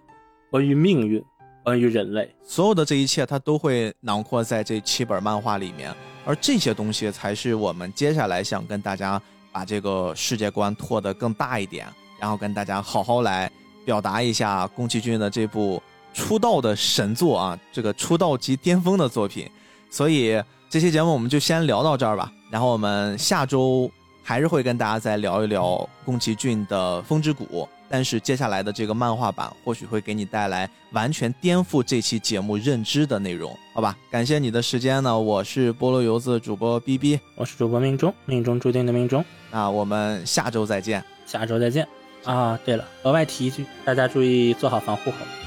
[0.52, 1.23] 关于命运，
[1.64, 5.95] 关于人类，所有的这一切它都会囊括在这七本漫画里面，
[6.26, 9.19] 而这些东西才是我们接下来想跟大家
[9.53, 11.88] 把这个世界观拓得更大一点，
[12.19, 13.49] 然后跟大家好好来
[13.85, 15.81] 表达一下宫崎骏的这部
[16.14, 19.49] 出道的神作啊，这个出道即巅峰的作品。
[19.89, 23.89] 所以这期节目我们就先聊到这儿吧，然后我们下周
[24.27, 27.45] 还是会跟大家再聊一聊宫崎骏的《风之谷》。
[27.88, 33.95] 但是接下来的这个漫画版或许会给你带来完全颠覆这期节目认知的内容，好吧？
[34.10, 39.23] 感谢你的时间呢，我是菠萝油子主播 B B，我是主播命中，命中注定的命中。
[39.52, 41.88] 那我们下周再见，下周再见。
[42.23, 45.45] 啊，对了，额外提一句，大家注意做好防护好。